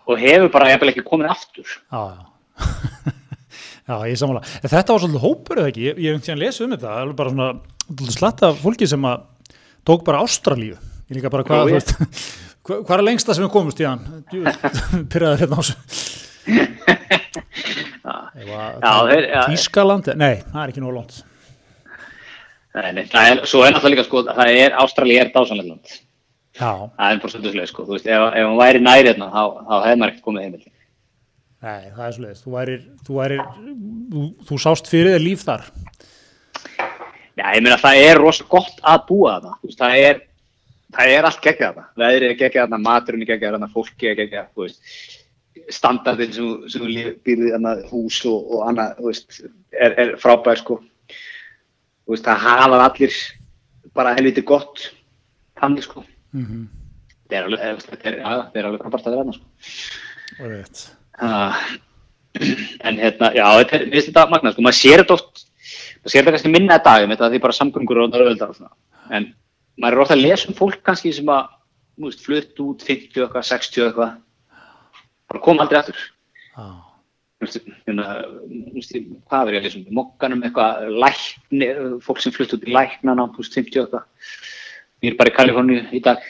og 0.10 0.19
hefur 0.19 0.49
bara 0.51 0.69
jafnvel 0.73 0.91
ekki 0.91 1.03
komin 1.07 1.29
aftur. 1.31 1.65
Já, 1.89 2.01
já. 2.12 2.21
já, 3.88 3.95
ég 4.10 4.17
sammála. 4.19 4.41
En 4.62 4.69
þetta 4.73 4.93
var 4.95 5.03
svolítið 5.05 5.23
hópur 5.25 5.62
eða 5.62 5.71
ekki? 5.71 5.86
Ég, 5.88 5.99
ég 6.01 6.12
hef 6.12 6.19
einhvern 6.19 6.27
veginn 6.27 6.43
lesið 6.43 6.65
um 6.67 6.73
þetta. 6.75 6.91
Það 6.91 7.01
er 7.07 7.13
bara 7.21 7.34
svona 7.34 8.12
slatta 8.17 8.51
fólki 8.62 8.88
sem 8.91 9.07
að 9.12 9.23
tók 9.88 10.03
bara 10.07 10.21
Ástralíu. 10.25 10.77
Ég 11.12 11.17
líka 11.19 11.31
bara 11.34 11.45
hvað, 11.47 11.71
þú 11.71 11.77
veist, 11.77 11.95
hvað, 12.67 12.84
hvað 12.88 12.95
er 12.97 13.06
lengsta 13.08 13.36
sem 13.38 13.45
við 13.45 13.54
komumst 13.56 13.82
í 13.82 13.88
hann? 13.88 14.06
Pyrraður 15.12 15.43
hérna 15.43 15.58
á 15.58 15.62
þessu. 15.62 15.76
Já, 18.02 18.93
þeir, 19.08 19.28
já, 19.30 19.41
Ískaland, 19.54 20.08
nei, 20.17 20.41
það 20.52 20.63
er 20.63 20.71
ekki 20.74 20.84
nóg 20.84 20.95
lónt 20.97 21.19
nei, 22.71 23.04
það 23.12 23.28
er, 23.28 23.41
svo 23.50 23.62
er 23.65 23.74
náttúrulega 23.76 23.97
líka 23.97 24.08
sko, 24.08 24.24
það 24.32 24.52
er, 24.56 24.76
Ástralja 24.80 25.26
er 25.26 25.32
dásanlega. 25.34 26.00
Já, 26.56 26.71
Það 26.97 27.13
er 27.13 27.34
svolítið, 27.34 27.65
sko, 27.69 27.86
veist, 27.89 28.08
ef, 28.08 28.24
ef 28.36 28.45
hann 28.47 28.60
væri 28.60 28.82
næri 28.84 29.12
hérna, 29.12 29.30
þá, 29.32 29.43
þá 29.67 29.76
hefði 29.86 30.00
maður 30.02 30.13
ekkert 30.13 30.26
komið 30.28 30.45
heimil. 30.45 30.63
nei, 31.62 31.84
það 31.95 32.06
er 32.08 32.15
svolítið 32.17 32.41
þú 32.41 32.56
værir, 32.56 32.82
þú 33.08 33.19
værir 33.19 33.43
þú, 34.12 34.26
þú 34.50 34.60
sást 34.65 34.91
fyrir 34.91 35.15
þér 35.15 35.26
líf 35.26 35.45
þar 35.47 35.67
Já, 37.39 37.45
ég 37.56 37.63
meina, 37.63 37.78
það 37.80 38.02
er 38.06 38.19
rosa 38.19 38.47
gott 38.52 38.82
að 38.84 39.06
búa 39.08 39.38
veist, 39.63 39.80
það 39.80 39.97
er, 40.10 40.21
það 40.95 41.15
er 41.15 41.27
allt 41.27 41.41
geggjað 41.43 41.73
þarna, 41.73 41.88
veðrið 42.01 42.27
er 42.30 42.38
geggjað 42.39 42.63
þarna, 42.65 42.80
maturinn 42.86 43.25
er 43.25 43.30
geggjað 43.32 43.56
þarna, 43.56 43.69
fólki 43.75 44.10
er 44.10 44.17
geggjað, 44.19 44.47
þú 44.56 44.65
veist, 44.65 44.95
standardinn 45.71 46.34
sem, 46.36 46.49
sem 46.71 46.88
býrði 47.25 47.51
þarna, 47.54 47.75
hús 47.91 48.21
og, 48.30 48.56
og 48.56 48.63
annað, 48.69 48.95
þú 48.99 49.10
veist, 49.10 49.41
er, 49.71 49.97
er 50.04 50.15
frábær, 50.21 50.62
sko. 50.62 50.80
Þú 51.12 52.15
veist, 52.15 52.27
það 52.27 52.45
hafa 52.47 52.82
allir 52.86 53.19
bara 53.97 54.15
helviti 54.17 54.45
gott, 54.47 54.88
þannig, 55.62 55.88
sko. 55.88 56.06
mm 56.36 56.69
Það 57.32 57.38
er 57.38 57.45
alveg, 57.47 57.84
þetta 57.88 58.10
er, 58.10 58.15
já, 58.19 58.32
það 58.51 58.58
er 58.60 58.65
alveg 58.67 58.82
frábært 58.84 59.06
að 59.06 59.13
vera 59.13 59.21
þarna, 59.21 59.38
sko. 59.38 60.41
veit 60.41 60.82
Uh, 61.21 61.58
en 62.88 62.97
hérna, 62.97 63.27
já, 63.36 63.45
þetta 63.60 63.75
er, 63.77 63.84
mér 63.86 63.93
finnst 63.93 64.10
þetta 64.10 64.23
magnað, 64.32 64.56
sko, 64.56 64.63
maður 64.65 64.77
sér 64.80 65.04
þetta 65.04 65.15
oft, 65.15 65.43
maður 66.01 66.13
sér 66.13 66.23
þetta 66.23 66.34
kannski 66.36 66.51
minna 66.51 66.77
að 66.80 66.86
dagum, 66.88 67.13
þetta 67.13 67.30
því 67.32 67.41
bara 67.43 67.56
samgöngur 67.56 67.99
og 68.01 68.15
öðvöldar 68.17 68.51
og 68.51 68.58
svona, 68.58 68.71
en 69.13 69.27
maður 69.79 69.97
er 69.97 70.03
ofta 70.03 70.17
að 70.17 70.23
lesa 70.25 70.49
um 70.51 70.57
fólk 70.57 70.81
kannski 70.86 71.13
sem 71.15 71.31
að, 71.31 71.51
veist, 72.01 72.23
flutt 72.25 72.62
út 72.63 72.86
50 72.88 73.25
eitthvað, 73.25 73.47
60 73.49 73.86
eitthvað, 73.88 74.15
bara 75.31 75.43
koma 75.45 75.65
aldrei 75.65 75.79
aftur, 75.81 75.99
veist, 77.41 77.60
hvað 79.31 79.51
er 79.51 79.57
ég 79.57 79.62
að 79.62 79.67
lesa 79.67 79.81
um, 79.81 79.88
mokkanum 80.01 80.45
eitthvað, 80.47 80.88
lækni, 81.05 81.71
fólk 82.05 82.23
sem 82.23 82.36
flutt 82.36 82.55
út 82.57 82.67
í 82.67 82.75
læknana, 82.75 83.29
þú 83.36 83.45
veist, 83.45 83.60
50 83.60 83.84
eitthvað, 83.86 84.07
ég 85.01 85.13
er 85.13 85.19
bara 85.19 85.34
í 85.34 85.38
Kaliforníu 85.38 85.86
í 85.91 86.03
dag, 86.05 86.25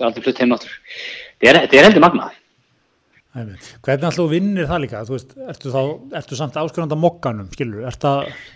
aldrei 0.00 0.24
flutt 0.24 0.42
heim 0.42 0.56
áttur, 0.56 0.78
er, 1.42 1.60
þetta 1.64 1.78
er 1.78 1.90
heldur 1.90 2.06
magnað. 2.06 2.38
Hvernig 3.32 4.04
alltaf 4.04 4.26
vinnir 4.28 4.66
það 4.68 4.82
líka, 4.84 5.00
þú 5.08 5.14
veist, 5.14 5.30
ertu 5.48 5.70
þá, 5.72 5.80
ertu 6.20 6.36
samt 6.36 6.58
áskrifandi 6.60 6.98
á 7.00 7.04
mokkanum, 7.04 7.48
skilur, 7.54 7.86
ertu, 7.88 8.10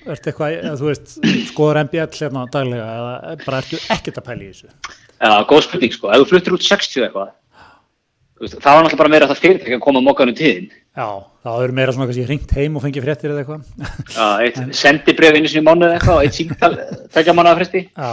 ertu 0.05 0.29
eitthvað, 0.29 0.57
eða, 0.59 0.75
þú 0.77 0.91
veist, 0.91 1.15
skoður 1.49 1.81
MBL 1.87 2.11
hérna 2.19 2.43
daglega, 2.53 2.89
eða 2.99 3.37
bara 3.47 3.63
ertu 3.63 3.81
ekkert 3.95 4.21
að 4.21 4.27
pæla 4.29 4.45
í 4.45 4.51
þessu? 4.51 4.69
Já, 5.17 5.33
góð 5.49 5.65
spurning 5.65 5.97
sko, 5.97 6.13
ef 6.13 6.21
þú 6.21 6.29
fluttir 6.35 6.59
út 6.59 6.69
60 6.69 7.07
eitthvað, 7.09 7.33
þú 8.37 8.45
veist, 8.45 8.59
það 8.61 8.69
var 8.77 8.85
náttúrulega 8.85 9.01
bara 9.01 9.15
meira 9.17 9.31
það 9.33 9.43
fyrirtæki 9.47 9.79
að 9.79 9.85
koma 9.89 10.03
að 10.03 10.09
mókanum 10.11 10.37
tíðin. 10.37 10.69
Já, 10.97 11.09
þá 11.45 11.53
er 11.57 11.77
meira 11.81 11.97
svona 11.97 12.09
kannski 12.11 12.29
hringt 12.29 12.57
heim 12.57 12.77
og 12.77 12.85
fengið 12.85 13.07
fréttir 13.09 13.33
eða 13.33 13.47
eitthvað. 13.47 13.63
Já, 14.13 14.27
eitt 14.45 14.77
sendibref 14.77 15.41
einu 15.41 15.49
sinni 15.49 15.65
mánuð 15.65 15.97
eitthvað 15.97 16.21
og 16.21 16.29
eitt 16.29 16.37
símtal, 16.37 16.77
tvekja 17.17 17.35
mánuða 17.37 17.59
fresti. 17.63 17.83
Já, 17.97 18.13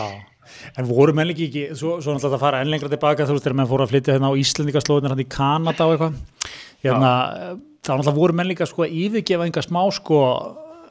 en 0.80 0.88
voru 0.88 1.16
menn 1.16 1.32
ekki, 1.36 1.70
svo, 1.76 1.98
svo 2.04 2.16
náttúrulega 2.16 2.40
að 2.40 2.44
fara 2.48 2.64
enn 2.64 2.72
lengra 2.72 2.92
tilbaka, 2.92 3.28
þú 3.28 3.36
veist, 3.38 3.46
þegar 3.48 3.60
menn 3.60 3.70
fóru 3.72 3.86
að 3.86 3.94
flytja 3.94 4.16
hérna 4.16 4.32
á 4.32 4.40
Íslandikaslóðinir 4.44 5.14
hann 5.16 5.24
í 5.24 5.30
Kanada 5.32 5.88
og 5.88 5.96
eitthvað, 5.96 6.20
hérna, 6.84 7.14
þá 7.84 7.94
náttúrulega 7.94 8.18
voru 8.18 8.38
menn 8.40 8.52
líka 8.52 8.68
sko 8.70 8.86
að 8.86 8.98
yfirgefa 9.06 9.48
einhver 9.48 9.66
smá 9.68 9.82
sko, 9.96 10.20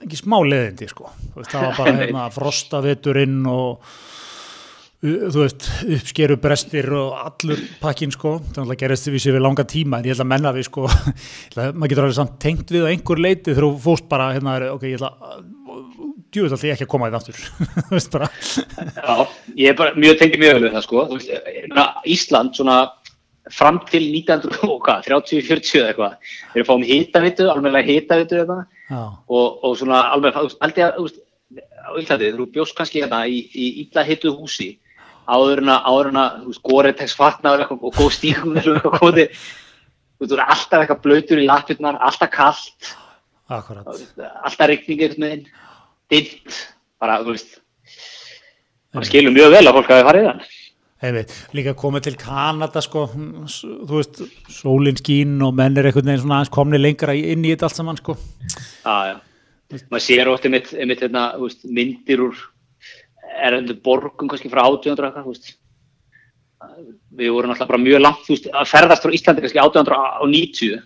ekki 0.03 0.19
smá 0.23 0.39
leðindi 0.45 0.89
sko, 0.91 1.11
veist, 1.37 1.53
það 1.53 1.69
var 1.69 1.77
bara 1.83 1.95
hérna 2.03 2.25
frostaveturinn 2.35 3.43
og 3.53 3.93
þú 5.03 5.41
veist, 5.43 5.65
uppskeru 5.97 6.37
brestir 6.39 6.87
og 6.95 7.17
allur 7.19 7.59
pakkin 7.83 8.13
sko, 8.15 8.37
það 8.39 8.53
náttúrulega 8.61 8.83
gerist 8.85 9.09
við 9.11 9.25
sér 9.25 9.35
við 9.35 9.43
langa 9.49 9.65
tíma, 9.67 9.99
en 9.99 10.07
ég 10.07 10.15
ætla 10.15 10.27
að 10.29 10.31
menna 10.31 10.53
við 10.55 10.69
sko, 10.69 10.85
að- 11.59 11.73
maður 11.75 11.91
getur 11.95 12.05
alveg 12.07 12.19
samt 12.21 12.37
tengt 12.45 12.71
við 12.71 12.87
á 12.87 12.91
einhver 12.93 13.23
leiti 13.25 13.51
þegar 13.51 13.67
þú 13.67 13.73
fóst 13.89 14.07
bara, 14.13 14.29
hérna, 14.37 14.55
ok, 14.77 14.87
ég 14.93 15.01
ætla 15.01 15.11
að 15.33 15.43
djúvill 16.33 16.49
alltaf 16.55 16.63
ég 16.65 16.73
ekki 16.77 16.87
að 16.87 16.93
koma 16.95 17.09
þetta 17.11 17.19
aftur. 17.19 17.41
Þú 17.89 17.93
veist 17.93 18.13
bara. 18.15 18.29
Já, 18.97 19.17
ég 19.59 19.67
er 19.69 19.75
bara 19.77 19.93
mjög 20.01 20.15
tengið 20.23 20.41
mjög 20.41 20.55
vel 20.55 20.63
við 20.65 20.73
það 20.79 20.85
sko. 20.87 21.03
Ísland 22.15 22.57
svona 22.57 22.77
fram 23.51 23.81
til 23.91 24.05
1900 24.13 24.69
og 24.69 24.79
hvað, 24.87 25.09
30-40 25.09 25.81
eða 25.81 25.91
eitthvað, 25.91 26.31
við 26.53 26.61
erum 26.61 26.69
fáum 26.69 26.87
hitavitu, 26.87 27.49
alveg 27.51 27.89
hitavitu 27.91 28.39
já, 28.39 28.45
og, 28.93 29.47
og 29.65 29.77
svona 29.81 30.05
alveg, 30.15 30.37
á 30.37 31.91
Íslandi, 31.99 32.31
þú 32.37 32.47
bjóst 32.55 32.77
kannski 32.79 33.03
hérna 33.03 33.25
í, 33.27 33.43
í 33.53 33.67
illa 33.83 34.05
hituð 34.07 34.39
húsi 34.39 34.71
áður 35.27 35.63
en 35.63 36.21
að, 36.23 36.47
Gore-Tex 36.67 37.17
fatnaður 37.19 37.75
og 37.75 37.91
góð 37.97 38.11
stíkum 38.17 38.57
þú 38.63 38.77
veist, 39.17 39.43
þú 40.23 40.39
er 40.39 40.45
alltaf 40.47 40.79
eitthvað 40.81 41.03
blöytur 41.03 41.43
í 41.43 41.49
lappirnar, 41.49 41.99
alltaf 41.99 42.31
kallt, 42.31 42.93
akkurat. 43.51 43.91
Alltaf 44.47 44.71
veginn, 44.71 45.47
dimt, 46.13 46.59
bara, 47.03 47.21
þú 47.23 47.35
veist, 47.35 47.59
það 48.95 49.09
skilur 49.11 49.35
mjög 49.35 49.57
vel 49.57 49.65
að 49.67 49.79
fólk 49.79 49.95
hafi 49.95 50.09
farið 50.11 50.29
þann. 50.31 50.45
Einmitt, 51.03 51.33
líka 51.57 51.73
komið 51.75 52.05
til 52.07 52.17
Kanada 52.21 52.79
sko, 52.85 53.09
þú 53.11 53.97
veist, 53.97 54.21
sólin 54.55 54.99
skín 55.01 55.41
og 55.43 55.57
menn 55.59 55.75
er 55.75 55.89
einhvern 55.89 56.07
veginn 56.07 56.23
svona 56.23 56.37
aðeins 56.39 56.53
komni 56.55 56.79
lengra 56.79 57.17
inn 57.19 57.43
í 57.43 57.51
þetta 57.51 57.67
allt 57.67 57.81
saman 57.81 57.99
sko. 57.99 58.15
Já, 58.85 58.95
já. 59.11 59.17
Maður 59.91 60.05
sér 60.05 60.31
ótt 60.31 60.47
einmitt, 60.47 60.71
einmitt 60.77 61.03
hérna, 61.03 61.25
veist, 61.41 61.65
myndir 61.65 62.23
úr 62.29 62.39
erendu 63.43 63.75
borgum 63.83 64.31
kannski 64.31 64.53
frá 64.53 64.63
1800 64.69 65.09
eitthvað, 65.09 65.27
þú 65.27 65.35
veist. 65.35 65.53
Við 67.19 67.35
vorum 67.35 67.57
alltaf 67.57 67.71
bara 67.73 67.83
mjög 67.83 68.05
langt, 68.05 68.23
þú 68.29 68.37
veist, 68.37 68.49
að 68.53 68.71
ferðast 68.71 69.03
frá 69.03 69.19
Íslandi 69.19 69.45
kannski 69.47 69.63
1890. 69.65 70.81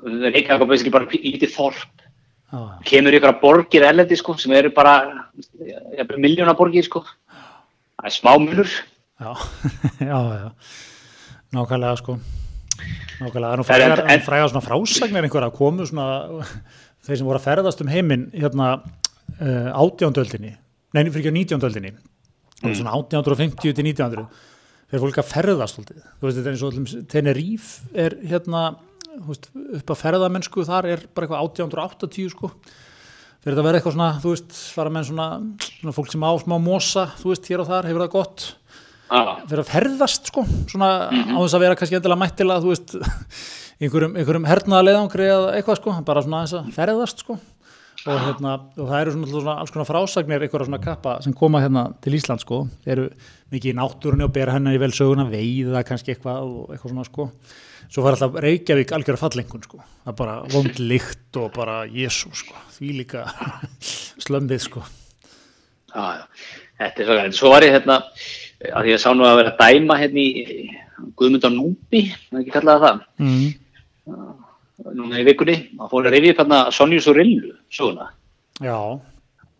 Það 0.00 0.28
er 0.28 0.36
eitthvað 0.36 0.68
basically 0.68 0.94
bara 0.98 1.10
lítið 1.16 1.56
þorp. 1.56 2.06
Já, 2.50 2.60
Kemur 2.90 3.14
ykkur 3.16 3.30
að 3.30 3.42
borgir 3.44 3.86
erlendi, 3.86 4.18
sko, 4.18 4.36
sem 4.36 4.52
eru 4.58 4.74
bara, 4.74 4.94
jafnvel 5.96 6.20
miljóna 6.20 6.56
borgir, 6.58 6.84
sko. 6.84 7.06
Það 7.30 8.10
er 8.10 8.16
smá 8.20 8.34
munur. 8.36 8.80
Já, 9.20 9.32
já, 10.10 10.18
já, 10.40 10.50
nákvæmlega 11.52 11.96
sko, 12.00 12.18
nákvæmlega, 13.20 13.52
en- 14.04 14.10
en- 14.16 14.24
frægar 14.26 14.48
svona 14.52 14.64
frásagnir 14.64 15.24
einhverja 15.24 15.50
komu 15.54 15.86
svona, 15.86 16.06
þeir 17.04 17.20
sem 17.20 17.26
voru 17.28 17.40
að 17.40 17.46
ferðast 17.48 17.82
um 17.84 17.90
heiminn 17.92 18.28
hérna 18.34 18.70
uh, 18.80 19.70
átjándöldinni, 19.84 20.54
neini 20.96 21.12
fyrir 21.12 21.26
ekki 21.28 21.34
á 21.34 21.38
nítjándöldinni, 21.38 21.92
mm. 21.94 22.74
svona 22.76 22.94
1850 22.96 23.74
til 23.76 23.86
1900, 23.86 24.28
þeir 24.90 25.02
fólk 25.04 25.20
að 25.22 25.30
ferðast 25.30 25.76
svolítið, 25.78 26.04
þú 26.18 26.26
veist, 26.28 26.38
þetta 26.40 26.48
er 26.50 26.54
eins 26.56 26.62
og 26.64 26.72
allum 26.72 27.08
Tenerife 27.12 27.90
er 28.06 28.16
hérna, 28.32 28.62
veist, 29.28 29.50
upp 29.80 29.92
að 29.94 30.00
ferðamennsku 30.04 30.64
þar 30.68 30.88
er 30.94 31.04
bara 31.14 31.28
eitthvað 31.28 31.44
1880 31.68 32.32
sko, 32.34 32.52
fyrir 33.40 33.60
að 33.60 33.68
vera 33.68 33.80
eitthvað 33.80 33.96
svona, 33.96 34.10
þú 34.22 34.32
veist, 34.34 34.56
fara 34.74 34.92
með 34.92 35.10
svona, 35.12 35.28
svona 35.78 35.94
fólk 35.96 36.10
sem 36.12 36.24
á 36.26 36.32
smá 36.42 36.56
mosa, 36.60 37.06
þú 37.20 37.32
veist, 37.32 37.48
hér 37.52 37.62
og 37.64 37.70
þar, 37.70 37.88
hefur 37.90 38.04
það 38.04 38.12
gott, 38.16 38.46
Fyrir 39.10 39.62
að 39.64 39.70
ferðast 39.72 40.28
sko, 40.30 40.44
svona 40.70 40.90
á 41.10 41.38
þess 41.40 41.56
að 41.56 41.64
vera 41.64 41.78
kannski 41.78 41.96
endilega 41.98 42.20
mættilega, 42.20 42.62
þú 42.62 42.70
veist, 42.70 42.92
einhverjum, 43.82 44.12
einhverjum 44.20 44.46
hernaða 44.46 44.86
leiðangri 44.86 45.26
eða 45.26 45.48
eitthvað 45.56 45.80
sko, 45.80 45.94
bara 46.06 46.22
svona 46.22 46.42
aðeins 46.44 46.54
að 46.60 46.68
ferðast 46.76 47.24
sko. 47.24 47.38
Og 48.08 48.16
hérna, 48.16 48.54
og 48.80 48.86
það 48.88 49.00
eru 49.02 49.12
svona, 49.12 49.30
svona 49.34 49.54
alls 49.60 49.72
konar 49.74 49.88
frásagnir 49.90 50.44
einhverja 50.46 50.68
svona 50.70 50.78
kappa 50.80 51.16
sem 51.20 51.34
koma 51.36 51.60
hérna 51.60 51.82
til 52.00 52.14
Ísland 52.16 52.40
sko, 52.40 52.62
þeir 52.86 52.94
eru 52.94 53.08
mikið 53.52 53.74
í 53.74 53.76
náttúrunni 53.76 54.24
og 54.24 54.32
bera 54.32 54.54
hennar 54.54 54.78
í 54.78 54.80
vel 54.80 54.92
söguna, 54.96 55.26
veiða 55.28 55.82
kannski 55.84 56.14
eitthvað 56.14 56.46
og 56.46 56.70
eitthvað 56.72 56.94
svona 56.94 57.04
sko. 57.10 57.26
Svo 57.90 58.06
fara 58.06 58.16
alltaf 58.16 58.38
Reykjavík 58.40 58.94
algjörða 58.96 59.20
fallengun 59.20 59.66
sko. 59.66 59.82
Það 60.06 60.14
er 60.14 60.18
bara 60.22 60.38
vond 60.54 60.80
lykt 60.80 61.40
og 61.42 61.50
bara 61.58 61.76
Jésu 61.90 62.30
sko, 62.40 62.56
því 62.78 62.94
líka 63.02 63.26
slömbið 64.24 64.64
sko. 64.70 64.86
Já, 65.90 66.22
já. 66.22 66.24
Þetta 66.80 67.02
er 67.02 67.04
svo 67.10 67.18
gæðin. 67.18 67.36
Svo 67.36 67.50
var 67.52 67.66
ég 67.66 67.74
hérna, 67.76 67.98
að 68.68 68.90
ég 68.92 69.00
sá 69.00 69.10
nú 69.16 69.26
að 69.26 69.38
vera 69.40 69.52
að 69.54 69.60
dæma 69.64 69.98
hérna 70.00 70.22
í 70.22 70.70
Guðmundar 71.16 71.52
Núbi, 71.54 72.02
það 72.28 72.42
ekki 72.42 72.54
kallaði 72.54 72.84
það. 72.84 72.98
mm. 73.24 73.46
núna 74.98 75.20
í 75.20 75.26
vikunni 75.28 75.56
að 75.80 75.92
fór 75.92 76.08
að 76.08 76.16
rifja 76.16 76.34
upp 76.34 76.42
hérna 76.42 76.60
Sonju 76.76 77.00
Sorillu 77.04 77.54
söguna, 77.72 78.10
Já, 78.60 78.76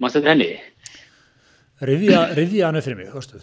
mannst 0.00 0.18
þetta 0.18 0.34
henni 0.34 0.50
rifja 2.36 2.66
hann 2.66 2.76
upp 2.76 2.84
fyrir 2.84 2.98
mig, 2.98 3.10
höfstu 3.14 3.40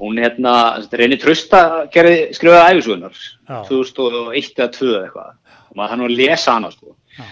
hún 0.00 0.18
hérna, 0.22 0.54
reynir 0.96 1.20
trösta 1.20 1.86
gerði, 1.92 2.30
skrifaði 2.36 2.78
æfisugunar 2.78 3.16
Já. 3.18 3.62
2001 3.68 4.54
eða 4.56 4.70
2 4.78 4.90
eða 4.94 5.04
eitthvað 5.04 5.32
og 5.70 5.78
maður 5.78 5.94
hann 5.94 6.04
að 6.06 6.16
lesa 6.20 6.54
hana 6.56 6.70
sko 6.74 6.94
Já. 7.18 7.24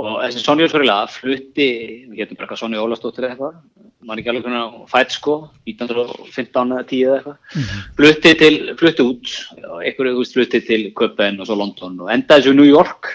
Og 0.00 0.16
þessi 0.24 0.42
Sonju 0.42 0.68
Sorilla 0.70 1.02
flutti 1.10 1.68
við 2.10 2.16
getum 2.22 2.38
bara 2.38 2.46
eitthvað 2.46 2.62
Sonju 2.62 2.82
Ólastóttir 2.82 3.28
eitthvað 3.28 3.58
mann 4.06 4.20
ekki 4.20 4.30
alveg 4.32 4.46
hvernig 4.46 4.84
fætt 4.90 5.14
sko 5.14 5.34
1915 5.68 6.74
eða 6.74 6.86
10 6.88 7.02
eða 7.06 7.16
eitthvað. 7.18 7.72
Flutti 7.98 8.32
til, 8.40 8.54
flutti 8.80 9.04
út 9.06 9.32
einhverju 9.60 10.14
þú 10.14 10.22
veist 10.22 10.38
flutti 10.38 10.62
til 10.66 10.86
Köpen 10.96 11.40
og 11.40 11.50
svo 11.50 11.58
London 11.60 11.98
og 12.06 12.12
endaði 12.14 12.46
svo 12.46 12.54
í 12.56 12.58
New 12.60 12.68
York. 12.68 13.12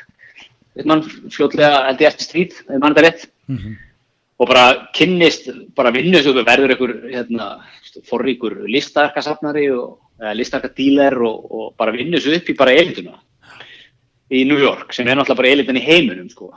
Veit 0.76 0.90
mann 0.92 1.04
fljótlega 1.34 1.88
ég 1.96 2.06
eftir 2.12 2.28
stríð 2.28 2.62
ef 2.68 2.78
mann 2.78 2.94
þetta 2.94 3.08
rétt. 3.08 3.28
Mhm. 3.48 3.82
og 4.36 4.50
bara 4.50 4.90
kynnist, 4.92 5.46
bara 5.78 5.94
vinnu 5.96 6.20
svo 6.20 6.34
verður 6.44 6.74
einhver 6.74 6.94
hérna, 7.08 7.62
forríkur 8.04 8.66
listaverkasafnari 8.68 9.70
og 9.72 10.02
eða 10.20 10.34
listaverkadíler 10.36 11.16
og, 11.24 11.46
og 11.52 11.70
bara 11.80 11.94
vinnu 11.96 12.20
svo 12.20 12.36
upp 12.36 12.50
í 12.52 12.58
bara 12.58 12.76
elituna 12.76 13.16
í 14.32 14.46
New 14.48 14.58
York 14.58 14.94
sem 14.94 15.08
er 15.08 15.16
náttúrulega 15.20 15.38
bara 15.42 15.52
elitin 15.54 15.78
í 15.78 15.84
heiminum 15.86 16.30
sko. 16.30 16.52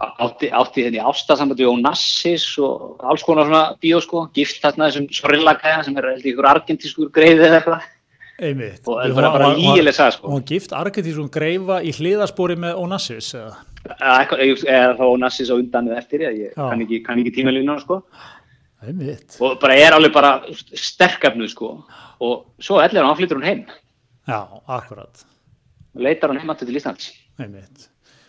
átti, 0.00 0.48
átti 0.50 0.84
henni 0.86 0.98
ástasambandi 0.98 1.66
og 1.68 1.76
Onassis 1.78 2.46
og 2.58 3.02
alls 3.04 3.22
konar 3.22 3.46
svona 3.46 3.76
bíó 3.82 4.00
sko, 4.02 4.28
gift 4.34 4.62
þarna 4.62 4.88
þessum 4.88 5.08
Sorillakæða 5.12 5.84
sem 5.84 5.96
er 6.00 6.08
ykkur 6.24 6.48
argentískur 6.48 7.10
greiði 7.12 7.46
eða 7.46 7.60
eitthvað. 7.60 7.88
Og 8.40 8.96
það 8.96 9.14
var 9.14 9.32
bara 9.34 9.48
lígileg 9.54 9.98
Og 10.00 10.12
sko. 10.14 10.30
hann 10.32 10.44
gift 10.48 10.72
Argentísum 10.72 11.28
greifa 11.30 11.82
í 11.84 11.92
hliðaspori 11.92 12.56
með 12.56 12.78
Onassis 12.80 13.34
eða? 13.34 13.56
eða, 13.84 14.14
eitthvað- 14.24 14.96
þá 14.96 15.04
Onassis 15.04 15.50
á 15.52 15.54
undan 15.54 15.88
eða 15.88 15.98
eftir 15.98 16.20
ég 16.20 16.54
kann 16.54 16.80
ekki, 16.80 17.04
kann 17.04 17.18
ekki 17.18 17.34
tímalínu 17.36 17.80
sko. 17.80 18.02
Einmitt. 18.82 19.36
og 19.40 19.60
bara 19.60 19.74
er 19.76 19.92
alveg 19.92 20.12
bara 20.12 20.40
sterkafnuð 20.72 21.50
sko. 21.50 21.84
Og 22.20 22.46
svo 22.58 22.80
ellir 22.80 23.04
hann 23.04 23.16
flyttur 23.16 23.36
hún 23.36 23.44
heim. 23.44 23.66
Já, 24.26 24.48
akkurat. 24.66 25.24
Leitar 25.94 26.30
hann 26.30 26.40
heim 26.42 26.52
aftur 26.52 26.68
til 26.68 26.78
Íslands 26.80 27.10
Einmitt. 27.40 27.88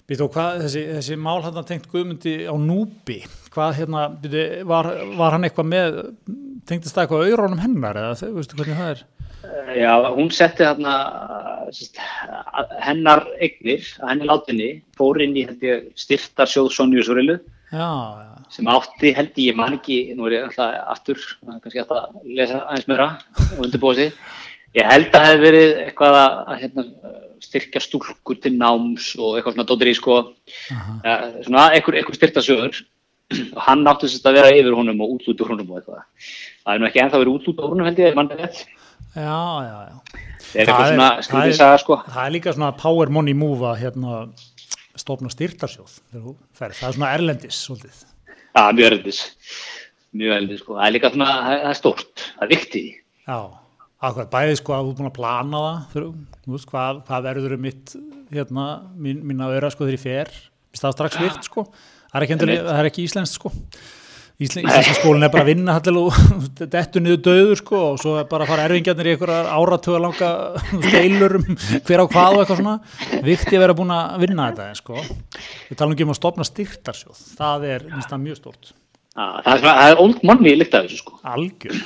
Býtu, 0.09 0.26
og 0.26 0.34
hvað, 0.34 0.66
þessi, 0.66 0.82
þessi 0.97 1.18
mál 1.22 1.39
hann 1.45 1.68
tengt 1.68 1.88
Guðmundi 1.91 2.34
á 2.49 2.55
Núbi, 2.59 3.22
hvað 3.53 3.78
hérna, 3.80 4.07
býtu, 4.24 4.43
var, 4.68 4.89
var 5.20 5.38
hann 5.38 5.47
eitthvað 5.47 5.70
með, 5.72 6.01
tengdist 6.68 6.97
það 6.97 7.05
eitthvað 7.05 7.26
auðrónum 7.28 7.64
hennar 7.64 7.99
eða 8.01 8.18
þau, 8.20 8.30
veistu 8.39 8.59
hvernig 8.59 8.82
það 8.82 8.93
er? 8.95 9.03
Já, 9.74 9.93
hún 10.14 10.30
setti 10.36 10.68
sest, 11.74 11.97
hennar 12.84 13.24
eignir, 13.41 13.88
henni 14.03 14.28
látinni, 14.30 14.70
fór 14.99 15.22
inn 15.24 15.38
í 15.39 15.47
ég, 15.64 15.88
Surilu 15.95 17.39
Já, 17.72 17.88
já, 18.20 18.32
sem 18.51 18.68
átti 18.68 19.14
held 19.16 19.38
ég, 19.39 19.55
man 19.55 19.78
ekki, 19.78 20.01
nú 20.18 20.28
er 20.28 20.34
ég 20.36 20.47
alltaf 20.49 20.74
aftur, 20.91 21.22
kannski 21.47 21.80
alltaf 21.80 22.09
að 22.09 22.32
lesa 22.36 22.66
aðeins 22.66 22.89
meira 22.91 23.05
og 23.45 23.62
undirbúa 23.64 23.95
sig. 23.95 24.18
Ég 24.76 24.89
held 24.91 25.07
að 25.07 25.16
það 25.16 25.28
hefði 25.30 25.45
verið 25.45 25.76
eitthvað 25.86 26.18
að, 26.20 26.36
að 26.41 26.59
hérna, 26.66 26.84
styrkja 27.41 27.81
stúlkur 27.83 28.39
til 28.41 28.55
náms 28.57 29.11
og 29.19 29.37
eitthvað 29.37 29.57
svona 29.57 29.67
dóttir 29.69 29.91
í 29.91 29.95
sko, 29.97 30.17
ja, 30.69 31.15
svona 31.45 31.67
einhver, 31.75 31.97
einhver 32.01 32.17
styrtarsjóður 32.17 32.81
og 33.55 33.61
hann 33.67 33.87
átti 33.87 34.09
sérst 34.11 34.27
að 34.27 34.37
vera 34.39 34.53
yfir 34.55 34.75
honum 34.77 35.01
og 35.05 35.17
útlút 35.17 35.41
úr 35.43 35.53
honum 35.55 35.71
og 35.71 35.81
eitthvað. 35.81 36.05
Það 36.61 36.73
er 36.75 36.81
nú 36.81 36.89
ekki 36.89 37.03
ennþá 37.05 37.21
verið 37.23 37.37
útlút 37.39 37.61
úr 37.63 37.73
honum 37.73 37.89
held 37.89 38.01
ég, 38.03 38.15
já, 39.15 39.39
já, 39.65 39.77
já. 39.87 40.21
Það 40.51 40.61
er 40.61 40.65
eitthvað 40.65 40.89
svona 41.27 41.45
er- 41.47 41.55
saga 41.55 41.77
sko. 41.79 41.97
Það 42.07 42.25
er 42.25 42.33
líka 42.35 42.53
svona 42.55 42.71
power 42.79 43.11
money 43.11 43.33
move 43.33 43.63
að 43.67 43.81
hérna 43.85 44.21
stofna 44.99 45.31
ferð. 45.31 45.59
Það 45.71 46.87
er 46.89 46.95
svona 46.97 47.11
erlendis, 47.15 47.59
svolítið. 47.67 48.03
Já, 48.51 48.63
mjög 48.75 48.87
erlendis. 48.89 49.19
Mjög 50.11 50.35
erlendis 50.35 50.63
sko. 50.63 50.75
Það 50.75 50.87
er 50.87 50.95
líka 50.97 51.11
svona, 51.13 51.29
það 51.47 51.69
er 51.71 51.79
stórt, 51.79 52.25
það 52.35 52.45
er 52.45 52.51
viktið. 52.51 52.89
Já, 53.27 53.39
akkurat, 54.02 54.30
bæðið 54.34 54.58
sko 54.60 54.76
að 54.76 54.84
þú 54.84 54.91
er 54.91 54.99
búin 54.99 55.12
að 55.12 55.18
plana 55.18 55.64
það, 55.64 56.12
þú 56.41 56.54
veist, 56.56 56.70
hvað, 56.72 57.02
hvað 57.08 57.26
verður 57.30 57.56
um 57.58 57.66
mitt, 57.68 57.95
hérna, 58.34 58.68
mín, 58.97 59.24
mín 59.30 59.45
að 59.45 59.58
öra 59.60 59.72
sko 59.74 59.88
þegar 59.88 59.97
ég 59.97 60.06
fer, 60.06 60.36
það 60.82 60.95
strax 60.97 61.20
virt 61.22 61.49
sko, 61.49 61.66
það 62.12 62.20
er 62.20 62.28
ekki, 62.28 62.38
endur, 62.38 62.54
það 62.68 62.80
er 62.82 62.91
ekki 62.91 63.08
íslenskt 63.08 63.38
sko, 63.39 63.54
Íslen, 64.41 64.66
íslenska 64.66 64.95
skólinn 64.97 65.22
er 65.22 65.30
bara 65.30 65.43
að 65.43 65.49
vinna 65.52 65.74
hallil 65.76 65.99
og 66.08 66.16
dettu 66.74 67.02
niður 67.04 67.20
döður 67.28 67.60
sko 67.60 67.82
og 67.91 67.99
svo 68.02 68.16
er 68.18 68.24
bara 68.30 68.47
að 68.47 68.49
fara 68.49 68.64
erfingjarnir 68.66 69.10
í 69.10 69.14
einhverjar 69.14 69.49
áratöga 69.54 69.99
langa 70.02 70.30
deilur 70.88 71.36
um 71.38 71.43
hver 71.52 72.02
á 72.02 72.06
hvað 72.10 72.38
og 72.38 72.41
eitthvað 72.41 72.62
svona, 72.64 72.74
vikti 73.28 73.60
að 73.60 73.64
vera 73.68 73.76
búin 73.78 73.93
að 73.93 74.16
vinna 74.24 74.47
þetta 74.49 74.80
sko, 74.80 75.04
við 75.68 75.78
talum 75.78 75.93
ekki 75.93 76.08
um 76.08 76.14
að 76.16 76.18
stopna 76.18 76.47
styrtarsjóð, 76.49 77.22
það 77.38 77.68
er, 77.76 77.86
mjög 78.24 78.39
stórt, 78.39 78.74
Já, 79.12 79.28
það 79.45 79.70
er 79.70 79.86
er 79.91 80.02
old 80.08 80.26
money 80.26 80.58
líkt 80.58 80.74
af 80.80 80.88
þessu 80.88 81.04
sko. 81.04 81.22
algjör, 81.36 81.78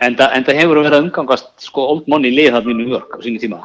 En 0.00 0.16
það, 0.16 0.38
hefur 0.56 0.80
verið 0.80 0.96
að 0.96 1.04
umgangast 1.04 1.50
sko 1.60 1.84
old 1.92 2.08
money 2.08 2.32
lið 2.32 2.54
þarna 2.54 2.72
í 2.72 2.78
New 2.78 2.94
York 2.94 3.12
á 3.12 3.18
sínu 3.24 3.42
tíma. 3.42 3.60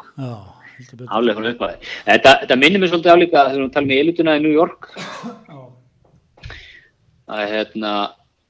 heldur. 0.76 1.08
Álega 1.08 1.38
frá 1.38 1.48
uppæði. 1.52 1.90
Þetta, 2.06 2.32
þetta 2.42 2.58
minnir 2.60 2.82
mér 2.82 2.92
svolítið 2.92 3.14
álíka 3.14 3.44
þegar 3.46 3.62
við 3.62 3.72
talum 3.76 3.94
í 3.94 4.00
elituna 4.02 4.36
í 4.36 4.42
New 4.44 4.54
York. 4.54 4.90
Er 7.36 7.48
hérna, 7.50 7.92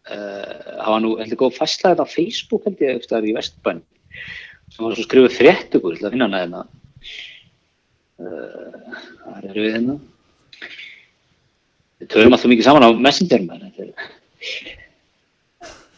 það 0.07 0.91
var 0.93 1.05
nú 1.05 1.13
heldur 1.21 1.41
góð 1.45 1.61
þetta 1.61 2.07
á 2.07 2.15
Facebook 2.15 2.67
held 2.67 2.83
ég 2.85 3.05
staðar 3.07 3.29
í 3.31 3.37
Vestbæn. 3.37 3.85
Sem 4.73 4.85
var 4.85 4.97
svo 4.97 5.07
skrifuð 5.07 5.37
frétt 5.37 5.79
ykkur 5.79 5.97
til 5.97 6.09
að 6.09 6.17
finna 6.17 6.29
hana 6.29 6.43
hérna. 6.43 6.65
Uh, 8.17 8.99
það 9.23 9.49
eru 9.53 9.63
við 9.63 9.75
hérna. 9.77 9.97
Við 12.01 12.11
törum 12.13 12.37
alltaf 12.37 12.51
mikið 12.53 12.67
saman 12.67 12.87
á 12.87 12.91
Messenger 13.07 13.47
menn. 13.47 13.71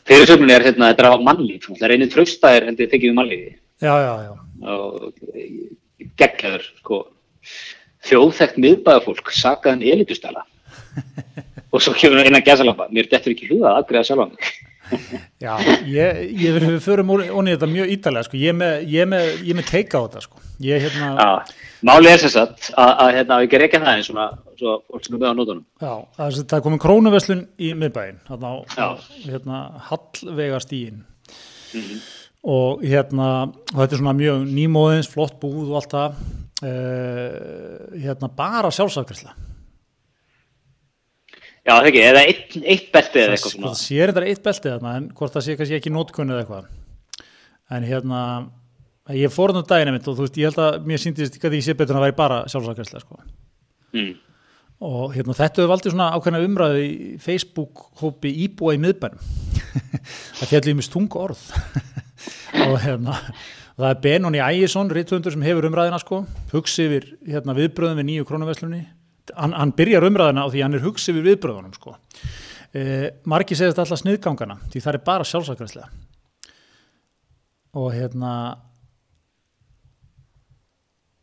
Fyrirsöfnin 0.08 0.52
er 0.54 0.64
hérna, 0.64 0.90
þetta 0.92 1.04
er 1.04 1.12
á 1.12 1.26
mannlíf. 1.26 1.66
Það 1.68 1.86
er 1.88 1.94
einu 1.96 2.08
trausta 2.12 2.52
er 2.56 2.68
heldur 2.70 2.88
tekið 2.88 3.10
við 3.10 3.18
mannlífi 3.18 3.50
Já, 3.78 3.94
já, 4.02 4.12
já. 4.24 4.32
og 4.74 5.12
geggjaður 6.18 6.64
sko 6.80 7.02
þjóðþekkt 8.08 8.62
miðbæðafólk 8.64 9.30
sakaðan 9.36 9.84
elitustala. 9.86 10.46
Og 11.72 11.84
svo 11.84 11.92
kemur 11.92 12.24
eina 12.24 12.40
gæsalamba 12.40 12.88
mér 12.88 13.10
dettur 13.10 13.34
ekki 13.34 13.46
í 13.46 13.52
huga 13.52 13.74
að 13.74 13.82
aðgreða 13.82 14.08
sjálf 14.08 14.30
mig. 14.32 14.50
Já, 15.44 15.52
ég, 15.84 16.20
ég 16.32 16.54
verið 16.56 16.74
við 16.74 16.84
förum 16.86 17.10
onni 17.12 17.52
þetta 17.52 17.68
mjög 17.68 17.90
ítalega, 17.92 18.24
sko, 18.24 18.38
ég 18.40 18.54
er 18.54 18.56
með, 18.56 18.76
ég 18.88 19.04
er 19.04 19.10
með, 19.10 19.26
ég 19.44 19.50
er 19.52 19.58
með 19.58 19.66
teika 19.68 20.00
á 20.00 20.04
þetta, 20.06 20.22
sko, 20.24 20.40
ég 20.64 20.86
hérna, 20.86 21.10
Já, 21.18 21.58
málið 21.84 22.12
er 22.14 22.22
þess 22.22 22.38
að, 22.40 22.54
að, 22.72 22.92
að 23.04 23.10
hérna, 23.18 23.38
við 23.42 23.48
ekki 23.48 23.60
reykja 23.62 23.82
það 23.82 23.92
eins 23.92 24.08
svona, 24.08 24.26
svo 24.58 24.76
fólk 24.84 25.06
sem 25.06 25.16
er 25.16 25.22
með 25.22 25.30
á 25.30 25.38
nótunum 25.38 25.64
já, 25.78 25.92
það 26.18 26.24
er, 26.26 26.38
það 26.42 26.56
er 26.58 26.64
komin 26.66 26.84
krónuverslun 26.84 27.44
í 27.58 27.72
miðbæinn, 27.78 28.22
hérna 28.28 28.54
hérna, 29.24 29.64
hallvega 29.90 30.62
stíin 30.64 31.04
og 32.46 32.84
hérna, 32.86 33.28
og 33.72 33.80
þetta 33.80 33.96
er 33.96 34.00
svona 34.00 34.16
mjög 34.16 34.44
nýmóðins, 34.46 35.10
flott 35.10 35.38
búð 35.42 35.72
og 35.72 35.80
allt 35.80 35.94
það, 35.94 36.20
uh, 36.68 37.96
hérna, 37.98 38.30
bara 38.38 38.70
sjálfsafgræsla. 38.74 39.34
Já, 41.66 41.74
það 41.74 41.88
ekki, 41.90 42.04
eða 42.08 42.20
eitt, 42.24 42.54
eitt 42.62 42.86
belti 42.94 43.20
eða 43.20 43.34
eitthvað 43.34 43.54
svona 43.56 43.74
sér 43.76 44.12
þetta 44.12 44.30
eitt 44.30 44.44
beltið 44.46 44.76
þarna, 44.76 44.94
en 45.00 45.10
hvort 45.18 45.34
það 45.34 45.44
sé 45.44 45.58
kannski 45.58 45.80
ekki 45.80 45.92
nótkunni 45.92 46.34
eða 46.34 46.44
eitthvað. 46.44 46.70
En 47.76 47.84
hérna, 47.84 48.22
ég 49.18 49.34
fór 49.34 49.52
hann 49.52 49.66
á 49.66 49.70
daginn 49.74 49.90
einmitt 49.92 50.08
og 50.08 50.16
þú 50.16 50.24
veist, 50.24 50.40
ég 50.40 50.48
held 50.48 50.62
að 50.64 50.88
mér 50.88 51.02
síndist 51.02 51.36
að 51.42 51.58
ég 51.58 51.66
sé 51.66 51.76
betur 51.76 51.98
en 51.98 52.00
að 52.00 52.06
væri 52.06 52.18
bara 52.22 52.40
sjálfsafgræsla, 52.48 53.04
sko. 53.04 53.20
mm. 53.92 54.16
Og 54.84 55.14
hérna, 55.14 55.34
þetta 55.34 55.62
hefur 55.62 55.72
valdið 55.72 55.94
svona 55.94 56.08
ákveðna 56.14 56.42
umræðu 56.46 56.82
í 56.82 56.90
Facebook-hópi 57.22 58.32
íbúa 58.46 58.76
í 58.76 58.82
miðbænum. 58.82 59.22
Það 60.38 60.50
fjalli 60.52 60.74
um 60.76 60.82
stung 60.86 61.16
orð. 61.18 61.40
Og 62.68 62.76
hérna 62.82 63.16
það 63.78 63.88
er 63.90 63.98
Benoni 64.02 64.40
Ægjesson, 64.42 64.90
rítvöndur 64.90 65.34
sem 65.34 65.44
hefur 65.46 65.68
umræðina 65.68 66.00
sko, 66.02 66.22
hugsi 66.50 66.88
yfir 66.88 67.04
hérna, 67.26 67.54
viðbröðum 67.54 68.00
við 68.00 68.08
nýju 68.08 68.26
krónuverslunni. 68.26 68.80
Hann, 69.36 69.54
hann 69.54 69.74
byrjar 69.78 70.06
umræðina 70.08 70.46
á 70.46 70.50
því 70.50 70.64
hann 70.64 70.78
er 70.78 70.82
hugsi 70.82 71.12
yfir 71.12 71.26
viðbröðunum 71.28 71.76
sko. 71.76 71.94
Eh, 72.76 73.06
margi 73.28 73.56
segist 73.56 73.78
alltaf 73.80 74.02
sniðgangana 74.02 74.58
því 74.68 74.82
það 74.84 74.96
er 74.98 75.04
bara 75.06 75.24
sjálfsakræslega 75.24 75.86
og 77.80 77.94
hérna 77.94 78.32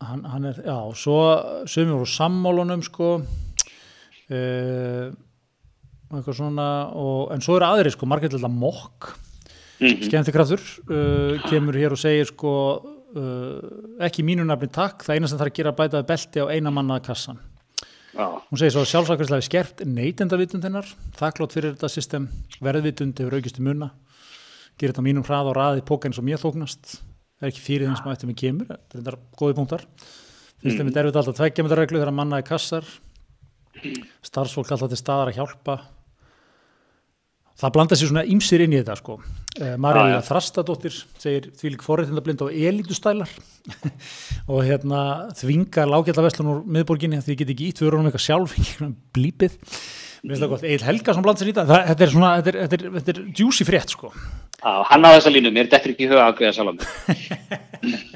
hann, 0.01 0.23
hann 0.25 0.47
er, 0.49 0.61
já, 0.65 0.77
svo 0.97 1.19
sömur 1.69 1.99
voru 1.99 2.09
sammálunum 2.09 2.81
sko 2.85 3.09
eitthvað 6.15 6.37
svona 6.37 6.67
og, 6.95 7.31
en 7.35 7.43
svo 7.43 7.57
eru 7.59 7.67
aðri 7.67 7.93
sko, 7.93 8.09
margir 8.09 8.33
alltaf 8.33 8.51
mokk. 8.51 9.11
Mm 9.75 10.05
skemmtikraftur 10.05 10.61
uh, 10.87 11.33
kemur 11.49 11.75
hér 11.75 11.91
og 11.91 11.99
segir 11.99 12.29
sko 12.29 12.51
uh, 12.79 13.57
ekki 14.05 14.23
mínu 14.23 14.45
nafni 14.47 14.69
takk. 14.71 15.03
Það 15.03 15.17
eina 15.17 15.27
sem 15.27 15.41
þarf 15.41 15.51
að 15.51 15.57
gera 15.57 15.67
er 15.67 15.73
að 15.73 15.79
bætaði 15.81 16.07
belti 16.13 16.39
á 16.39 16.45
eina 16.47 16.71
manna 16.71 17.01
kassan. 17.03 17.41
Já, 18.15 18.39
hún 18.47 18.61
segir 18.61 18.71
svo 18.71 18.85
að 18.85 18.91
sjálfsakværslega 18.93 19.41
við 19.41 19.47
skerft 19.49 19.83
neytendavitund 19.83 20.63
hennar, 20.63 20.87
þakklót 21.19 21.57
fyrir 21.57 21.75
þetta 21.75 21.91
system. 21.91 22.29
Verðvitund 22.63 23.19
hefur 23.19 23.35
aukist 23.35 23.59
í 23.59 23.65
munna 23.67 23.91
gerir 24.79 24.91
þetta 24.93 25.05
mínum 25.05 25.25
hrað 25.25 25.51
og 25.51 25.57
raði 25.57 25.83
póka 25.87 26.09
eins 26.09 26.19
og 26.19 26.27
mér 26.27 26.41
þóknast. 26.41 26.97
Það 27.35 27.47
er 27.47 27.51
ekki 27.51 27.63
fyrir 27.63 27.89
þeim 27.89 27.97
sem 27.99 28.11
eftir 28.11 28.29
mig 28.29 28.39
kemur. 28.39 28.69
Þetta 28.71 28.97
er 28.97 29.03
þetta 29.03 29.39
góði 29.39 29.57
punktar. 29.59 29.85
Fyrst 30.63 30.79
þeim 30.79 30.89
er 30.89 30.95
derfið 30.97 31.19
alltaf 31.21 31.37
tveggja 31.39 31.65
með 31.65 31.75
reglu 31.79 32.01
þegar 32.01 32.15
manna 32.15 32.39
er 32.39 32.47
kassar 32.47 32.87
starfsfólk 34.25 34.71
alltaf 34.71 34.91
til 34.91 34.99
staðar 34.99 35.31
að 35.31 35.41
hjálpa 35.41 35.77
það 37.55 37.73
blanda 37.77 37.97
sér 37.97 38.11
svona 38.11 38.25
ýmsir 38.27 38.63
inn 38.65 38.75
í 38.75 38.79
þetta 38.81 38.97
sko. 38.99 39.17
uh, 39.19 39.75
Marja. 39.81 40.21
Þrastadóttir 40.27 40.95
segir 41.21 41.49
því 41.55 41.75
lík 41.75 41.85
forréttindablind 41.85 42.43
og 42.45 42.55
elítustælar 42.55 43.31
og 44.51 44.65
hérna 44.67 45.03
þvingar 45.39 45.91
lágjaldaverslun 45.91 46.51
úr 46.51 46.65
miðborginni 46.77 47.21
því 47.23 47.35
ég 47.35 47.43
get 47.43 47.53
ekki 47.55 47.69
ítt 47.71 47.83
við 47.83 47.91
erum 47.91 48.09
eitthvað 48.09 48.27
sjálf 48.27 48.57
blípið 49.15 49.55
Mér 50.25 50.33
finnst 50.33 50.41
það 50.41 50.53
gott, 50.55 50.63
Egil 50.65 50.85
Helgason 50.87 51.21
bland 51.25 51.37
sér 51.37 51.49
í 51.51 51.53
þetta, 51.53 51.79
þetta 51.85 52.03
er 52.03 52.09
svona, 52.09 52.29
þetta 52.39 52.49
er, 52.49 52.55
þetta 52.63 52.77
er, 52.77 52.93
þetta 52.95 53.13
er 53.13 53.17
juicy 53.37 53.65
frétt 53.67 53.91
sko. 53.93 54.09
Já, 54.57 54.71
hann 54.89 55.05
á 55.05 55.09
þessa 55.13 55.33
línu, 55.35 55.51
mér 55.53 55.67
dettur 55.69 55.91
ekki 55.93 56.07
huga 56.09 56.23
að 56.25 56.39
greiða 56.39 56.55
sjálf 56.55 56.71
mig. 56.79 56.87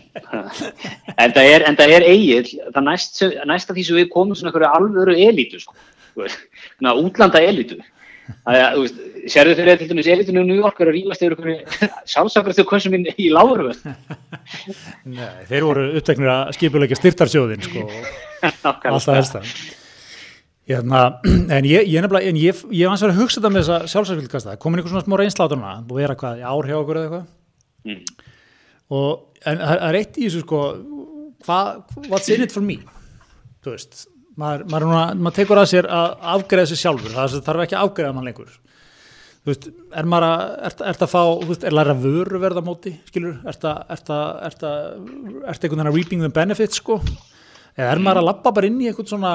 en 1.21 1.35
það 1.35 1.49
er, 1.51 1.65
það 1.77 1.93
er 1.99 2.05
eigið, 2.07 2.49
það 2.73 2.87
næst, 2.87 3.21
næsta 3.51 3.75
því 3.77 3.85
sem 3.85 3.99
við 3.99 4.09
komum 4.15 4.39
svona 4.39 4.49
einhverju 4.49 4.71
alvöru 4.79 5.17
elítu, 5.27 5.61
sko. 5.61 5.77
Svona 6.17 6.95
útlanda 6.97 7.43
elítu. 7.45 7.77
Það 8.29 8.57
er, 8.57 8.65
þú 8.73 8.85
veist, 8.87 9.03
sérðu 9.35 9.53
fyrir 9.59 9.77
til 9.77 9.89
dæmis 9.91 10.09
elítinu 10.09 10.41
í 10.41 10.47
New 10.47 10.57
York 10.57 10.81
er 10.81 10.89
að 10.89 10.97
rífast 10.97 11.25
yfir 11.25 11.35
einhverju 11.37 11.89
sjálfsakræstu 12.09 12.65
kvössum 12.69 12.95
minn 12.95 13.05
í 13.13 13.29
lágur. 13.33 13.69
Nei, 15.05 15.45
þeir 15.49 15.67
voru 15.67 15.85
uppteknir 16.01 16.33
að 16.33 16.55
skipulegja 16.57 16.97
styrtarsjóðin 16.97 17.69
sko. 17.69 17.85
alltaf 18.65 19.13
helsta 19.13 19.43
Hérna, 20.69 20.99
en 21.57 21.65
ég, 21.65 21.87
ég 21.89 22.03
nefnilega, 22.03 22.29
en 22.29 22.37
ég, 22.37 22.59
ég 22.77 22.85
var 22.85 22.93
hans 22.93 23.01
verið 23.05 23.15
að 23.15 23.21
hugsa 23.23 23.39
þetta 23.39 23.49
með 23.55 23.63
þessa 23.63 23.91
sjálfsækvildkasta, 23.93 24.57
komin 24.61 24.81
einhver 24.81 24.93
svona 24.93 25.05
smá 25.07 25.15
reynsláturna, 25.17 25.71
búið 25.89 25.97
að 25.97 26.03
vera 26.05 26.17
hvað, 26.21 26.41
í 26.41 26.45
ár 26.45 26.69
hjá 26.69 26.77
okkur 26.83 26.99
eða 27.01 27.07
eitthvað, 27.09 27.27
Mm. 27.79 28.01
og 28.91 29.43
en 29.47 29.61
það 29.63 29.81
er 29.87 29.97
eitt 30.01 30.17
í 30.19 30.25
þessu 30.27 30.41
sko, 30.43 30.57
hvað, 31.47 31.69
what's 32.11 32.27
in 32.35 32.43
it 32.43 32.51
for 32.51 32.61
me, 32.65 32.75
þú 33.63 33.71
veist, 33.71 34.01
maður, 34.35 34.65
maður, 34.67 34.83
er 34.83 34.89
núna, 34.89 35.03
maður 35.23 35.37
tekur 35.39 35.61
að 35.61 35.69
sér 35.71 35.87
að 35.87 36.17
afgreða 36.35 36.69
sér 36.73 36.81
sjálfur, 36.81 37.13
það 37.15 37.37
þarf 37.47 37.63
ekki 37.63 37.77
að 37.79 37.85
afgreða 37.87 38.17
mann 38.17 38.27
lengur, 38.27 38.51
þú 39.39 39.53
veist, 39.53 39.69
er 40.03 40.09
maður 40.11 40.27
að, 40.27 40.43
ert, 40.69 40.83
ert 40.91 41.05
að 41.07 41.13
fá, 41.15 41.21
þú 41.39 41.49
veist, 41.53 41.65
er 41.71 41.77
læra 41.79 41.95
vöru 42.03 42.43
verða 42.43 42.65
móti, 42.67 42.93
skilur, 43.07 43.39
að, 43.47 43.49
ert 43.95 44.11
að, 44.11 44.27
ert 44.51 44.67
að, 44.67 44.77
ert 45.55 45.63
einhvern 45.63 45.79
veginn 45.79 45.87
að 45.87 45.97
reaping 46.01 46.27
the 46.27 46.33
benefits, 46.35 46.83
sko, 46.83 46.99
eða 47.79 47.93
er 47.95 48.03
maður 48.03 48.21
að 48.25 48.29
labba 48.33 48.53
bara 48.59 48.67
inn 48.69 48.83
í 48.83 48.91
eitthvað 48.91 49.13
svona, 49.15 49.33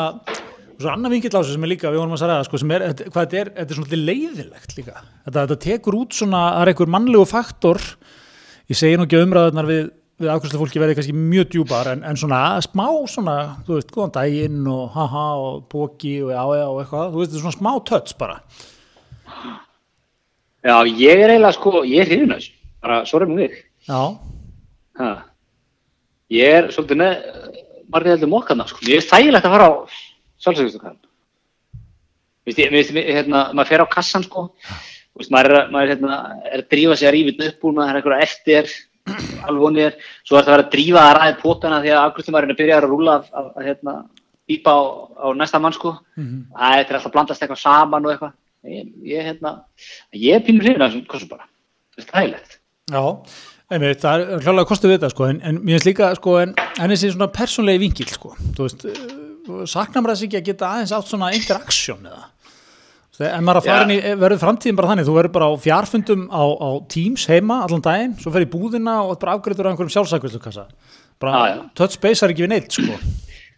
svo 0.81 0.91
annar 0.93 1.13
vingill 1.13 1.33
á 1.33 1.39
þessu 1.41 1.57
sem 1.57 1.67
er 1.67 1.71
líka, 1.71 1.91
við 1.93 2.01
vonum 2.03 2.17
að 2.17 2.25
það, 2.25 2.45
sko, 2.49 2.61
sem 2.63 2.73
er, 2.75 2.85
hvað 3.03 3.19
þetta 3.21 3.41
er, 3.41 3.51
þetta 3.59 3.75
er 3.75 3.79
svona 3.81 3.99
leiðilegt 4.09 4.75
líka, 4.79 5.03
þetta, 5.27 5.35
þetta 5.45 5.59
tekur 5.65 5.99
út 5.99 6.17
svona, 6.19 6.41
það 6.55 6.63
er 6.65 6.73
einhver 6.73 6.93
mannlegu 6.95 7.29
faktor, 7.31 7.83
ég 8.73 8.81
segi 8.81 8.99
nú 8.99 9.07
ekki 9.07 9.19
að 9.19 9.27
umræðunar 9.29 9.69
við, 9.71 9.83
við 10.23 10.33
afkvæmslega 10.35 10.63
fólki 10.65 10.83
verði 10.83 10.97
kannski 10.99 11.17
mjög 11.19 11.49
djúpar 11.55 11.91
en, 11.95 12.05
en 12.07 12.21
svona 12.21 12.43
smá 12.65 12.87
svona, 13.11 13.37
þú 13.67 13.79
veist, 13.79 13.93
góðan 13.95 14.15
daginn 14.19 14.71
og 14.75 14.85
haha 14.95 15.27
og 15.43 15.65
bóki 15.73 16.17
og 16.27 16.33
já 16.35 16.43
já 16.61 16.67
og 16.69 16.83
eitthvað, 16.85 17.11
þú 17.15 17.23
veist, 17.23 17.33
þetta 17.35 17.41
er 17.41 17.47
svona 17.47 17.59
smá 17.59 17.73
touch 17.91 18.17
bara. 18.21 18.39
Já, 20.65 20.77
ég 20.89 21.21
er 21.21 21.35
eiginlega 21.35 21.57
sko, 21.59 21.83
ég 21.85 22.05
er 22.05 22.09
hrifin 22.09 22.33
þessu, 22.33 22.55
bara 22.85 23.03
sorry 23.09 23.29
með 23.29 23.43
mig. 23.43 23.59
Já, 23.89 24.01
Ha. 24.95 25.09
Ég 26.31 26.57
er 26.59 26.69
svolítið 26.73 27.01
með 27.01 27.15
margir 27.91 28.15
heldur 28.15 28.31
mokkana, 28.31 28.67
sko. 28.71 28.85
Ég 28.87 29.01
er 29.03 29.09
þægilegt 29.09 29.47
að 29.49 29.55
fara 29.57 29.67
á 29.67 29.73
vist, 32.75 32.91
hérna, 32.93 33.47
maður 33.57 33.71
fer 33.73 33.85
á 33.85 33.87
kassan, 33.95 34.25
sko. 34.27 34.49
Vist, 35.17 35.31
maður 35.33 35.51
er, 35.51 35.57
að- 35.63 35.71
maður 35.73 35.85
er, 35.87 35.93
hérna, 35.95 36.19
er 36.51 36.63
að 36.65 36.69
drífa 36.75 36.97
sig 37.01 37.09
að 37.09 37.17
þetta 37.17 37.47
upp 37.49 37.65
úr, 37.65 37.75
maður 37.79 37.95
er 37.95 38.01
eitthvað 38.03 38.25
eftir, 38.27 38.75
er. 39.85 39.95
Svo 40.25 40.37
er 40.39 40.45
það 40.45 40.51
að 40.51 40.53
vera 40.57 40.65
að 40.67 40.71
drífa 40.75 41.05
að 41.05 41.17
ræði 41.21 41.39
pótana 41.43 41.81
því 41.85 41.93
að 41.95 42.03
afgruðtumærin 42.09 42.51
er 42.55 42.59
byrjað 42.61 42.79
að 42.83 42.89
rúla 42.91 43.17
að, 43.19 43.27
að, 43.41 43.49
að 43.57 43.69
hérna, 43.71 43.95
bípa 44.49 44.75
á, 44.77 44.81
á 45.25 45.27
næsta 45.41 45.61
mann, 45.65 45.73
sko. 45.77 45.95
Það 46.17 46.77
er 46.77 46.85
alltaf 46.85 47.07
að 47.09 47.15
blandast 47.17 47.43
eitthvað 47.45 47.63
saman 47.65 48.05
og 48.07 48.13
eitthvað. 48.15 48.37
Ég, 48.65 48.87
ég, 49.05 49.25
hérna, 49.29 49.51
ég 50.17 50.37
er 50.39 50.45
pínur 50.47 50.65
hrifin 50.65 50.83
af 50.85 50.93
þessum 50.93 51.09
kossum 51.09 51.29
bara. 51.35 51.49
Það 51.97 52.05
er 52.05 52.13
þægilegt. 52.15 52.55
já, 52.91 53.03
einmitt, 53.73 54.01
það 54.01 54.23
er 54.25 54.45
klálega 54.45 54.69
kostu 54.69 54.89
við 54.89 54.97
þetta 54.99 55.11
sko, 55.13 55.27
en, 55.33 55.41
en 55.45 55.59
mér 55.61 55.77
finnst 55.79 55.89
líka 55.91 56.09
sko, 56.17 56.37
en, 56.41 56.55
en 56.81 56.91
þessi 56.95 57.11
svona 57.13 57.29
persónlegi 57.33 57.81
vingil 57.85 58.09
sko, 58.13 58.33
þú 58.57 58.67
veist, 58.67 58.87
saknar 59.71 60.05
maður 60.05 60.15
þess 60.15 60.29
ekki 60.29 60.41
að 60.41 60.49
geta 60.51 60.71
aðeins 60.71 60.95
átt 60.97 61.11
svona 61.11 61.33
interaction 61.37 62.09
eða? 62.09 62.31
En 63.23 63.45
maður 63.47 63.93
í, 63.95 63.99
verður 64.19 64.41
framtíðin 64.43 64.79
bara 64.79 64.91
þannig, 64.91 65.07
þú 65.07 65.13
verður 65.15 65.35
bara 65.37 65.47
á 65.47 65.53
fjarfundum 65.63 66.25
á, 66.35 66.43
á 66.51 66.69
Teams 66.91 67.29
heima 67.31 67.61
allan 67.63 67.85
daginn, 67.85 68.17
svo 68.19 68.33
fer 68.35 68.43
í 68.43 68.51
búðina 68.51 68.97
og 69.05 69.15
bara 69.23 69.37
afgreitur 69.39 69.69
á 69.69 69.71
einhverjum 69.71 69.93
sjálfsakvistukassa. 69.95 70.65
Bara 71.23 71.45
já. 71.53 71.61
touch 71.79 72.01
base 72.03 72.27
er 72.27 72.35
ekki 72.35 72.43
við 72.43 72.51
neitt, 72.57 72.75
sko. 72.75 72.99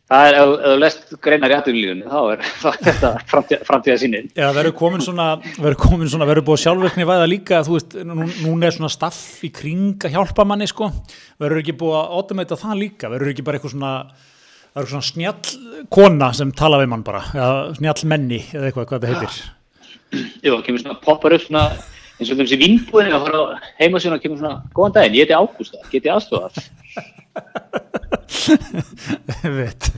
Það 0.07 0.28
er, 0.28 0.37
ef 0.39 0.53
þú 0.61 0.74
lest 0.78 1.16
greinar 1.24 1.55
í 1.55 1.57
atvinnulífunni, 1.57 2.05
þá 2.12 2.68
er 2.68 2.76
þetta 2.84 3.14
framtíða, 3.32 3.62
framtíða 3.70 3.97
sínin. 4.05 4.28
Já, 4.37 4.47
verður 4.55 4.76
komin 4.82 5.03
svona, 5.03 5.32
verður 5.57 5.80
komin 5.87 6.12
svona, 6.12 6.28
verður 6.28 6.49
búið 6.51 6.62
sjálfverkni 6.66 7.09
væða 7.09 7.32
líka, 7.32 7.64
þú 7.66 7.78
veist, 7.78 7.97
nú, 8.07 8.28
núna 8.45 8.68
er 8.68 8.76
svona 8.76 8.93
staff 8.93 9.41
í 9.41 9.51
kring 9.57 10.05
að 10.05 10.18
hjálpa 10.18 10.47
manni, 10.47 10.68
sko, 10.70 10.93
verður 11.43 11.64
ekki 11.64 11.78
búið 11.80 11.99
að 12.05 12.16
automata 12.20 12.61
það 12.61 12.80
líka, 12.84 13.11
verður 13.11 13.32
ekki 13.32 13.47
bara 13.49 13.59
eitthvað 13.59 13.74
svona, 13.74 13.95
verður 14.77 14.93
svona 14.93 15.09
snjall 15.09 15.87
kona 15.93 16.31
sem 16.37 16.53
tala 16.57 16.81
við 16.83 16.91
mann 16.93 17.05
bara, 17.07 17.22
eða 17.33 17.74
snjall 17.79 18.09
menni, 18.12 18.41
eða 18.53 18.68
eitthvað, 18.68 18.89
hvað 18.91 19.05
þetta 19.07 19.12
heitir. 19.12 19.37
Jú, 20.45 20.51
það 20.51 20.64
kemur 20.66 20.83
svona, 20.83 20.99
poppar 21.03 21.37
upp 21.37 21.45
svona, 21.47 21.64
eins 22.16 22.33
og 22.33 22.41
þessi 22.43 22.59
vinnbúðin 22.61 23.16
að 23.16 23.24
fara 23.27 23.41
á 23.41 23.45
heimasíðuna 23.81 24.22
kemur 24.22 24.43
svona, 24.43 24.59
góðan 24.77 24.97
daginn, 24.99 25.16
ég 25.16 25.24
heiti 25.24 25.37
Ágústa, 25.37 25.83
get 25.93 26.09
ég 26.09 26.12
aðstofað? 26.16 26.55
Veit, 29.57 29.89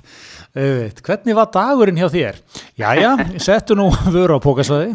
veit, 0.54 1.02
hvernig 1.04 1.38
var 1.38 1.50
dagurinn 1.54 1.98
hjá 1.98 2.08
þér? 2.14 2.40
Jæja, 2.78 3.12
settu 3.42 3.76
nú 3.78 3.90
vöru 4.14 4.38
á 4.38 4.40
pókasvæði. 4.42 4.94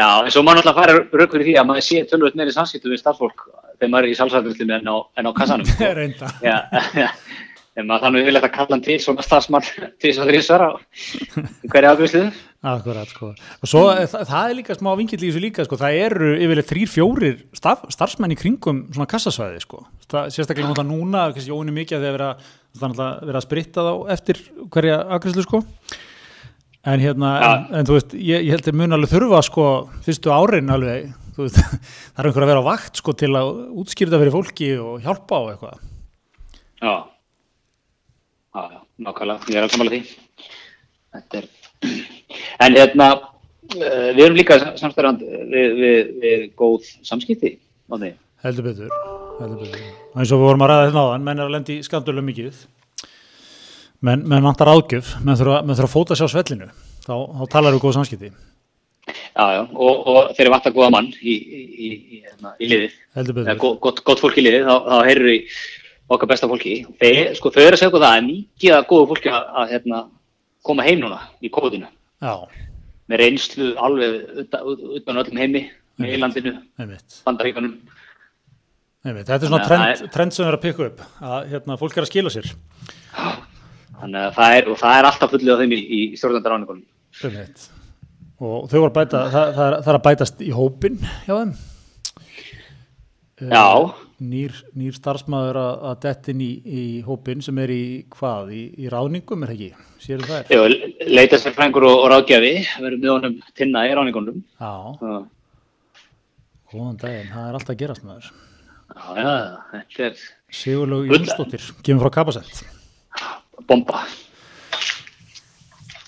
Já, 0.00 0.06
en 0.22 0.32
svo 0.32 0.44
maður 0.46 0.62
náttúrulega 0.62 0.78
fara 0.78 0.92
rauk 1.02 1.32
fyrir 1.34 1.48
því 1.48 1.54
að 1.60 1.68
maður 1.68 1.84
sé 1.84 2.04
tölvöld 2.08 2.36
meiri 2.38 2.52
samskiptum 2.54 2.92
við 2.94 3.02
starffólk 3.02 3.48
þegar 3.80 3.90
maður 3.92 4.06
er 4.06 4.12
í 4.12 4.16
sálsæðvöldinu 4.16 4.76
en 4.78 4.88
á, 4.88 4.96
en 5.20 5.28
á 5.28 5.32
kassanum. 5.36 5.66
en 7.78 7.86
maður 7.86 8.02
þannig 8.06 8.24
vilja 8.26 8.40
þetta 8.42 8.54
kalla 8.56 8.74
hann 8.76 8.82
til 8.84 8.96
svona 9.02 9.22
starfsmann 9.24 9.66
til 10.00 10.10
þess 10.10 10.20
að 10.22 10.30
þrýsvara 10.32 10.68
hverja 11.70 11.92
afgjörsluðu. 11.94 12.30
Akkurat, 12.70 13.08
sko. 13.08 13.28
Og 13.64 13.70
svo 13.70 13.82
það, 13.88 14.24
það 14.28 14.50
er 14.50 14.56
líka 14.58 14.74
smá 14.76 14.90
vingill 14.98 15.20
í 15.22 15.28
þessu 15.30 15.40
líka, 15.40 15.64
sko. 15.64 15.78
Það 15.80 15.94
eru 16.02 16.30
yfirleitt 16.44 16.68
þrýr, 16.68 16.90
fjórir 16.92 17.38
starf, 17.56 17.86
starfsmenn 17.94 18.34
í 18.34 18.36
kringum 18.36 18.82
svona 18.92 19.06
kassasvæði, 19.08 19.62
sko. 19.64 19.80
Það, 20.10 20.26
sérstaklega 20.34 20.68
náttúrulega 20.68 20.90
núna, 20.90 21.22
kannski 21.32 21.54
óinu 21.56 21.72
mikið 21.78 21.96
að 21.96 22.04
vera, 22.10 22.26
það 22.76 23.00
er 23.06 23.24
vera 23.30 23.40
að 23.40 23.46
spritta 23.46 23.84
þá 23.86 23.92
eftir 24.16 24.42
hverja 24.76 24.98
agræslu, 25.16 25.44
sko. 25.46 25.62
En 26.90 27.00
hérna, 27.00 27.30
Ja. 27.40 27.48
en, 27.54 27.64
en 27.80 27.88
þú 27.88 27.96
veist, 27.96 28.12
ég, 28.18 28.44
ég 28.44 28.52
held 28.56 28.68
að 28.68 28.76
mun 28.82 28.96
alveg 28.98 29.10
þurfa, 29.14 29.40
sko, 29.48 29.64
fyrstu 30.04 30.32
árin 30.32 30.70
alveg, 30.76 31.08
þú 31.38 31.46
veist, 31.46 31.58
það 32.12 32.20
er 32.22 32.28
einhver 32.30 32.44
að 32.46 32.52
vera 32.52 32.60
á 32.64 32.68
vakt, 32.68 33.00
sko, 33.00 33.14
til 33.20 33.32
að 33.40 33.50
útskýrta 33.84 34.20
fyrir 34.20 34.36
fólki 34.36 34.70
og 34.84 35.00
hjálpa 35.04 35.40
á 35.40 35.42
eitthvað. 35.54 35.80
Já. 36.80 36.94
Nákvæmlega, 39.00 39.48
ég 39.48 39.58
er 39.58 39.66
að 39.66 39.74
samanlega 39.74 40.02
því. 40.02 40.16
Er, 41.40 41.46
en 42.66 42.76
hérna, 42.76 43.06
uh, 43.16 44.10
við 44.16 44.24
erum 44.26 44.36
líka 44.36 44.58
samstæðan 44.78 45.20
við, 45.22 45.78
við, 45.80 46.10
við 46.22 46.44
góð 46.58 46.90
samskipti 47.06 47.54
á 47.56 47.94
því. 47.96 48.12
Heldur 48.44 48.68
betur, 48.68 48.92
heldur 49.40 49.64
betur. 49.64 49.88
Og 50.12 50.20
eins 50.20 50.34
og 50.34 50.42
við 50.42 50.46
vorum 50.50 50.66
að 50.66 50.70
ræða 50.72 50.84
þetta 50.90 51.06
áðan, 51.06 51.26
menn 51.26 51.40
er 51.40 51.48
að 51.48 51.56
lendi 51.56 51.78
í 51.80 51.86
skandulum 51.86 52.28
mikið. 52.30 52.60
Menn, 54.06 54.22
menn 54.28 54.46
vantar 54.46 54.70
ágjöf, 54.72 55.16
menn 55.24 55.36
þurfa, 55.36 55.58
menn 55.64 55.76
þurfa 55.76 55.90
að 55.90 55.96
fóta 55.96 56.16
sér 56.16 56.30
á 56.30 56.34
svellinu. 56.34 56.70
Þá, 57.04 57.14
þá 57.40 57.42
talar 57.52 57.76
við 57.76 57.82
góð 57.84 57.98
samskipti. 57.98 58.30
Já, 59.10 59.44
já, 59.56 59.60
og, 59.64 60.06
og 60.08 60.30
þeir 60.36 60.44
eru 60.44 60.52
vant 60.54 60.66
að 60.68 60.76
góða 60.76 60.92
mann 60.94 61.08
í, 61.20 61.34
í, 61.34 61.60
í, 61.60 61.90
í, 61.90 62.18
hérna, 62.24 62.52
í 62.60 62.68
liðið, 62.70 62.96
Heldur 63.16 63.40
eða 63.40 63.54
betur. 63.56 63.78
gott, 63.82 64.02
gott, 64.06 64.22
fólk 64.22 64.38
í 64.38 64.44
liðið, 64.44 64.66
þá, 64.68 64.74
þá 64.86 65.08
heyrur 65.08 65.30
í 65.32 65.36
okkar 66.10 66.30
besta 66.30 66.48
fólki. 66.50 66.74
Þeir, 67.00 67.20
sko, 67.38 67.52
þau 67.54 67.62
eru 67.62 67.76
að 67.76 67.80
segja 67.82 67.90
okkur 67.92 68.04
það, 68.04 68.16
að 68.16 68.26
mikið 68.28 68.74
að 68.76 68.88
góða 68.90 69.08
fólki 69.12 69.32
að, 69.32 69.46
að 69.62 69.74
hérna, 69.74 70.00
koma 70.66 70.86
heim 70.86 71.00
núna 71.04 71.20
í 71.40 71.50
kóðinu, 71.54 71.88
Já, 72.20 72.34
með 73.10 73.22
reynslu 73.24 73.70
alveg 73.80 74.42
utan, 74.44 75.20
öllum 75.22 75.40
heimi, 75.40 75.64
með 76.00 76.18
landinu, 76.20 76.54
einmitt. 76.80 77.20
bandaríkanum. 77.26 77.78
Þetta 79.00 79.36
er 79.38 79.48
svona 79.48 79.64
trend, 79.64 80.04
trend 80.12 80.36
sem 80.36 80.44
er 80.44 80.58
að 80.58 80.64
pikka 80.66 80.88
upp, 80.90 81.02
að 81.24 81.52
hérna, 81.54 81.78
fólk 81.80 81.96
er 81.96 82.04
að 82.04 82.10
skila 82.10 82.32
sér. 82.34 82.50
Þannig 84.00 84.20
að 84.26 84.34
það 84.36 84.56
er, 84.58 84.68
það 84.80 84.98
er 84.98 85.08
alltaf 85.08 85.32
fullið 85.32 85.52
á 85.56 85.60
þeim 85.60 85.72
í, 85.76 85.80
í 85.80 86.00
stjórnandaráningunum. 86.20 86.84
Einmitt. 87.24 87.64
Og 88.40 88.68
þau 88.70 88.76
voru 88.78 88.90
að 88.90 88.96
bæta, 88.96 89.24
það, 89.32 89.50
það, 89.56 89.64
er, 89.66 89.74
það 89.80 89.90
er 89.92 89.98
að 89.98 90.04
bætast 90.06 90.44
í 90.44 90.52
hópin 90.56 91.00
hjá 91.26 91.32
þeim. 91.34 91.50
Já, 93.50 93.64
Nýr, 94.20 94.52
nýr 94.76 94.92
starfsmæður 94.92 95.56
að, 95.56 95.84
dettin 96.02 96.40
í, 96.44 96.48
í 96.68 96.80
hópin 97.06 97.40
sem 97.40 97.56
er 97.62 97.70
í 97.72 97.84
hvað, 98.12 98.50
í, 98.52 98.62
í 98.84 98.90
ráðningum 98.92 99.46
er 99.46 99.52
ekki? 99.54 99.68
Sérum 100.04 100.26
það 100.28 100.42
er? 100.42 100.50
Jú, 100.52 101.06
leita 101.16 101.38
sér 101.40 101.54
frængur 101.56 101.86
og, 101.88 102.02
og 102.04 102.10
ráðgjafi, 102.12 102.50
verðum 102.84 103.00
með 103.06 103.12
honum 103.14 103.38
tinna 103.56 103.86
í 103.88 103.94
ráningunum. 103.96 104.42
Já, 104.60 104.72
góðan 106.74 107.00
daginn, 107.00 107.32
það 107.32 107.48
er 107.48 107.56
alltaf 107.60 107.72
að 107.74 107.80
gerast 107.80 108.04
maður. 108.10 108.28
já, 108.92 109.08
já, 109.24 109.32
þetta 109.72 110.06
er 110.10 110.20
Sigurlaug 110.60 111.08
Gull- 111.08 111.22
Jónsdóttir, 111.22 111.64
kemur 111.88 112.04
frá 112.04 112.12
Kapasett. 112.20 112.62
bomba. 113.72 114.04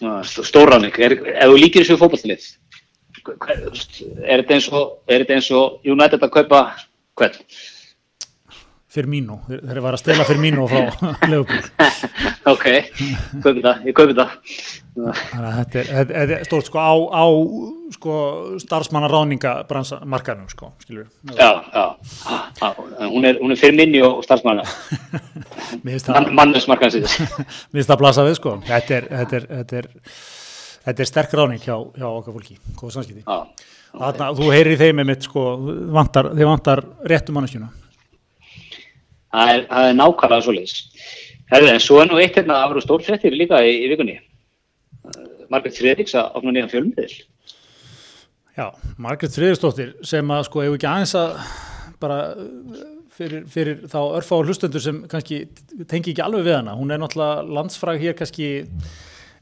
Já, 0.03 0.13
stó- 0.29 0.45
Stórráning, 0.53 0.93
er, 1.01 1.17
ef 1.33 1.49
þú 1.49 1.57
líkir 1.65 1.87
þessu 1.87 1.97
fótballtalið, 2.01 2.45
er 4.29 4.43
þetta 4.43 4.57
eins 4.61 4.69
og, 4.75 4.99
er 5.09 5.25
þetta 5.25 5.37
eins 5.41 5.51
og 5.57 5.81
United 5.87 6.21
að 6.29 6.35
kaupa 6.43 6.63
hvern? 7.17 7.41
Firmino, 8.93 9.39
þeir 9.49 9.61
þeir 9.71 9.79
var 9.87 9.97
að 9.97 10.01
stela 10.03 10.25
Firmino 10.29 10.67
frá 10.69 10.83
Leopold. 11.33 11.69
ok, 12.51 12.65
ég 12.69 13.95
kaupið 13.97 14.19
það. 14.19 14.35
Þetta 14.93 15.79
er, 15.81 15.87
þetta, 15.89 16.13
þetta 16.13 16.37
er 16.37 16.45
stórt 16.45 16.69
sko 16.69 16.83
á, 16.85 16.93
á 16.93 17.25
sko 17.97 18.17
starfsmannar 18.61 19.15
ráninga 19.15 19.55
markanum 20.13 20.51
sko, 20.53 20.75
skilur 20.85 21.07
við. 21.07 21.33
Já, 21.41 21.49
já, 21.73 21.87
já, 22.61 22.69
hún 23.09 23.25
er, 23.31 23.41
hún 23.41 23.57
er 23.57 23.61
fyrir 23.63 23.79
minni 23.81 24.05
og 24.05 24.21
starfsmanna, 24.27 24.67
Mér 25.85 25.95
finnst 25.97 26.11
það, 26.11 26.19
Man, 26.19 26.31
mannusmarkansins. 26.43 27.17
mér 27.73 27.81
finnst 27.81 27.89
það 27.89 27.97
að 27.97 28.03
blasa 28.05 28.29
við 28.29 28.39
sko. 28.43 28.57
Þetta 28.69 28.99
er, 29.01 29.11
þetta 29.23 29.41
er, 29.41 29.47
þetta 29.57 29.81
er, 29.81 29.93
þetta 30.89 31.07
er 31.07 31.15
sterk 31.15 31.39
ráning 31.41 31.65
hjá, 31.65 31.79
hjá 31.97 32.09
okkar 32.13 32.37
fólki, 32.37 32.61
góða 32.77 32.99
samskipti. 32.99 33.25
Já, 33.25 33.69
Þarna, 33.93 34.33
þú 34.37 34.47
heyrir 34.53 34.79
þeim 34.81 35.01
með 35.01 35.09
mitt 35.15 35.27
sko, 35.29 35.43
vantar, 35.93 36.31
þið 36.37 36.49
vantar 36.49 36.81
réttu 37.13 37.33
manneskjuna. 37.37 37.73
Það 39.33 39.55
er, 39.55 39.67
það 39.73 39.89
er 39.89 39.99
nákvæmlega 39.99 40.47
svoleiðis. 40.47 40.77
Herðu, 41.53 41.73
en 41.73 41.83
svo 41.85 41.99
er 42.01 42.09
nú 42.09 42.21
eitt 42.21 42.39
hérna 42.39 42.63
afur 42.65 42.81
og 42.81 42.87
stórfrettir 42.87 43.35
líka 43.37 43.61
í, 43.65 43.75
í 43.85 43.91
vikunni. 43.93 44.17
Margrét 45.53 45.77
Fredriks 45.77 46.15
að 46.17 46.39
opna 46.39 46.55
nýjan 46.55 46.71
fjölmiðil. 46.73 47.13
Já, 48.57 48.67
Margrét 49.01 49.37
Friðursdóttir 49.37 49.95
sem 50.05 50.33
að 50.33 50.47
sko 50.49 50.65
hefur 50.65 50.79
ekki 50.79 50.89
aðeins 50.89 51.15
að 51.17 51.31
bara 52.03 52.19
fyrir, 53.17 53.47
fyrir 53.53 53.81
þá 53.89 53.99
örfá 54.19 54.35
hlustendur 54.41 54.83
sem 54.83 55.03
kannski 55.09 55.43
tengi 55.89 56.13
ekki 56.13 56.25
alveg 56.25 56.47
við 56.49 56.59
hana. 56.59 56.77
Hún 56.77 56.93
er 56.93 57.01
náttúrulega 57.01 57.47
landsfræg 57.59 58.05
hér 58.05 58.17
kannski, 58.19 58.51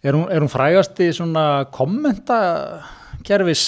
er 0.02 0.18
hún, 0.18 0.26
er 0.30 0.42
hún 0.42 0.52
frægasti 0.52 1.10
svona 1.16 1.46
kommentakerfis 1.74 3.64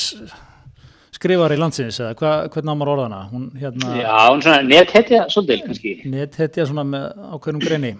skrifar 1.23 1.55
í 1.55 1.59
landsins 1.63 2.01
eða 2.03 2.17
hva, 2.19 2.31
hvernig 2.51 2.75
á 2.75 2.77
maður 2.77 2.93
orðana? 2.97 3.21
Hún 3.31 3.45
hérna 3.63 3.93
Já, 4.03 4.17
hún 4.29 4.41
er 4.43 4.47
svona 4.49 4.63
nethetja 4.67 5.21
svolítil 5.31 5.63
kannski. 5.69 5.93
nethetja 6.11 6.67
svona 6.67 6.85
með 6.89 7.05
ákveðnum 7.37 7.63
greini. 7.63 7.93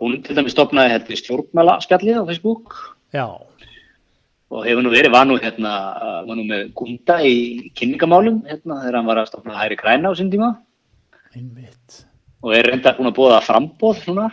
Hún 0.00 0.16
til 0.24 0.36
dæmis 0.36 0.52
stopnaði 0.56 0.92
hérna 0.96 1.16
stjórnmæla 1.20 1.76
skjallið 1.84 2.18
á 2.20 2.28
Facebook 2.28 2.74
Já, 3.14 3.26
og 4.52 4.62
hefur 4.66 4.84
nú 4.84 4.90
verið, 4.92 5.10
var 5.14 5.24
nú 5.26 5.38
hérna, 5.40 5.72
var 6.26 6.36
nú 6.38 6.44
með 6.46 6.68
Gunda 6.76 7.16
í 7.24 7.70
kynningamálum 7.76 8.42
hérna 8.46 8.80
þegar 8.82 8.98
hann 9.00 9.08
var 9.08 9.20
að 9.22 9.30
stopna 9.32 9.56
hæri 9.58 9.78
græna 9.80 10.12
á 10.12 10.18
sín 10.18 10.28
tíma 10.32 10.52
einmitt. 11.36 12.04
og 12.44 12.52
er 12.54 12.68
reynda 12.70 12.92
búin 12.96 13.10
að 13.10 13.16
bóða 13.16 13.40
frambóð 13.44 14.02
svona. 14.04 14.28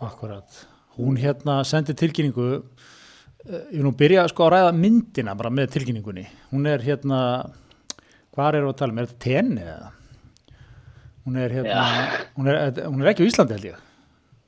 Akkurat. 0.00 0.62
Hún 0.96 1.18
hérna 1.20 1.58
sendi 1.64 1.92
tilkynningu, 1.94 2.62
ég 3.46 3.72
vil 3.72 3.86
nú 3.86 3.92
byrja 3.96 4.26
sko 4.30 4.46
að 4.46 4.52
ræða 4.56 4.76
myndina 4.76 5.34
bara 5.38 5.52
með 5.54 5.72
tilkynningunni. 5.76 6.26
Hún 6.52 6.68
er 6.68 6.84
hérna, 6.84 7.20
hvað 8.34 8.58
er 8.58 8.66
það 8.66 8.72
að 8.72 8.78
tala 8.82 8.94
um, 8.94 9.00
er 9.00 9.10
þetta 9.10 9.24
tenni 9.24 9.64
eða? 9.64 9.90
Hún 11.24 11.36
er 11.40 11.54
hérna, 11.54 11.84
hún 12.36 12.50
er, 12.50 12.80
hún 12.86 13.02
er 13.02 13.12
ekki 13.12 13.24
á 13.24 13.28
Íslandi 13.28 13.56
held 13.56 13.68
ég, 13.70 13.82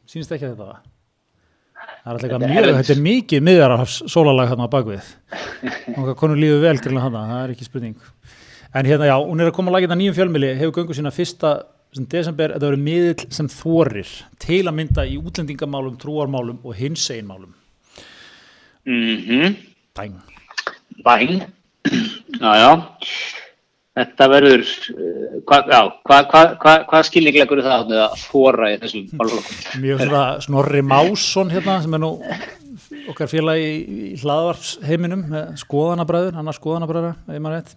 sínist 0.09 0.33
ekki 0.35 0.49
að 0.49 0.55
þetta 0.55 0.69
var. 0.71 0.81
Það 2.03 2.09
er 2.11 2.17
alltaf 2.17 2.31
Þetta 2.33 2.47
er 2.47 2.53
mjög, 2.53 2.77
þetta 2.79 2.95
er 2.95 3.03
mikið 3.03 3.45
miðarafs 3.47 3.97
sólalag 4.11 4.49
hérna 4.51 4.67
á 4.67 4.75
bakvið. 4.75 5.11
Og 5.93 5.99
hvað 5.99 6.17
konur 6.19 6.41
líður 6.41 6.65
vel 6.65 6.79
grilla 6.83 7.05
hana, 7.05 7.23
það 7.29 7.43
er 7.45 7.53
ekki 7.55 7.69
spurning. 7.69 8.09
En 8.73 8.89
hérna 8.89 9.09
já, 9.11 9.15
hún 9.21 9.43
er 9.43 9.51
að 9.51 9.57
koma 9.59 9.71
að 9.71 9.77
lagið 9.77 9.91
þetta 9.91 9.99
nýjum 10.01 10.17
fjölmili, 10.17 10.53
hefur 10.59 10.75
göngu 10.81 10.97
sína 10.97 11.13
fyrsta 11.15 11.53
sem 11.93 12.07
desember, 12.09 12.55
þetta 12.55 12.71
verður 12.71 12.85
miðill 12.87 13.27
sem 13.37 13.51
þorir 13.53 14.13
til 14.43 14.63
að 14.65 14.77
mynda 14.79 15.05
í 15.07 15.19
útlendingamálum, 15.21 15.99
trúarmálum 16.01 16.63
og 16.65 16.79
hinseginmálum. 16.79 17.53
Mhm. 18.87 19.57
Bæng. 19.99 20.15
Bæn. 21.05 21.43
Já, 22.41 22.53
já. 22.59 22.73
Þetta 23.93 24.27
verður, 24.33 24.63
uh, 24.97 25.33
hvað 25.45 25.67
hva, 25.69 26.19
hva, 26.57 26.73
hva, 26.89 27.01
skilningleikur 27.05 27.61
er 27.61 27.67
það 27.67 27.91
að 28.07 28.15
fóra 28.25 28.71
í 28.73 28.79
þessum 28.81 29.11
málflokkum? 29.21 29.59
Mjög 29.83 30.01
svona 30.07 30.23
Snorri 30.41 30.81
Másson 30.81 31.53
hérna 31.53 31.75
sem 31.85 31.99
er 31.99 32.01
nú 32.01 32.15
okkar 33.13 33.29
félagi 33.29 33.69
í, 33.69 33.83
í 34.09 34.17
hlaðvarpsheiminum 34.23 35.27
með 35.35 35.53
skoðanabræður, 35.61 36.39
hann 36.39 36.49
er 36.49 36.57
skoðanabræður, 36.57 37.21
ef 37.29 37.45
maður 37.45 37.59
rétt. 37.59 37.77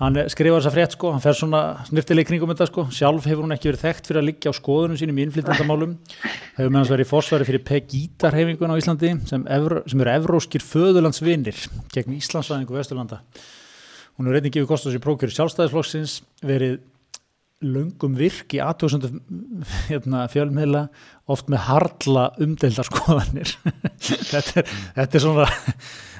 Hann 0.00 0.16
er- 0.16 0.30
skrifar 0.32 0.62
þessa 0.62 0.72
frétt 0.72 0.94
sko, 0.96 1.10
hann 1.12 1.20
fer 1.20 1.36
svona 1.36 1.58
snirtileg 1.84 2.24
kringum 2.28 2.48
þetta 2.54 2.66
sko, 2.70 2.86
sjálf 2.94 3.26
hefur 3.28 3.44
hún 3.44 3.52
ekki 3.52 3.68
verið 3.68 3.82
þekkt 3.84 4.06
fyrir 4.08 4.20
að 4.22 4.28
liggja 4.30 4.52
á 4.52 4.54
skoðunum 4.56 4.96
sínum 4.96 5.18
í 5.20 5.26
innflytjandamálum, 5.26 5.92
hefur 6.56 6.72
meðans 6.72 6.92
verið 6.94 7.04
í 7.04 7.10
fórsværi 7.10 7.48
fyrir 7.50 7.64
Pegítar-heimingun 7.68 8.72
á 8.72 8.80
Íslandi 8.80 9.10
sem, 9.28 9.44
evro, 9.52 9.82
sem 9.92 10.00
eru 10.00 10.14
evróskir 10.14 10.64
föðurlandsvinir 10.64 11.60
gegn 11.92 12.16
Íslandsvæðingu 12.16 12.78
Vesturlanda. 12.80 13.20
Hún 14.16 14.24
hefur 14.30 14.38
reyndin 14.38 14.56
gefið 14.56 14.70
kostus 14.72 14.96
í 14.96 15.02
prókjöru 15.04 15.36
sjálfstæðisflokksins, 15.36 16.16
verið 16.48 16.80
löngum 17.60 18.14
virk 18.16 18.54
í 18.56 18.60
aðtöðsöndu 18.64 19.10
hérna, 19.90 20.24
fjölmiðla 20.32 20.86
oft 21.28 21.50
með 21.52 21.66
harla 21.68 22.30
umdeildar 22.40 22.88
skoðanir. 22.88 23.52
Þetta, 24.00 24.62
er, 24.62 24.70
þetta 24.96 25.18
er 25.18 25.22
svona 25.26 25.44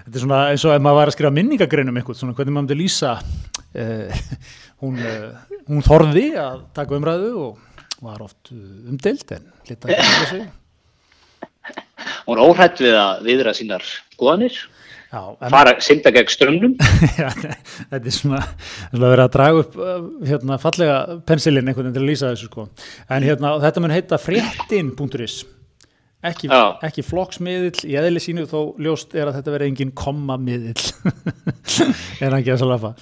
þetta 0.05 0.17
er 0.17 0.25
svona 0.25 0.41
eins 0.51 0.65
og 0.67 0.75
ef 0.75 0.85
maður 0.85 1.01
var 1.01 1.13
að 1.13 1.17
skrifa 1.17 1.35
minningagreinum 1.37 2.01
eitthvað, 2.01 2.21
svona 2.21 2.37
hvernig 2.39 2.57
maður 2.57 2.69
myndi 2.69 2.79
lýsa 2.81 3.13
uh, 3.21 4.23
hún, 4.83 4.99
uh, 4.99 5.61
hún 5.69 5.87
þorði 5.87 6.27
að 6.41 6.65
taka 6.77 6.99
umræðu 6.99 7.33
og 7.45 7.85
var 8.01 8.25
oft 8.25 8.53
uh, 8.55 8.59
umdeild 8.91 9.37
en 9.37 9.47
lita 9.69 9.93
ekki 9.93 10.09
að 10.09 10.35
sig 10.35 10.49
Hún 12.27 12.39
er 12.39 12.45
óhrætt 12.47 12.81
við 12.81 12.95
að 12.97 13.25
viðra 13.27 13.53
sínar 13.57 13.85
skoðanir, 14.15 14.55
Já, 15.11 15.25
en, 15.43 15.51
fara 15.51 15.73
synda 15.83 16.13
gegn 16.15 16.29
strömmnum. 16.31 16.75
Þetta 17.91 17.99
er 17.99 18.15
svona, 18.15 18.45
svona 18.93 19.09
verið 19.11 19.25
að 19.25 19.33
draga 19.35 19.63
upp 19.65 19.73
uh, 19.75 20.05
hérna, 20.29 20.59
fallega 20.63 20.99
pensilinn 21.27 21.67
einhvern 21.67 21.89
veginn 21.89 21.97
til 21.97 22.05
að 22.05 22.11
lýsa 22.13 22.31
þessu 22.31 22.47
sko. 22.47 22.67
En 23.11 23.27
hérna, 23.27 23.57
þetta 23.65 23.83
mun 23.83 23.95
heita 23.95 24.21
fréttin.is 24.23 25.41
ekki, 26.27 26.51
ekki 26.87 27.05
flokksmiðill 27.07 27.89
í 27.89 27.97
eðli 28.01 28.23
sínu 28.23 28.47
þó 28.51 28.61
ljóst 28.83 29.15
er 29.17 29.31
að 29.31 29.41
þetta 29.41 29.55
verið 29.57 29.73
engin 29.73 29.95
kommamiðill. 29.97 30.85
En 32.25 32.37
ekki 32.37 32.55
að 32.55 32.63
salafa 32.65 32.95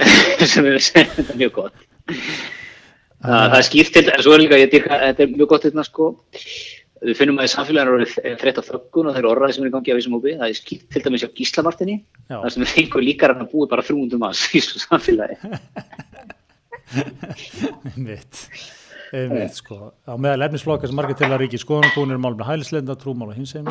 sem 0.52 0.66
er 0.70 0.80
er 0.80 1.36
mjög 1.36 1.52
gott. 1.58 1.76
Það, 3.20 3.36
það 3.36 3.58
er 3.58 3.66
skýrt 3.66 3.92
til, 3.96 4.06
en 4.08 4.22
svo 4.24 4.32
er 4.34 4.42
líka, 4.44 4.60
ég 4.60 4.70
dyrka, 4.72 5.00
þetta 5.02 5.24
er 5.24 5.32
mjög 5.34 5.48
gott 5.50 5.64
þetta 5.66 5.84
sko, 5.84 6.06
við 7.04 7.18
finnum 7.18 7.40
að 7.40 7.52
samfélaginu 7.52 8.00
eru 8.00 8.36
þreytt 8.40 8.60
á 8.60 8.62
þöggun 8.64 9.10
og 9.10 9.16
þeir 9.16 9.28
orðaði 9.28 9.56
sem 9.56 9.64
er 9.64 9.70
í 9.70 9.74
gangi 9.74 9.92
á 9.92 9.96
þessum 9.98 10.16
hópi, 10.16 10.36
það 10.40 10.48
er 10.48 10.58
skýrt 10.58 10.86
til 10.94 11.02
dæmis 11.04 11.26
á 11.28 11.34
Gíslamartinni, 11.36 11.96
það 12.30 12.50
sem 12.54 12.64
er 12.64 12.74
einhver 12.82 13.02
líkar 13.04 13.32
hann 13.34 13.44
að 13.44 13.52
búið 13.52 13.72
bara 13.74 13.84
300 13.84 14.22
manns 14.22 14.40
í 14.48 14.50
þessu 14.56 14.76
samfélagi. 14.86 15.36
einmitt, 17.90 18.34
einmitt 19.16 19.58
sko. 19.58 19.92
á 20.06 20.14
meðal 20.14 20.46
efnisflokka 20.46 20.88
sem 20.88 20.96
margir 20.98 21.18
til 21.18 21.30
að 21.30 21.42
ríki 21.44 21.60
skoðanakúnir 21.60 22.20
málum 22.20 22.40
með 22.40 22.50
hælislenda, 22.52 22.96
trúmál 22.98 23.32
og 23.32 23.38
hins 23.38 23.54
einu 23.56 23.70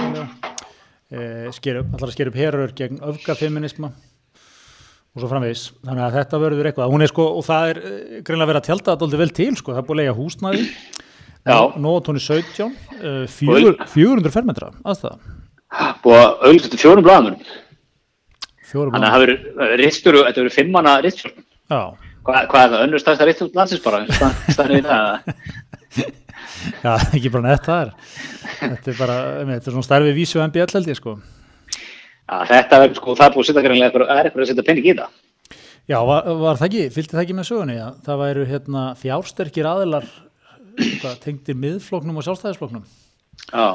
e, 1.10 1.50
allar 1.50 2.08
að 2.10 2.16
sker 2.16 2.32
upp 2.32 2.40
herrör 2.40 2.74
gegn 2.76 3.02
öfgafeminisma 3.12 3.92
og 5.10 5.24
svo 5.24 5.30
framvegis, 5.32 5.64
þannig 5.86 6.06
að 6.06 6.16
þetta 6.20 6.40
verður 6.44 6.68
eitthvað, 6.70 6.92
hún 6.94 7.04
er 7.04 7.10
sko, 7.10 7.24
og 7.40 7.46
það 7.48 7.72
er 7.72 7.80
eh, 7.82 8.20
greinlega 8.26 8.50
verið 8.52 8.60
að 8.62 8.68
tjálta 8.68 8.94
aldrei 8.94 9.22
vel 9.24 9.32
til, 9.40 9.54
sko, 9.58 9.74
það 9.74 9.82
er 9.82 9.88
búið 9.88 9.96
að 9.96 10.02
lega 10.04 10.18
húsnæði. 10.20 10.66
Já. 11.50 11.58
Nóatóni 11.82 12.22
17 12.22 12.62
uh, 12.68 13.24
fjögur, 13.32 13.80
400 13.90 14.34
fermetra 14.36 14.70
aðstæða, 14.84 15.18
Búið 16.04 16.20
að 16.20 16.28
auðvitað 16.44 16.68
þetta 16.68 16.82
fjórum 16.84 17.06
blaðamunum, 17.08 17.42
fjórum 18.70 18.94
þannig 18.94 19.08
að 19.08 19.14
það 19.16 19.24
verður 21.66 22.09
já, 22.36 22.42
Hvað, 22.50 22.64
er 22.64 22.74
það, 22.74 22.84
önnur 22.86 23.04
stærsta 23.04 23.28
ristur 23.30 23.52
landsins 23.58 23.84
bara, 23.86 24.02
stærsta 24.10 24.68
við 24.70 24.90
það? 24.90 25.34
já, 26.86 26.94
ekki 27.16 27.34
bara 27.34 27.46
nett 27.48 27.66
það 27.66 27.86
er 27.86 27.96
þetta 28.60 28.92
er 28.92 29.00
bara, 29.00 29.18
þetta 29.50 29.60
er 29.60 29.76
svona 29.76 29.88
stærfi 29.88 30.16
vísu 30.18 30.42
MBL 30.44 30.76
held 30.76 30.92
ég 30.92 31.00
sko. 31.00 31.16
Já, 32.30 32.36
þetta 32.52 32.80
verður 32.84 33.00
sko, 33.00 33.16
það 33.18 33.26
er 33.26 33.36
búið 33.36 33.44
að 33.44 33.50
setja 33.50 33.66
greinlega 33.66 33.94
það 33.96 34.14
er 34.16 34.30
eitthvað 34.30 34.46
að 34.46 34.52
setja 34.52 34.68
penning 34.68 34.90
í 34.90 34.96
það. 35.00 35.18
Já, 35.90 35.98
var, 36.06 36.28
var 36.44 36.60
það 36.60 36.68
ekki, 36.68 36.86
fylgdi 36.94 37.16
það 37.16 37.24
ekki 37.24 37.36
með 37.40 37.50
sögunni? 37.50 37.78
Að 37.82 38.02
það 38.06 38.22
væru 38.22 38.46
hérna 38.52 38.84
fjársterkir 39.00 39.70
aðilar 39.70 40.08
hvað, 41.02 41.16
tengdir 41.24 41.58
miðfloknum 41.60 42.20
og 42.22 42.26
sjálfstæðisfloknum 42.28 42.84
Já, 43.50 43.66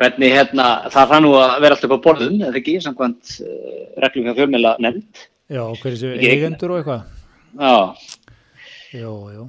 hvernig 0.00 0.32
hérna, 0.32 0.68
það 0.94 1.12
það 1.12 1.22
nú 1.26 1.34
að 1.36 1.58
vera 1.66 1.76
alltaf 1.76 1.92
á 1.92 2.04
borðum, 2.06 2.40
eða 2.46 2.60
ekki, 2.62 2.78
samkvæmt 2.84 3.34
uh, 3.44 3.76
reglum 4.04 4.30
hjá 4.30 4.38
fjölmjöla 4.38 4.72
nefnd. 4.86 5.26
Já, 5.52 5.62
hverju 5.82 6.00
séu 6.00 6.16
eigendur 6.16 6.72
og 6.72 6.80
eitthvað 6.80 7.15
Já, 7.56 7.96
Jú, 8.96 9.12
jú. 9.34 9.44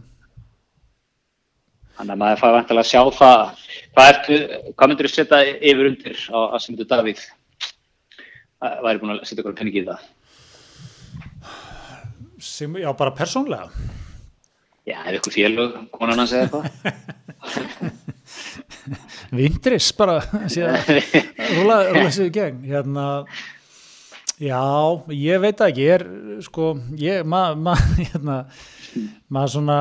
Þannig 1.98 2.14
að 2.14 2.20
maður 2.22 2.40
fær 2.42 2.56
vantilega 2.56 2.84
að 2.84 2.90
sjá 2.90 3.02
það, 3.18 3.62
hvað 3.96 4.10
ertu, 4.12 4.38
hvað 4.78 4.90
myndir 4.92 5.08
þú 5.08 5.12
setja 5.14 5.40
yfir 5.56 5.90
undir 5.92 6.18
á 6.30 6.40
að 6.44 6.58
sem 6.64 6.78
þú 6.78 6.88
Davíð 6.92 7.22
að 8.68 8.84
væri 8.86 9.02
búin 9.02 9.14
að 9.14 9.22
setja 9.24 9.40
eitthvað 9.42 9.58
penning 9.62 9.78
í 9.78 9.86
það? 9.88 10.02
Sem, 12.48 12.76
Já, 12.82 12.90
bara 12.98 13.16
persónlega. 13.18 13.70
Já, 14.88 14.98
ef 15.04 15.18
ykkur 15.18 15.36
félög, 15.36 15.78
konan 15.96 16.22
hans 16.22 16.36
eða 16.38 16.44
eitthvað. 16.46 16.66
Vindris 19.38 19.90
bara 19.98 20.20
síðan 20.48 20.78
rúla, 21.58 21.80
rúla 21.92 22.12
sig 22.14 22.30
í 22.30 22.36
gegn. 22.38 22.62
Hérna 22.70 23.08
já, 24.42 24.64
ég 25.14 25.42
veit 25.44 25.62
ekki 25.66 25.86
ég 25.86 25.96
er 25.98 26.04
sko, 26.46 26.74
ég, 27.00 27.24
maður 27.28 27.62
ma, 27.66 27.74
hérna, 28.02 28.38
maður 29.34 29.54
svona 29.56 29.80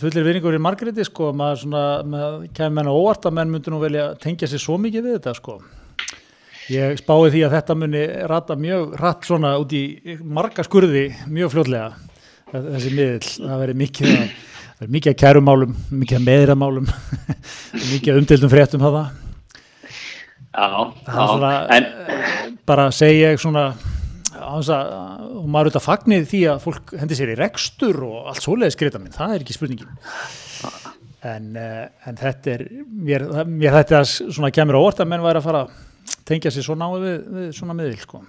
fullir 0.00 0.26
vinningur 0.26 0.56
í 0.56 0.62
Margréti 0.62 1.06
sko, 1.08 1.32
maður 1.36 1.64
svona, 1.64 1.84
maður 2.08 2.44
kemur 2.56 2.76
menn 2.78 2.92
á 2.92 2.94
óvart 2.94 3.28
að 3.28 3.36
menn 3.38 3.54
myndi 3.54 3.72
nú 3.72 3.80
velja 3.82 4.10
tengja 4.20 4.50
sér 4.50 4.62
svo 4.62 4.78
mikið 4.80 5.08
við 5.08 5.18
þetta 5.18 5.34
sko. 5.40 5.58
Ég 6.72 6.96
spái 6.96 7.28
því 7.28 7.42
að 7.44 7.58
þetta 7.58 7.76
muni 7.76 8.02
rata 8.30 8.56
mjög 8.56 8.94
rætt 8.96 9.26
svona 9.28 9.50
út 9.60 9.72
í 9.76 10.16
marga 10.24 10.64
skurði 10.64 11.10
mjög 11.28 11.52
fljótlega. 11.52 11.90
Þessi 12.54 12.92
miðl, 12.94 13.32
það 13.34 13.60
verið 13.64 13.80
mikið 13.82 14.12
að 14.14 14.22
það 14.74 14.80
verið 14.80 14.94
mikið 14.94 15.12
að 15.12 15.18
kærumálum, 15.20 15.74
mikið 15.92 16.18
að 16.18 16.24
meðramálum 16.28 16.88
mikið 17.92 18.14
að 18.14 18.22
umdeildum 18.22 18.52
fréttum 18.52 18.86
hafa. 18.86 19.04
Já, 20.54 20.94
já, 21.02 21.66
en 21.74 21.84
eh, 21.84 22.50
bara 22.66 22.90
segja 22.94 23.32
ég 23.32 23.40
svona 23.42 23.64
að, 23.72 23.93
og 24.42 25.46
maður 25.46 25.70
auðvitað 25.70 25.84
fagnir 25.84 26.26
því 26.28 26.42
að 26.50 26.62
fólk 26.64 26.94
hendi 27.00 27.18
sér 27.18 27.34
í 27.34 27.38
rekstur 27.38 28.00
og 28.06 28.30
allt 28.32 28.44
svoleiðis 28.44 28.78
greita 28.80 29.00
minn, 29.02 29.14
það 29.14 29.36
er 29.36 29.44
ekki 29.44 29.56
spurningin 29.56 29.90
en, 31.24 31.50
uh, 31.56 31.82
en 32.08 32.18
þetta 32.20 32.54
er 32.54 32.64
mér, 32.84 33.26
mér 33.48 33.76
þetta 33.80 34.02
svona 34.08 34.52
kemur 34.54 34.78
á 34.78 34.84
orð 34.84 35.04
að 35.04 35.10
menn 35.12 35.24
væri 35.24 35.40
að 35.40 35.46
fara 35.48 35.64
að 35.64 36.16
tengja 36.28 36.52
sér 36.52 36.66
svona 36.66 36.88
á 36.88 36.92
við, 37.00 37.14
við 37.36 37.52
svona 37.56 37.76
miðil 37.76 38.00
sko. 38.02 38.20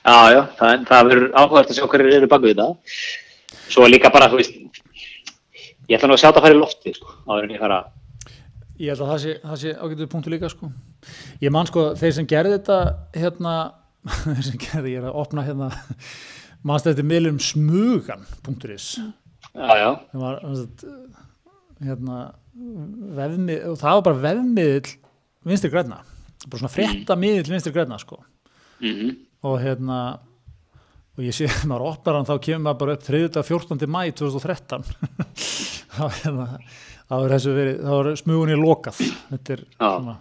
Já, 0.00 0.18
já, 0.32 0.42
það, 0.58 0.84
það 0.88 1.08
verður 1.10 1.32
áhugast 1.36 1.72
að 1.72 1.78
sjá 1.78 1.88
hverju 1.92 2.18
eru 2.18 2.30
baka 2.30 2.46
við 2.46 2.60
það 2.60 3.00
svo 3.70 3.88
líka 3.90 4.12
bara, 4.14 4.30
þú 4.30 4.40
veist 4.40 4.54
ég 5.90 5.96
ætla 5.98 6.10
nú 6.10 6.16
að 6.16 6.22
sjá 6.22 6.28
þetta 6.28 6.40
að 6.40 6.46
fara 6.46 6.56
í 6.56 6.60
lofti 6.60 6.94
sko, 6.96 7.16
áður 7.26 7.48
en 7.48 7.56
ég 7.56 7.64
fara 7.64 7.80
Ég 8.80 8.94
held 8.94 9.02
að 9.04 9.10
það 9.10 9.18
sé, 9.20 9.32
sé 9.60 9.72
ágætið 9.76 10.08
punktu 10.08 10.30
líka 10.32 10.48
sko. 10.48 10.70
Ég 11.42 11.52
man 11.52 11.66
sko, 11.68 11.90
þeir 12.00 12.14
sem 12.16 12.28
gerði 12.28 12.54
þetta 12.54 12.78
hérna, 13.12 13.56
sem 14.46 14.60
gerði, 14.60 14.94
ég 14.94 15.02
er 15.02 15.08
að 15.10 15.18
opna 15.22 15.44
hérna 15.46 15.70
mannst 16.66 16.88
eftir 16.90 17.06
miðlum 17.06 17.40
smugan.is 17.42 18.86
það 19.52 20.20
var 20.20 20.40
hérna 21.80 22.18
vefmið, 23.16 23.60
og 23.70 23.78
það 23.80 23.98
var 23.98 24.06
bara 24.08 24.22
vefmiðl 24.24 24.90
vinstri 25.48 25.70
græna, 25.72 26.02
bara 26.46 26.62
svona 26.62 26.72
frétta 26.72 27.16
miðl 27.16 27.52
vinstri 27.54 27.72
græna 27.74 27.98
sko 28.00 28.20
mm 28.80 28.90
-hmm. 28.90 29.16
og 29.48 29.60
hérna 29.60 30.00
og 31.16 31.24
ég 31.24 31.34
sé 31.36 31.48
að 31.48 31.66
maður 31.70 31.88
opnar 31.92 32.14
hann 32.14 32.28
þá 32.28 32.40
kemur 32.40 32.64
maður 32.64 32.78
bara 32.78 32.92
upp 32.92 33.04
3. 33.04 33.42
14. 33.42 33.86
mæ 33.86 34.12
2013 34.12 34.84
þá 35.96 36.04
hérna 36.22 36.58
er 37.10 37.30
þessu 37.34 37.54
verið, 37.54 37.80
þá 37.82 37.94
er 38.00 38.16
smugunni 38.16 38.56
lokað 38.56 38.94
þetta 39.30 39.52
er 39.52 39.64
svona 39.76 40.16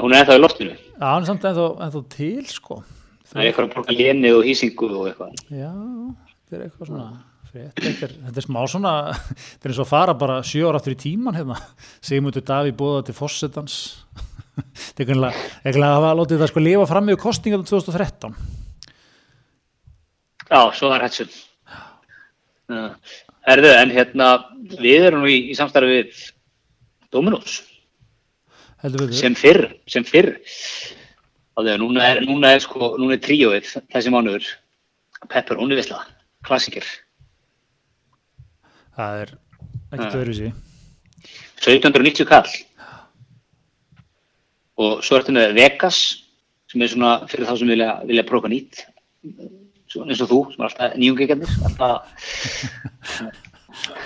hún 0.00 0.14
er 0.14 0.22
ennþá 0.22 0.38
í 0.38 0.42
loftinu. 0.42 0.78
Já, 0.94 1.06
hann 1.06 1.22
er 1.22 1.28
samt 1.30 1.46
ennþá, 1.50 1.68
ennþá 1.86 2.02
til 2.16 2.48
sko. 2.50 2.80
Það 3.30 3.42
er 3.42 3.50
eitthvað 3.50 3.68
að 3.68 3.76
borga 3.76 3.98
léni 3.98 4.34
og 4.34 4.42
hýsingu 4.46 4.90
og 4.90 5.06
eitthvað. 5.10 5.38
Já, 5.50 5.72
þetta 6.44 6.58
er 6.58 6.66
eitthvað 6.66 6.90
svona 6.90 7.08
þetta, 7.54 8.06
er, 8.06 8.14
þetta 8.26 8.40
er 8.40 8.46
smá 8.46 8.60
svona 8.70 8.92
þetta 9.14 9.68
er 9.68 9.72
eins 9.72 9.82
og 9.82 9.88
fara 9.90 10.14
bara 10.18 10.40
sjö 10.46 10.68
ára 10.68 10.80
aftur 10.80 10.94
í 10.94 11.00
tíman 11.00 11.36
hérna, 11.38 11.58
Sigmundur 12.04 12.44
Daví 12.46 12.74
bóða 12.76 13.04
til 13.06 13.16
fossetans 13.16 13.76
þetta 14.54 15.04
er 15.04 15.10
kannilega 15.10 15.88
að 15.88 15.96
hafa 15.98 16.14
látið 16.20 16.42
það 16.42 16.52
sko 16.52 16.64
lifa 16.64 16.88
fram 16.90 17.08
með 17.08 17.20
kostningar 17.22 17.64
2013 17.66 18.34
Já, 20.44 20.60
svo 20.76 20.90
það 20.90 20.96
er 20.96 21.06
hættsum 21.06 21.36
Herðu, 23.44 23.70
en 23.76 23.90
hérna 23.92 24.28
við 24.80 25.10
erum 25.10 25.24
nú 25.24 25.28
í, 25.28 25.50
í 25.52 25.56
samstarfi 25.56 25.98
við 25.98 26.22
Dominos. 27.12 27.60
heldur 27.60 27.68
við 27.68 27.73
sem 29.16 29.38
fyrr, 29.38 29.68
sem 29.90 30.04
fyrr. 30.06 30.34
Að 31.54 31.74
núna 31.78 32.10
er, 32.10 32.24
núna 32.26 32.50
er 32.56 32.60
sko, 32.64 32.94
núna 32.98 33.14
er 33.16 33.22
tríóið 33.22 33.70
þessi 33.94 34.12
mánuður. 34.12 34.46
Pepperoni 35.30 35.78
Visla, 35.78 36.02
klassikir 36.44 36.84
það 38.96 39.22
er 39.22 39.32
ekkert 39.94 40.18
öðru 40.20 40.36
sí 40.38 40.50
1790 41.64 42.28
kall. 42.28 42.50
Og 44.84 45.04
svo 45.06 45.16
ertu 45.16 45.32
með 45.32 45.54
Vegas 45.56 46.00
sem 46.68 46.82
er 46.82 46.90
svona 46.92 47.12
fyrir 47.30 47.46
þá 47.48 47.54
sem 47.60 47.70
vilja, 47.70 47.90
vilja 48.04 48.24
prófa 48.28 48.50
nýtt. 48.52 48.82
Svona 49.88 50.12
eins 50.12 50.22
og 50.24 50.30
þú 50.32 50.40
sem 50.52 50.60
er 50.60 50.68
alltaf 50.68 50.98
nýjungikjarnir 50.98 51.50
alltaf 51.70 51.98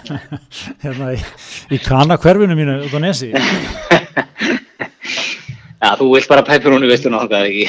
hérna 0.84 1.12
í, 1.16 1.18
í 1.74 1.80
kana 1.82 2.18
hverfinu 2.20 2.54
mínu 2.58 2.74
út 2.86 2.94
á 2.94 3.00
nesi 3.02 3.32
Já, 5.78 5.92
þú 5.98 6.08
vilt 6.14 6.28
bara 6.30 6.42
Pepperoni 6.46 6.88
Visla 6.90 7.12
náttúrulega 7.14 7.46
ekki? 7.46 7.66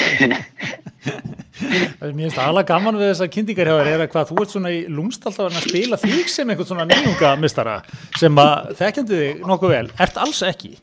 Mér 1.60 2.14
finnst 2.16 2.39
alveg 2.41 2.66
gaman 2.70 2.97
við 2.97 3.12
þessar 3.12 3.30
kynningar 3.34 3.70
hjá 3.70 3.76
þér 3.78 3.89
er 3.91 4.03
að 4.05 4.12
hvað 4.14 4.30
þú 4.32 4.38
ert 4.41 4.53
svona 4.55 4.72
í 4.74 4.80
lúmst 4.89 5.26
alltaf 5.28 5.49
að 5.51 5.68
spila 5.68 5.99
þig 6.01 6.32
sem 6.32 6.49
einhvern 6.49 6.70
svona 6.70 6.88
nýjungamistara 6.89 7.76
sem 8.18 8.41
að 8.41 8.72
þekkjandi 8.80 9.20
þig 9.20 9.43
nokkuð 9.51 9.74
vel, 9.76 9.84
ert 10.01 10.20
alls 10.24 10.41
ekki. 10.47 10.74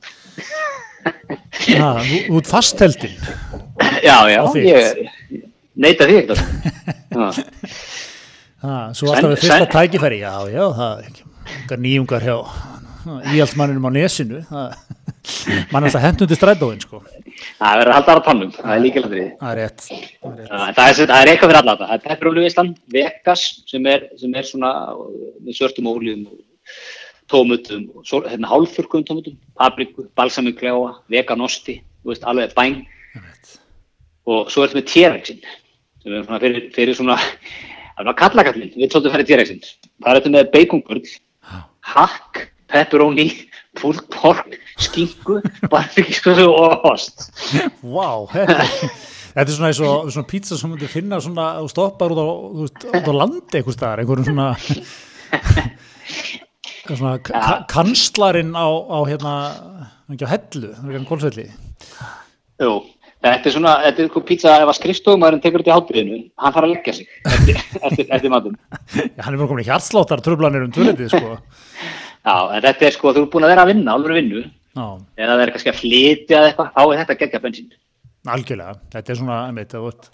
Ha, 1.07 1.91
þú, 2.05 2.21
þú 2.29 2.41
ert 2.43 2.51
fastheldin 2.51 3.17
Já, 4.05 4.17
já, 4.31 4.41
ég 4.61 5.43
neita 5.75 6.07
því 6.07 6.19
ekkert. 6.23 6.41
Já. 7.17 7.31
ha, 8.63 8.75
svo 8.97 9.13
alltaf 9.13 9.31
við 9.33 9.41
fyrsta 9.41 9.69
tækifæri. 9.73 10.19
Já, 10.21 10.35
já, 10.53 10.65
það 10.77 10.99
er 11.01 11.07
ekki 11.11 11.23
íhaldsmanninum 13.07 13.87
á 13.87 13.91
nesinu 13.95 14.41
mann 15.73 15.83
er 15.85 15.89
alltaf 15.89 16.03
hendundi 16.05 16.37
strætóin 16.39 16.81
sko, 16.83 17.01
Það 17.61 17.79
verður 17.81 17.95
halda 17.97 18.15
á 18.17 18.21
tannum, 18.27 18.51
það 18.57 18.75
er 18.77 18.83
líkilega 18.85 19.11
því 19.13 19.25
það 19.41 19.51
er 19.51 19.59
rétt, 19.61 19.83
það 19.87 20.31
er 20.31 20.37
rétt. 20.41 20.77
Það, 20.77 20.87
er, 20.89 20.95
sem- 20.99 21.09
það 21.11 21.21
er 21.23 21.31
eitthvað 21.33 21.51
fyrir 21.51 21.59
alla 21.61 21.75
þetta. 21.77 21.89
Það 21.91 21.97
er 21.97 22.05
pepperoni-vislan, 22.07 22.71
Vegas 22.97 23.43
sem 23.71 23.89
er, 23.93 24.07
sem 24.21 24.35
er 24.41 24.47
svona 24.49 24.71
með 25.45 25.59
svörtum 25.59 25.91
óljum 25.91 26.23
og 26.31 26.41
tómutum, 27.33 27.85
hérna 28.31 28.51
hálfurkum 28.53 29.05
tómutum, 29.09 29.37
papriku, 29.59 30.07
balsamikljáa, 30.17 30.93
veganosti, 31.13 31.81
þú 32.05 32.13
veist, 32.15 32.25
alveg 32.31 32.55
bæn. 32.57 32.79
Og 34.27 34.51
svo 34.51 34.65
ertu 34.67 34.79
með 34.81 34.89
T-Rexin 34.91 35.41
sem 36.03 36.15
er 36.15 36.25
svona 36.27 36.41
fyrir, 36.43 36.69
fyrir 36.75 36.97
svona, 36.99 37.17
það 37.19 37.99
er 37.99 38.05
svona 38.07 38.17
kallakallin, 38.23 38.73
við 38.79 38.93
tóttum 38.95 39.15
fyrir 39.15 39.29
T-Rexin. 39.29 39.61
Það 40.03 40.21
ertu 40.21 40.33
með 40.35 40.51
bacongull, 40.55 41.03
hakk, 41.93 42.47
pepperoni, 42.73 43.29
pulled 43.79 44.07
pork, 44.13 44.57
skingu, 44.83 45.41
barbekískuðu 45.73 46.47
og 46.51 46.87
ost. 46.93 47.29
Vá, 47.83 48.09
þetta, 48.33 48.67
þetta 49.37 49.47
er 49.47 49.55
svona 49.57 49.71
eins 49.73 49.83
og 49.85 50.11
svona 50.15 50.31
pizza 50.31 50.59
sem 50.59 50.73
myndir 50.73 50.93
finna 50.93 51.21
svona 51.23 51.49
og 51.63 51.71
stoppar 51.73 52.15
út 52.15 52.21
á, 52.23 52.27
þú 52.87 53.15
á 53.15 53.21
landi 53.23 53.61
einhvers 53.61 53.79
staðar, 53.79 54.03
einhverjum 54.03 54.31
svona 54.31 54.49
svona 56.95 57.17
ka 57.25 57.65
kanslarinn 57.71 58.55
á, 58.55 58.67
á 58.67 58.99
hérna 59.09 59.33
ekki 60.13 60.27
á 60.29 60.31
hellu, 60.31 60.69
það 60.71 60.91
er 60.91 60.99
ekki 61.01 61.09
kólsvelli 61.11 61.47
Jú, 62.63 62.73
þetta 63.27 63.51
er 63.51 63.55
svona, 63.57 63.73
þetta 63.85 64.01
er 64.01 64.07
eitthvað 64.07 64.27
pizza 64.31 64.55
ef 64.63 64.71
að 64.71 64.79
skrifstofumæðurinn 64.79 65.43
tekur 65.45 65.63
þetta 65.63 65.73
í 65.73 65.77
hátbyrðinu, 65.77 66.21
hann 66.41 66.55
þarf 66.55 66.69
að 66.69 66.73
leggja 66.73 66.95
sig 66.97 67.11
eftir, 67.33 67.59
eftir, 67.83 68.07
eftir 68.17 68.33
matinn. 68.33 68.57
Já, 68.97 69.23
hann 69.27 69.35
er 69.35 69.41
bara 69.43 69.51
komin 69.51 69.65
í 69.65 69.69
hjartsláttar 69.69 70.23
tröflanir 70.25 70.65
um 70.65 70.73
tvöletið, 70.73 71.11
sko 71.13 71.37
Já, 72.27 72.37
en 72.57 72.65
þetta 72.65 72.89
er 72.89 72.97
sko, 72.97 73.13
þú 73.15 73.23
er 73.23 73.29
búin 73.33 73.47
að 73.47 73.53
vera 73.55 73.67
að 73.67 73.71
vinna, 73.73 73.93
alveg 73.95 74.19
vinnu, 74.21 74.47
Já, 74.77 74.87
eða 75.17 75.37
það 75.37 75.43
er 75.45 75.53
kannski 75.55 75.73
að 75.73 75.79
flytja 75.83 76.39
eða 76.41 76.49
eitthvað, 76.51 76.73
þá 76.75 76.83
er 76.85 76.99
þetta 77.03 77.19
geggja 77.21 77.43
bensín. 77.45 77.69
algjörlega, 78.27 78.81
þetta 78.93 79.13
er 79.13 79.21
svona 79.21 79.37
einmitt, 79.47 79.77
þú 79.77 79.85
veist, 79.85 80.09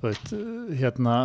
þú 0.00 0.08
veist 0.08 0.32
hérna, 0.80 1.16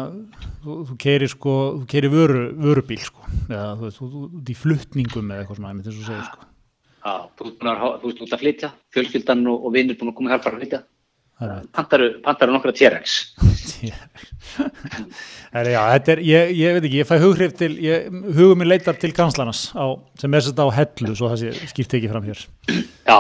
þú, 0.66 0.76
þú 0.90 0.98
keirir 1.06 1.32
sko 1.32 1.54
þú 1.78 1.88
keirir 1.94 2.14
vöru, 2.14 2.44
vörubíl, 2.66 3.00
sko 3.00 3.32
eða 3.48 3.70
þú 3.80 3.88
veist, 3.88 4.02
þú, 4.02 4.10
þú, 4.12 4.26
þú 4.26 4.42
ert 4.42 4.52
í 4.52 4.58
fluttningum 4.60 5.32
eða 5.32 5.46
eitthvað 5.46 5.62
svona, 5.62 5.72
einmitt 5.72 5.90
og 5.90 5.96
þú 5.96 6.10
segir, 6.10 6.28
sko 6.34 6.52
Já, 7.06 7.14
þú 7.38 7.48
ert 7.48 7.58
búin 7.62 7.72
að, 7.72 8.34
að 8.34 8.40
flytja, 8.42 8.72
fjölskyldan 8.96 9.48
og, 9.52 9.66
og 9.70 9.74
vinnur 9.76 9.98
búin 10.00 10.10
að 10.10 10.16
koma 10.18 10.38
bara 10.42 10.58
að 10.58 10.62
flytja. 10.64 10.80
Pantaru, 11.76 12.14
pantaru 12.24 12.54
nokkra 12.56 12.72
T-Rex. 12.72 13.16
Ég, 16.24 16.52
ég 16.56 16.78
veit 16.78 16.86
ekki, 16.88 17.00
ég 17.02 17.08
fæ 17.10 17.18
hughrif 17.20 17.56
til, 17.60 17.74
ég, 17.84 18.08
hugum 18.38 18.62
minn 18.62 18.70
leitar 18.72 18.96
til 19.00 19.12
kanslarnas 19.16 19.66
á, 19.76 19.86
sem 20.20 20.36
er 20.36 20.46
þetta 20.48 20.68
á 20.68 20.70
hellu, 20.78 21.16
svo 21.16 21.32
það 21.34 21.42
sé 21.42 21.70
skýrt 21.74 21.96
ekki 22.00 22.12
fram 22.12 22.28
hér, 22.30 22.44
Já, 22.72 23.18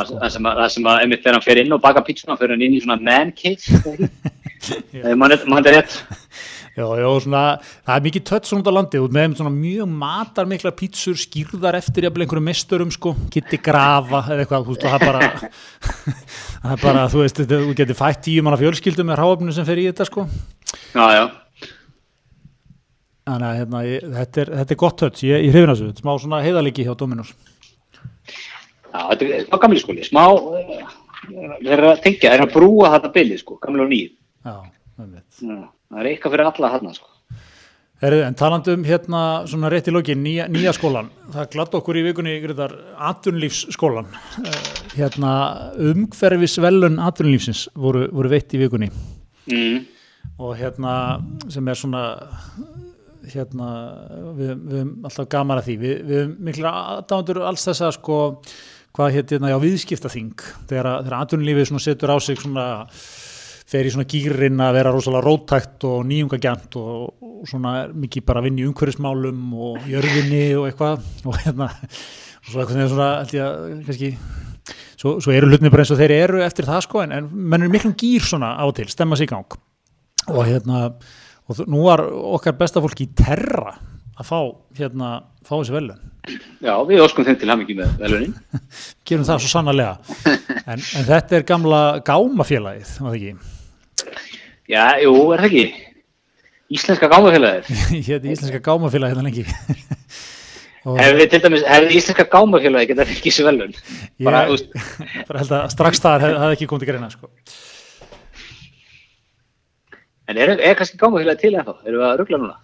Það, 0.00 0.10
sko. 0.10 0.18
það 0.24 0.34
sem 0.34 0.50
að, 0.50 0.62
að 0.90 1.02
einmitt 1.04 1.22
þegar 1.24 1.38
hann 1.38 1.46
fer 1.46 1.62
inn 1.62 1.76
og 1.76 1.82
baka 1.86 2.02
pítsuna, 2.06 2.38
fer 2.40 2.54
hann 2.54 2.66
inn 2.66 2.76
í 2.78 2.82
svona 2.82 2.98
man 3.02 3.30
cave. 3.38 4.10
Er 5.00 5.16
mann 5.16 5.32
er 5.32 5.78
rétt. 5.78 5.94
Já, 6.70 6.84
já, 6.86 7.06
svona, 7.24 7.42
það 7.82 7.96
er 7.96 8.04
mikið 8.04 8.24
tött 8.28 8.46
svona 8.46 8.62
út 8.62 8.68
á 8.70 8.74
landi, 8.76 8.98
út 9.02 9.14
með 9.14 9.32
svona 9.40 9.50
mjög 9.50 9.88
matar 9.90 10.46
mikla 10.46 10.70
pítsur, 10.78 11.16
skýrðar 11.18 11.78
eftir 11.80 12.06
jafnvel 12.06 12.22
einhverjum 12.24 12.46
mesturum, 12.46 12.92
sko, 12.94 13.12
kitti 13.34 13.58
grafa 13.58 14.20
eða 14.30 14.44
eitthvað, 14.44 14.68
þú 14.68 14.76
veist, 14.76 14.86
og 14.86 14.94
það 14.94 15.00
er 15.00 15.10
bara, 15.10 15.50
það 16.62 16.74
er 16.76 16.84
bara, 16.84 17.02
þú 17.10 17.24
veist, 17.24 17.42
þú 17.50 17.74
getur 17.80 17.98
fætt 17.98 18.22
tíu 18.28 18.44
manna 18.46 18.60
fjölskyldum 18.60 19.10
með 19.10 19.18
ráöfnu 19.18 19.54
sem 19.56 19.66
fer 19.66 19.82
í 19.82 19.88
þetta, 19.88 20.06
sko. 20.06 20.28
Já, 20.94 21.06
já. 21.16 21.24
Þannig 23.30 23.48
að 23.48 23.58
hérna, 23.58 23.82
ég, 23.88 24.06
þetta, 24.14 24.44
er, 24.44 24.54
þetta 24.60 24.76
er 24.76 24.80
gott 24.84 24.98
tött, 25.02 25.24
ég, 25.26 25.44
ég 25.48 25.56
hrifin 25.56 25.74
að 25.74 25.82
þessu, 25.82 26.04
smá 26.04 26.12
svona 26.22 26.40
heiðaliki 26.46 26.86
hjá 26.86 26.94
Dominus. 27.02 27.34
Já, 28.94 29.02
þetta 29.10 29.26
er 29.26 29.44
smá 29.48 29.58
gamli 29.66 29.82
skóli, 29.82 30.06
smá, 30.06 30.22
uh, 30.30 30.96
þeir 31.26 31.76
eru 31.80 31.90
að 31.90 32.00
tengja, 32.06 32.30
þeir 32.30 32.38
eru 32.38 32.48
að 32.48 32.56
brúa 32.56 32.94
þetta 32.94 33.12
bylið, 33.18 33.42
sko, 33.42 33.58
gamli 33.66 33.84
og 33.84 33.92
nýð. 33.92 34.16
Já, 34.46 34.56
það 34.94 35.12
veit. 35.18 35.44
Já, 35.50 35.60
Það 35.90 36.02
er 36.02 36.10
eitthvað 36.12 36.36
fyrir 36.36 36.48
alla 36.48 36.72
þarna, 36.74 36.92
sko. 36.94 37.08
Herðu, 38.00 38.20
en 38.24 38.36
talandi 38.38 38.72
um 38.72 38.84
hérna 38.86 39.22
svona 39.50 39.68
rétt 39.72 39.90
í 39.90 39.92
lokin, 39.92 40.22
nýja, 40.24 40.46
nýja 40.48 40.72
skólan. 40.72 41.10
Það 41.34 41.48
glatt 41.52 41.74
okkur 41.76 41.98
í 42.00 42.04
vikunni 42.06 42.38
greiðar 42.40 42.72
atvinnulífsskólan. 43.10 44.08
Uh, 44.40 44.60
hérna 44.94 45.32
umhverfisvelun 45.90 46.96
atvinnulífsins 47.04 47.66
voru, 47.76 48.06
voru 48.14 48.32
veitt 48.32 48.56
í 48.56 48.62
vikunni. 48.62 48.88
Mm. 49.50 49.88
og 50.40 50.52
hérna 50.56 50.92
sem 51.50 51.68
er 51.68 51.78
svona 51.78 52.02
hérna 53.30 53.68
við, 54.36 54.52
höfum 54.72 54.90
alltaf 55.04 55.28
gaman 55.32 55.60
að 55.60 55.68
því. 55.68 55.76
Við, 55.80 55.96
höfum 56.10 56.34
mikla 56.48 56.74
aðdándur 56.96 57.42
alls 57.48 57.64
þess 57.68 57.84
að 57.84 57.96
sko 57.98 58.20
hvað 58.96 59.16
hérna, 59.16 59.50
já, 59.52 59.58
viðskiptaþing. 59.62 60.46
Þegar, 60.70 60.88
þegar 61.06 61.66
svona 61.68 61.84
setur 61.84 62.14
á 62.14 62.16
sig 62.18 62.40
svona 62.40 62.66
fer 63.70 63.86
í 63.86 63.92
svona 63.94 64.08
gýrin 64.10 64.62
að 64.64 64.76
vera 64.80 64.92
rosalega 64.94 65.26
rótækt 65.26 65.86
og 65.86 66.02
nýjungagjant 66.08 66.76
og, 66.80 67.22
og 67.22 67.48
svona 67.48 67.74
mikið 67.94 68.26
bara 68.26 68.42
að 68.42 68.48
vinna 68.48 68.64
í 68.64 68.68
umhverfismálum 68.68 69.54
og 69.54 69.88
jörðinni 69.90 70.42
og 70.58 70.66
eitthvað. 70.70 71.06
Og 71.26 71.38
hérna 71.44 71.70
og 71.70 72.50
svo 72.50 72.62
eitthvað 72.62 72.92
svona, 72.94 73.10
held 73.20 73.34
ég 73.36 73.46
að 73.46 73.72
kannski 73.86 74.12
svo, 74.98 75.16
svo 75.22 75.34
eru 75.34 75.50
hlutni 75.50 75.72
bara 75.72 75.84
eins 75.84 75.94
og 75.94 76.00
þeir 76.00 76.16
eru 76.16 76.44
eftir 76.44 76.68
það 76.68 76.84
sko 76.88 77.04
en, 77.04 77.14
en 77.14 77.30
menn 77.30 77.66
er 77.66 77.72
miklum 77.72 77.96
gýr 78.00 78.26
svona 78.26 78.56
á 78.58 78.64
til, 78.74 78.88
stemma 78.90 79.18
sig 79.18 79.30
í 79.30 79.32
gang. 79.32 79.58
Og 80.30 80.42
hérna 80.48 80.88
og 81.50 81.64
nú 81.70 81.86
var 81.86 82.02
okkar 82.06 82.58
besta 82.58 82.82
fólk 82.82 83.02
í 83.02 83.10
terra 83.16 83.74
að 84.20 84.26
fá 84.28 84.38
hérna 84.78 85.20
fá 85.46 85.54
þessi 85.56 85.74
velun 85.74 86.06
Já, 86.60 86.74
við 86.86 87.00
óskum 87.02 87.24
þeim 87.24 87.38
til 87.40 87.48
hamingi 87.48 87.74
með 87.78 87.94
velunin. 88.02 88.34
gerum 89.08 89.24
það 89.26 89.40
svo 89.40 89.48
sannarlega. 89.54 89.96
En, 90.66 90.76
en 90.76 91.06
þetta 91.08 91.38
er 91.38 91.46
gamla 91.48 91.80
gámafélagið 92.06 92.92
var 93.00 93.14
það 93.14 93.16
ekki 93.16 93.32
Já, 94.70 94.84
jú, 95.02 95.12
er 95.34 95.40
það 95.42 95.48
ekki? 95.50 95.62
Íslenska 96.76 97.08
gámafélagið. 97.10 97.70
hérna 98.08 98.30
íslenska 98.34 98.60
gámafélagið 98.62 99.14
hérna 99.16 99.26
lengi 99.26 99.44
Hefði 101.00 101.24
til 101.32 101.40
dæmis, 101.44 101.64
hefði 101.68 101.96
íslenska 101.98 102.24
gámafélagið 102.32 102.92
getað 102.92 103.10
fengið 103.10 103.34
sér 103.36 103.48
velun? 103.50 103.74
Bara, 104.24 104.44
ég 104.46 104.54
úst, 104.54 104.70
bara 105.28 105.42
held 105.42 105.52
að 105.58 105.66
strax 105.74 106.00
þar 106.04 106.24
hef- 106.24 106.38
hafði 106.44 106.56
ekki 106.58 106.68
komið 106.70 106.84
til 106.84 106.90
greina 106.92 107.10
sko. 107.12 107.30
en 110.30 110.38
er, 110.40 110.54
er 110.70 110.78
kannski 110.78 111.00
gámafélagið 111.02 111.42
til 111.42 111.54
ennþá? 111.58 111.74
Erum 111.84 112.00
við 112.04 112.08
að 112.12 112.18
ruggla 112.22 112.40
núna? 112.44 112.58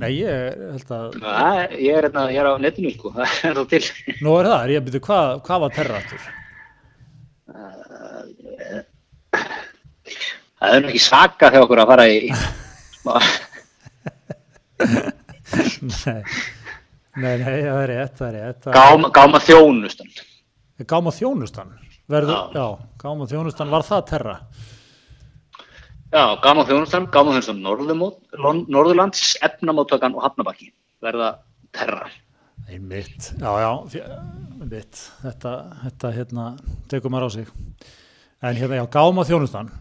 nei 0.00 0.10
ég 0.16 0.56
held 0.74 0.88
að 0.96 1.12
Já, 1.20 1.44
ég 1.78 1.92
er, 1.94 2.08
hérna, 2.08 2.24
ég 2.34 2.40
er 2.42 2.48
á 2.50 2.54
netinu, 2.64 2.90
sko. 2.96 3.12
Það 3.14 3.36
er 3.50 3.54
þá 3.60 3.62
til. 3.70 3.84
nú 4.26 4.32
er 4.40 4.48
það, 4.50 4.72
ég 4.74 4.80
að 4.82 4.88
byrja 4.88 5.04
hvað, 5.06 5.28
hvað 5.46 5.62
var 5.66 5.76
terra 5.78 6.00
aftur 6.00 6.24
Það 10.64 10.74
er 10.78 10.82
nú 10.84 10.88
ekki 10.92 11.02
saka 11.04 11.50
þegar 11.52 11.64
okkur 11.66 11.80
að 11.84 11.90
fara 11.92 12.06
í... 12.08 12.18
nei, 15.84 16.22
nei, 17.14 17.34
nei, 17.38 17.58
það 17.64 17.80
er 17.82 17.90
rétt 17.92 18.14
það 18.18 18.28
er 18.28 18.36
rétt 18.38 18.68
Gáma, 18.74 19.10
gáma 19.14 19.40
þjónustan. 19.44 20.08
gáma 20.90 21.12
þjónustan 21.14 21.74
verður, 22.10 22.34
Já. 22.34 22.58
já, 22.58 22.66
gáma 23.04 23.28
þjónustan 23.30 23.70
var 23.72 23.84
það 23.86 24.02
terra 24.10 24.36
Já, 26.14 26.24
gáma 26.44 26.62
þjónustan, 26.68 27.06
gáma 27.10 27.32
þjónustan 27.34 27.62
Norðurmót, 27.64 28.18
Lon- 28.38 28.64
Norðurlands, 28.70 29.32
efnamóttakan 29.42 30.14
og 30.14 30.22
hafnabakki. 30.22 30.68
Verða 31.02 31.32
terra. 31.74 32.06
einmitt, 32.70 33.32
já, 33.40 33.50
já 33.60 33.70
fjö- 33.90 34.04
einmitt, 34.62 35.00
þetta, 35.24 35.54
þetta 35.82 36.12
hérna, 36.14 36.44
tekur 36.88 37.10
maður 37.10 37.26
á 37.26 37.30
sig 37.34 37.48
en 38.44 38.56
hérna, 38.56 38.78
já, 38.78 38.86
gáma 38.94 39.24
þjónustan 39.26 39.72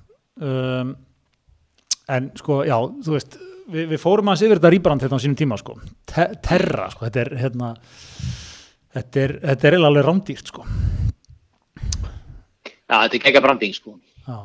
um, 0.41 0.95
en 2.13 2.31
sko, 2.39 2.63
já, 2.67 2.77
þú 3.05 3.15
veist 3.17 3.37
við, 3.73 3.85
við 3.93 4.01
fórum 4.01 4.31
aðeins 4.31 4.47
yfir 4.47 4.59
þetta 4.61 4.73
rýbrand 4.73 5.05
hérna 5.05 5.19
á 5.19 5.23
sínum 5.23 5.39
tíma 5.39 5.59
sko, 5.61 5.77
Te 6.09 6.29
terra, 6.45 6.89
sko, 6.93 7.05
þetta 7.07 7.23
er 7.25 7.33
hérna 7.43 7.73
þetta 8.93 9.23
er, 9.27 9.35
þetta 9.51 9.69
er 9.69 9.79
alveg 9.79 10.07
rándýrt 10.07 10.51
sko, 10.53 10.65
Já, 12.93 12.97
þetta 13.07 13.17
er 13.17 13.29
ekki 13.31 13.41
branding, 13.41 13.73
sko. 13.73 13.97
já, 14.27 14.37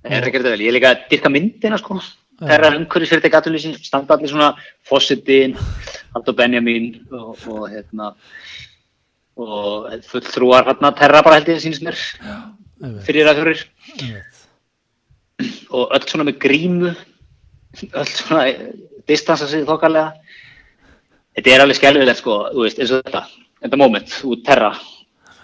Það 0.00 0.16
er 0.16 0.26
ekki 0.28 0.40
þetta 0.40 0.52
vel. 0.54 0.62
Ég 0.64 0.70
er 0.70 0.76
líka 0.76 0.90
að 0.94 1.00
dyrka 1.10 1.32
myndina, 1.32 1.78
sko. 1.80 1.98
Terra 2.40 2.70
umhverjus 2.72 3.10
fyrir 3.10 3.20
þetta 3.20 3.32
gatulísins, 3.34 3.80
standa 3.84 4.16
allir 4.16 4.30
svona 4.32 4.54
Fossetin, 4.88 5.56
Haldur 6.14 6.36
Benjamin 6.38 6.94
og, 7.12 7.34
og 7.52 7.66
hérna 7.68 8.14
og 9.40 9.90
fulltrúar 10.08 10.70
hérna 10.70 10.92
Terra 10.96 11.20
bara 11.24 11.36
held 11.36 11.50
ég 11.52 11.60
sínst 11.60 11.84
mér. 11.84 12.00
Einmitt, 12.80 13.02
fyrir 13.04 13.28
að 13.28 13.42
einmitt 13.42 13.66
og 15.70 15.94
öll 15.96 16.06
svona 16.08 16.26
með 16.28 16.38
grímu 16.42 16.92
öll 16.92 18.10
svona 18.10 18.44
distansa 19.08 19.48
sig 19.48 19.66
þokkarlega 19.68 20.12
þetta 21.36 21.52
er 21.52 21.64
alveg 21.64 21.78
skelvilegt 21.78 22.22
sko 22.22 22.38
veist, 22.56 22.80
eins 22.80 22.94
og 22.94 23.04
þetta, 23.04 23.22
þetta 23.64 23.80
moment 23.80 24.16
út 24.28 24.42
terra. 24.46 24.72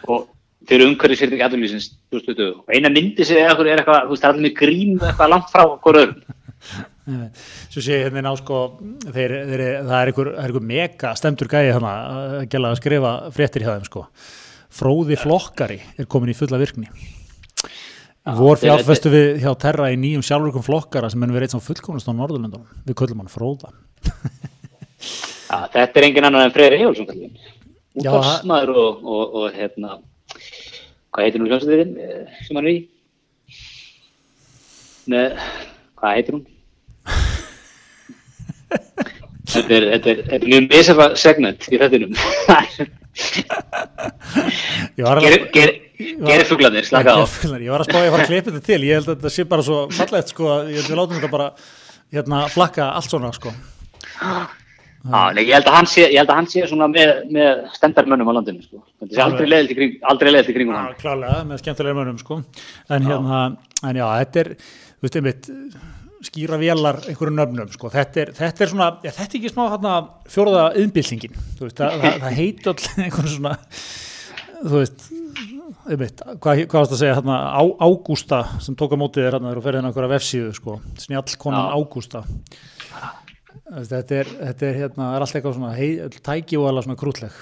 Og 0.07 0.27
fyrir 0.67 0.91
umhverfis 0.91 1.23
fyrir 1.23 1.45
aðlýsins 1.47 1.93
2020 2.15 2.65
og 2.65 2.75
eina 2.75 2.91
myndi 2.93 3.23
eða 3.27 3.55
er 3.55 3.81
eitthvað, 3.81 4.09
þú 4.09 4.17
veist, 4.17 4.27
allir 4.27 4.47
með 4.47 4.57
grímu 4.59 5.07
eitthvað 5.07 5.33
langt 5.33 5.53
frá 5.53 5.63
okkur 5.67 6.01
öðrum. 6.03 6.25
Svo 7.71 7.85
sé 7.85 8.01
ég 8.01 8.09
hérna 8.09 8.19
inn 8.19 8.27
á 8.27 8.35
sko 8.35 8.63
þeir, 9.15 9.37
þeir, 9.47 9.63
það 9.87 10.01
er 10.01 10.11
einhver, 10.11 10.33
er 10.33 10.49
einhver 10.49 10.67
mega 10.73 11.13
stemtur 11.19 11.51
gæði 11.53 11.77
hana 11.77 11.93
að 12.43 12.57
að 12.67 12.81
skrifa 12.81 13.13
fréttir 13.37 13.63
hjá 13.63 13.77
þeim 13.77 13.87
sko. 13.87 14.09
Fróði 14.77 15.19
flokkari 15.21 15.79
er 15.97 16.11
komin 16.11 16.35
í 16.35 16.37
fulla 16.37 16.59
virkni 16.59 16.91
Vor 18.27 18.59
fjárfestu 18.59 19.07
við 19.13 19.37
hjá 19.45 19.53
Terra 19.63 19.93
í 19.95 19.97
nýjum 20.01 20.23
sjálfurkum 20.27 20.65
flokkara 20.67 21.07
sem 21.13 21.23
er 21.23 21.31
verið 21.31 21.47
eitt 21.47 21.55
sem 21.55 21.63
fullkomnast 21.63 22.11
á 22.11 22.13
Norðurlöndunum. 22.13 22.67
Við 22.89 22.97
köllum 22.99 23.21
hann 23.23 23.31
Fróða. 23.31 23.71
Já, 25.47 25.71
þetta 25.71 25.95
er 26.01 26.07
engin 26.09 26.27
annar 26.27 26.43
en 26.49 26.55
Freyri. 26.55 26.79
Já, 26.83 26.89
útvarsmaður 28.11 28.71
og, 28.75 28.93
og, 29.07 29.25
og 29.39 29.47
hérna 29.55 29.91
hvað 31.15 31.25
heitir 31.25 31.41
hún 31.41 31.51
hljómsveitin 31.53 31.93
sem 32.45 32.55
hann 32.59 32.67
er 32.67 32.75
í? 32.75 32.77
Nei, 35.07 35.27
hvað 35.97 36.15
heitir 36.19 36.35
hún? 36.37 36.45
Þetta 39.47 39.73
er, 39.77 39.85
þetta 39.95 40.09
er, 40.11 40.19
þetta 40.27 40.43
er 40.43 40.51
mjög 40.51 40.65
misafa 40.73 41.07
segment 41.17 41.63
í 41.71 41.77
var 44.99 45.21
gerir 45.23 45.47
ger, 45.55 45.71
ger 45.97 46.45
fuglanir, 46.49 46.87
slaka 46.87 47.17
á. 47.17 47.25
Ég 47.25 47.73
var 47.73 47.85
að 47.85 47.89
spá 47.89 47.99
ég 48.01 48.11
að 48.11 48.15
fara 48.17 48.27
að 48.27 48.31
klippa 48.33 48.53
þetta 48.53 48.67
til. 48.69 48.83
Ég 48.85 49.01
held 49.01 49.09
að 49.09 49.17
þetta 49.17 49.35
sé 49.37 49.49
bara 49.49 49.67
svo 49.67 49.81
fallegt 49.95 50.35
sko 50.35 50.53
ég 50.69 50.77
held 50.77 50.85
að 50.85 50.93
við 50.93 51.01
látum 51.01 51.19
þetta 51.19 51.33
bara 51.33 51.49
hérna 52.15 52.45
flakka 52.53 52.93
allt 52.99 53.11
svona 53.11 53.33
sko. 53.35 53.55
Já, 55.07 55.21
nei, 55.37 55.45
ég 55.47 55.55
held 55.55 55.69
að 55.71 55.77
hann 55.77 55.89
sé, 55.91 56.05
ég 56.11 56.19
held 56.19 56.31
að 56.33 56.39
hann 56.41 56.49
sé 56.51 56.65
svona 56.67 56.87
með, 56.91 57.11
með 57.35 57.61
stendarmönnum 57.77 58.31
á 58.33 58.37
landinu 58.41 58.65
sko. 58.65 58.81
þetta 58.99 59.15
sé 59.15 59.23
aldrei 59.23 59.47
leiðilt 59.47 59.71
í, 59.71 59.77
kring, 59.79 60.57
kringum 60.57 60.75
hann. 60.75 60.97
klálega, 60.99 61.43
með 61.47 61.61
skemmtilega 61.63 61.99
mönnum 61.99 62.19
sko. 62.19 62.39
en 62.91 63.07
hérna, 63.07 63.43
en 63.87 64.01
já, 64.01 64.07
þetta 64.23 64.43
er 64.43 64.51
þú 64.57 65.07
veist, 65.07 65.19
einmitt, 65.21 65.51
skýra 66.27 66.59
vélar 66.59 66.99
einhverju 67.05 67.37
nöfnum, 67.37 67.71
sko, 67.77 67.93
þetta 67.93 68.23
er, 68.25 68.33
þetta 68.41 68.67
er 68.67 68.73
svona, 68.73 68.89
já, 69.05 69.13
þetta 69.13 69.29
er 69.29 69.39
ekki 69.39 69.53
smá 69.53 69.63
hérna 69.77 69.95
fjóraða 70.33 70.67
yðnbyltingin, 70.83 71.39
það, 71.61 71.77
það, 71.79 72.09
það 72.25 72.41
heit 72.41 72.71
öll 72.73 72.79
einhverju 73.07 73.35
svona 73.37 73.55
þú 74.57 74.75
veist 74.81 75.07
einmitt, 75.91 76.23
hvað, 76.43 76.63
hvað 76.67 76.81
varst 76.83 76.95
að 76.97 77.01
segja 77.03 77.17
hérna, 77.19 77.37
Á, 77.57 77.63
Ágústa 77.87 78.41
sem 78.65 78.77
tók 78.79 78.95
á 78.95 78.99
mótið 79.01 79.27
þér 79.27 79.37
hérna 79.39 79.53
og 79.55 79.63
ferði 79.65 79.81
hérna 79.81 79.91
einhverja 79.93 80.13
vefsíðu, 80.15 80.55
sko, 80.57 80.79
snjallkonan. 81.05 81.71
Ágústa. 81.77 82.23
Þetta 83.67 84.19
er, 84.21 84.29
þetta 84.31 84.67
er 84.69 84.77
hérna, 84.83 85.09
er 85.17 85.25
alltaf 85.25 85.39
eitthvað 85.41 85.57
svona 85.57 85.73
hei, 85.75 85.89
tæki 86.23 86.59
og 86.61 86.69
alveg 86.71 86.87
svona 86.87 86.99
krútleg 87.01 87.39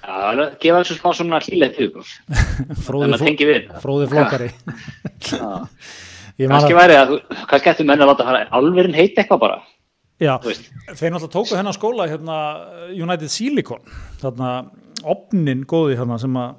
Já, 0.00 0.14
alveg, 0.32 0.54
gefa 0.60 0.80
þessu 0.82 0.96
smá 0.98 1.10
svona 1.16 1.38
hlýlegt 1.44 1.76
hug. 1.80 1.98
Fróði, 2.86 3.08
maður 3.12 3.24
tengir 3.28 3.50
við. 3.50 3.68
fróði 3.84 4.08
kannski 6.56 6.72
að- 6.74 6.80
væri 6.80 6.96
að, 6.98 7.12
kannski 7.50 7.70
ættu 7.74 7.86
menn 7.88 8.00
að 8.04 8.10
láta 8.12 8.26
fara 8.28 8.42
alverin 8.56 8.96
heita 8.96 9.22
eitthvað 9.22 9.42
bara. 9.44 9.58
Já, 10.20 10.34
þeir 10.40 11.14
náttúrulega 11.14 11.32
tóku 11.32 11.56
hennar 11.56 11.76
skóla 11.76 12.08
hérna, 12.10 12.38
United 12.92 13.30
Silicon. 13.32 13.84
Þarna 14.20 14.50
opnin 15.08 15.62
góði 15.68 15.96
hérna, 16.00 16.18
sem 16.20 16.34
að 16.36 16.58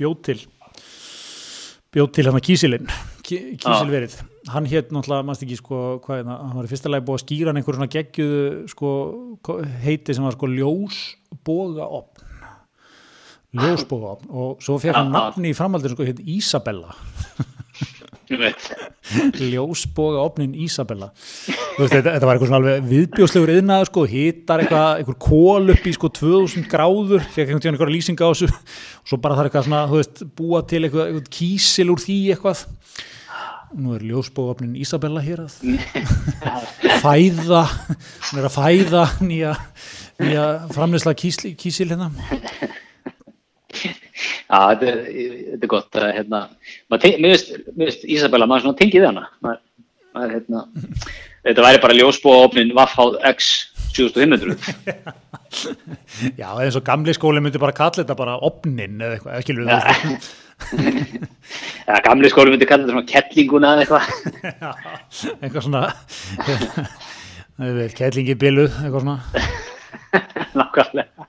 bjóð 0.00 0.16
til 0.28 0.40
bjóð 1.94 2.10
til 2.16 2.26
hérna 2.28 2.42
kísilinn 2.46 2.90
kísilverið, 3.30 4.14
hann 4.50 4.66
hétt 4.66 4.88
náttúrulega 4.94 5.26
mannst 5.28 5.44
ekki 5.44 5.58
sko, 5.60 5.76
hvað 6.02 6.22
er 6.22 6.24
það, 6.26 6.38
hann 6.48 6.56
var 6.58 6.66
í 6.66 6.70
fyrsta 6.72 6.90
lagi 6.90 7.04
búið 7.06 7.18
að 7.20 7.24
skýra 7.24 7.50
hann 7.52 7.60
einhver 7.60 7.76
svona 7.78 7.90
geggjuðu 7.94 8.40
sko, 8.72 8.90
ko- 9.46 9.58
heiti 9.84 10.16
sem 10.16 10.26
var 10.26 10.34
sko 10.34 10.48
ljósboga 10.50 11.86
opn 12.00 12.26
ljósboga 13.60 14.12
opn 14.16 14.30
og 14.30 14.60
svo 14.62 14.78
fekk 14.82 14.94
hann 14.98 15.10
Já. 15.10 15.16
nafni 15.18 15.50
í 15.52 15.56
framhaldinu 15.58 15.94
sko 15.96 16.06
hétt 16.06 16.20
veit. 16.22 17.49
Ljósboga 18.30 20.22
opnin 20.22 20.54
Ísabella. 20.54 21.10
Veist, 21.78 21.92
þetta, 21.92 22.14
þetta 22.14 22.28
var 22.28 22.36
eitthvað 22.36 22.50
svona 22.50 22.60
alveg 22.60 22.88
viðbjóslegur 22.90 23.52
yðnaður 23.56 23.90
sko, 23.90 24.04
hitar 24.10 24.62
eitthvað, 24.64 24.90
eitthvað 25.00 25.18
kól 25.26 25.74
upp 25.74 25.86
í 25.86 25.94
sko 25.96 26.10
2000 26.20 26.68
gráður, 26.70 27.24
fekk 27.26 27.46
einhvern 27.46 27.64
tíðan 27.64 27.78
eitthvað 27.78 27.94
lýsinga 27.94 28.28
á 28.28 28.30
þessu. 28.30 28.50
Og 29.00 29.12
svo 29.12 29.20
bara 29.22 29.38
þarf 29.38 29.50
eitthvað 29.50 29.66
svona, 29.68 29.86
þú 29.90 30.02
veist, 30.02 30.22
búa 30.38 30.62
til 30.70 30.82
eitthvað, 30.84 31.08
eitthvað 31.10 31.32
kísil 31.40 31.88
úr 31.94 32.04
því 32.04 32.18
eitthvað. 32.36 32.66
Nú 33.80 33.94
er 33.94 34.02
ljósboga 34.02 34.56
opnin 34.56 34.78
Ísabella 34.82 35.22
hér 35.22 35.44
að 35.44 35.52
fæða 37.04 37.62
hún 37.70 38.40
er 38.40 38.48
að 38.48 38.54
fæða 38.56 39.04
nýja, 39.22 39.52
nýja 40.18 40.46
framleysla 40.74 41.14
kísil, 41.18 41.52
kísil 41.58 41.86
hérna 41.92 42.10
Já, 43.70 44.58
þetta 44.72 44.86
er, 44.90 45.00
þetta 45.54 45.70
gott 45.70 45.98
að, 45.98 46.06
hérna, 46.16 46.40
mér 46.90 47.34
veist, 47.34 48.04
Ísabella, 48.04 48.48
maður 48.50 48.66
svona 48.66 48.80
tengið 48.80 49.06
hana. 49.06 49.26
Maður, 49.44 49.60
maður, 50.16 50.32
hérna, 50.36 50.64
þetta 51.46 51.66
væri 51.66 51.82
bara 51.84 51.98
ljósbúa 51.98 52.44
opnin 52.46 52.74
Vaffháð 52.76 53.18
X 53.30 53.50
7500 53.94 54.58
Já, 56.38 56.48
eins 56.62 56.76
og 56.78 56.84
gamli 56.86 57.14
skóli 57.16 57.42
myndi 57.42 57.58
bara 57.62 57.74
kalla 57.76 58.02
þetta 58.02 58.16
bara 58.18 58.36
opnin 58.46 59.00
eða 59.00 59.16
eitthvað, 59.16 59.38
ekki 59.40 59.56
lúið 59.56 59.72
eða 61.88 62.00
gamli 62.06 62.30
skóli 62.30 62.54
myndi 62.54 62.68
kalla 62.70 62.84
þetta 62.84 62.94
svona 62.94 63.10
kettlinguna 63.10 63.72
eða 63.74 63.82
eitthvað. 63.86 64.04
Eitthvað 65.42 65.64
svona 65.66 65.82
veit, 67.80 67.96
kettlingi 67.98 68.38
biluð 68.38 68.70
eitthvað 68.84 69.02
svona. 69.06 69.18
Nákvæmlega 70.58 71.28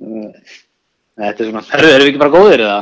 þetta 0.00 1.44
er 1.44 1.50
svona, 1.50 1.62
erum 1.76 2.04
við 2.04 2.10
ekki 2.10 2.22
bara 2.22 2.34
góðir 2.34 2.64
eða? 2.66 2.80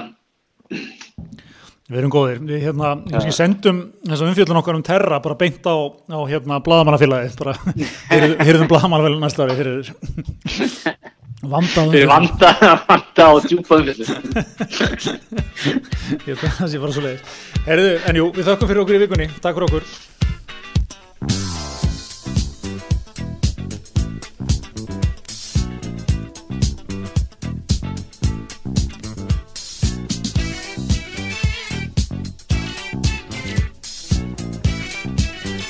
Við 1.88 2.00
erum 2.02 2.12
góðir, 2.12 2.40
við 2.44 2.64
hérna, 2.66 2.88
kannski 3.08 3.32
sendum 3.32 3.78
þess 4.04 4.20
að 4.20 4.30
umfjöldun 4.30 4.58
okkar 4.60 4.76
um 4.76 4.82
terra 4.84 5.22
bara 5.24 5.38
beint 5.40 5.64
á, 5.64 5.76
á 5.88 6.20
hérna 6.28 6.58
bladamannafélagið, 6.66 7.38
bara. 7.40 7.54
Hyrðum 8.44 8.68
bladamannafélagið 8.68 9.22
næsta 9.24 9.46
ári 9.46 9.56
fyrir 9.56 9.88
vanda 11.54 11.86
Fyrir 11.88 12.10
vanda, 12.10 12.52
vanda 12.84 13.22
á 13.24 13.32
djúpa 13.46 13.80
umfjöldun 13.80 14.20
Ég 16.28 16.36
það 16.36 16.68
sé 16.68 16.82
bara 16.82 16.92
svo 16.92 17.06
leiðis 17.06 17.40
Herðu, 17.64 17.90
en 18.04 18.20
jú, 18.20 18.28
við 18.36 18.50
þakkum 18.50 18.68
fyrir 18.72 18.84
okkur 18.84 18.98
í 18.98 19.02
vikunni, 19.06 19.30
takk 19.40 19.56
fyrir 19.56 19.68
okkur 19.70 19.88